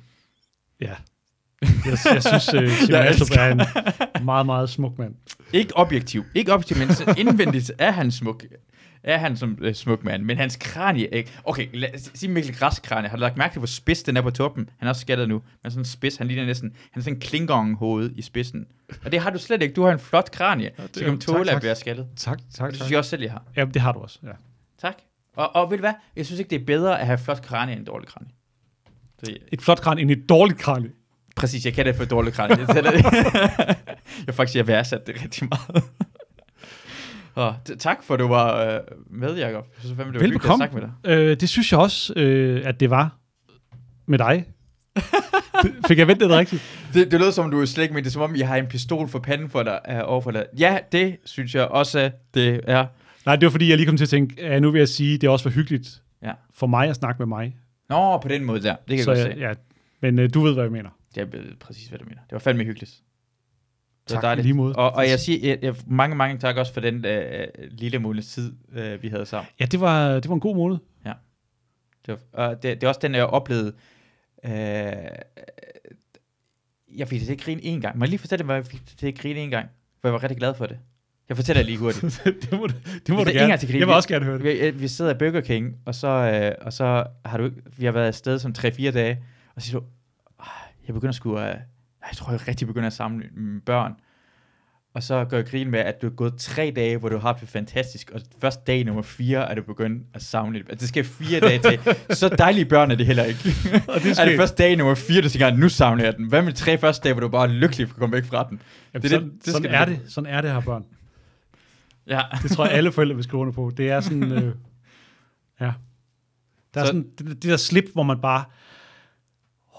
[0.80, 0.94] Ja.
[1.62, 1.70] Jeg,
[2.14, 3.52] jeg synes, uh, Simon Jeg Astrup elsker- er
[4.18, 5.14] en meget, meget smuk mand.
[5.52, 8.44] Ikke objektiv, ikke objektiv, men så indvendigt er han smuk.
[9.02, 11.32] Er han som øh, smuk mand, men hans kranie ikke...
[11.44, 13.08] Okay, lad os sige Mikkel Græs kranie.
[13.10, 14.68] Har du lagt mærke til, hvor spids den er på toppen?
[14.78, 15.42] Han er også skattet nu.
[15.62, 16.72] Men sådan en spids, han ligner næsten...
[16.92, 18.66] Han er sådan en klingong hoved i spidsen.
[19.04, 19.74] Og det har du slet ikke.
[19.74, 20.70] Du har en flot kranie.
[20.78, 21.56] Ja, det så er- kan tåle tak.
[21.56, 22.06] at være skattet.
[22.16, 22.74] Tak, tak, Det tak.
[22.74, 23.42] synes jeg også selv, jeg har.
[23.56, 24.30] Ja, det har du også, ja.
[24.80, 24.94] Tak.
[25.36, 25.92] Og, og ved du hvad?
[26.16, 28.30] Jeg synes ikke, det er bedre at have flot kranie end dårlig kranie.
[29.24, 30.90] Så, Et flot kran end et dårligt kran.
[31.36, 32.56] Præcis, jeg kan det for dårligt kranie.
[32.74, 32.92] Jeg, det.
[34.26, 35.84] jeg faktisk, jeg værdsat det rigtig meget.
[37.34, 38.80] Og, tak for, at du var øh,
[39.10, 39.64] med, Jacob.
[39.74, 40.56] Jeg synes fandme, det var at Velbekomme.
[40.56, 41.10] snakke med dig.
[41.30, 43.16] Øh, det synes jeg også, øh, at det var
[44.06, 44.44] med dig.
[45.88, 46.62] Fik jeg ventet det rigtigt?
[46.94, 48.66] Det, det lød som, du slet ikke mente det, er som om jeg har en
[48.66, 50.46] pistol for panden for dig, uh, over for dig.
[50.58, 52.86] Ja, det synes jeg også, det er.
[53.26, 55.14] Nej, det var fordi, jeg lige kom til at tænke, at nu vil jeg sige,
[55.14, 55.88] at det også var hyggeligt
[56.22, 56.32] Ja.
[56.54, 57.56] for mig at snakke med mig.
[57.88, 58.76] Nå, på den måde der.
[58.88, 59.40] Det kan Så jeg godt se.
[59.40, 59.52] ja,
[60.02, 60.90] men øh, du ved, hvad jeg mener.
[61.16, 62.20] Jeg ved præcis, hvad du mener.
[62.22, 62.90] Det var fandme hyggeligt.
[64.08, 64.44] Det var Tak, dejligt.
[64.46, 64.76] lige måde.
[64.76, 68.26] Og, og jeg siger jeg, jeg, mange, mange tak også for den øh, lille måneds
[68.26, 69.48] tid, øh, vi havde sammen.
[69.60, 70.76] Ja, det var, det var en god måned.
[72.06, 73.72] Det, var, og det, det er også den, jeg oplevede.
[74.44, 74.50] Øh,
[76.96, 77.98] jeg fik det til at grine en gang.
[77.98, 79.68] Må jeg lige fortælle, hvad jeg fik det til at grine en gang?
[80.00, 80.78] For jeg var rigtig glad for det.
[81.28, 82.22] Jeg fortæller lige hurtigt.
[82.42, 82.74] det må, du-
[83.06, 83.48] det må du er gerne.
[83.48, 84.44] gang til Jeg vil vi- også gerne høre det.
[84.44, 87.62] vi, øh, vi sidder i Burger King, og så, øh, og så har du ikke-
[87.78, 89.24] vi har været afsted som 3-4 dage,
[89.54, 89.90] og så siger du, "Ej,
[90.86, 91.48] jeg begynder sgu at,
[92.08, 93.92] jeg tror, jeg rigtig begynder at samle mine børn.
[94.94, 97.22] Og så gør jeg grin med, at du er gået tre dage, hvor du har
[97.28, 100.80] haft det fantastisk, og først dag nummer fire er du begyndt at samle det.
[100.80, 101.80] Det skal fire dage til.
[102.16, 103.38] Så dejlige børn er det heller ikke.
[103.88, 106.28] Og det er skal, det først dag nummer fire, du tænker, nu savner jeg den.
[106.28, 108.24] Hvad med de tre første dage, hvor du bare er lykkelig for at komme væk
[108.24, 108.60] fra den?
[108.94, 110.00] Jamen, det er sådan, det- det sådan, er det.
[110.08, 110.84] Sådan er det her børn.
[112.06, 112.20] Ja.
[112.42, 113.72] Det tror jeg, alle forældre vil skrive under på.
[113.76, 114.54] Det er sådan, øh,
[115.60, 115.72] ja.
[116.74, 118.44] Der er Så- sådan, det, det der slip, hvor man bare,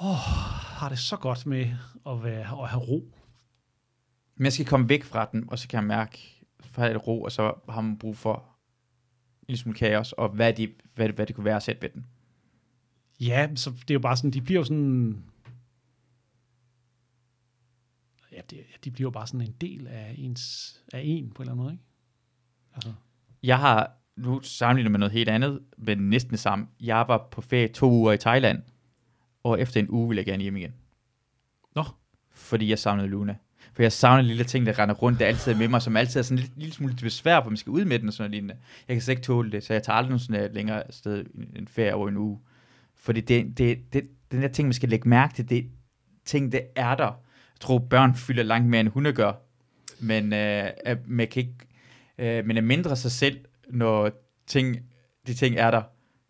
[0.01, 0.17] åh,
[0.77, 1.75] har det så godt med
[2.05, 3.13] at, være, at have ro.
[4.35, 6.97] Men jeg skal komme væk fra den, og så kan jeg mærke, for at have
[6.97, 8.35] ro, og så har man brug for
[9.41, 11.89] en lille smule kaos, og hvad det, hvad, hvad det kunne være at sætte ved
[11.89, 12.05] den.
[13.19, 15.23] Ja, så det er jo bare sådan, de bliver jo sådan,
[18.31, 21.49] ja, det, de bliver jo bare sådan en del af ens, af en på en
[21.49, 21.83] eller anden måde, ikke?
[22.73, 22.93] Altså,
[23.43, 26.67] Jeg har, nu sammenligner med noget helt andet, men næsten det samme.
[26.79, 28.63] Jeg var på ferie to uger i Thailand,
[29.47, 30.73] og efter en uge ville jeg gerne hjem igen.
[31.75, 31.83] Nå.
[32.31, 33.35] Fordi jeg savnede Luna.
[33.73, 36.19] For jeg savner lille ting, der render rundt, der altid er med mig, som altid
[36.19, 38.23] er sådan en lille, lille smule besvær, for man skal ud med den og sådan
[38.23, 38.55] noget lignende.
[38.87, 41.25] Jeg kan slet ikke tåle det, så jeg tager aldrig nogen sådan længere sted
[41.55, 42.39] en ferie over en uge.
[42.95, 45.69] Fordi det, det, det, den der ting, man skal lægge mærke til, det
[46.25, 47.05] ting, det er der.
[47.05, 49.33] Jeg tror, børn fylder langt mere, end hunde gør.
[49.99, 50.69] Men øh,
[51.05, 51.55] man kan ikke,
[52.17, 54.11] øh, man er mindre sig selv, når
[54.47, 54.77] ting,
[55.27, 55.81] de ting er der.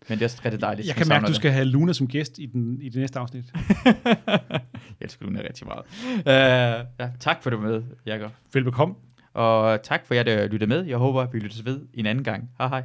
[0.09, 0.87] Men det er også rigtig dejligt.
[0.87, 3.19] jeg kan mærke, at du skal have Luna som gæst i, den, i det næste
[3.19, 3.45] afsnit.
[3.85, 4.61] jeg
[5.01, 5.83] elsker Luna rigtig meget.
[6.17, 8.31] Øh, ja, tak for det med, Jacob.
[8.53, 8.95] Velbekomme.
[9.33, 10.85] Og tak for jer, der lyttede med.
[10.85, 12.49] Jeg håber, vi lyttes ved en anden gang.
[12.57, 12.83] Hej hej.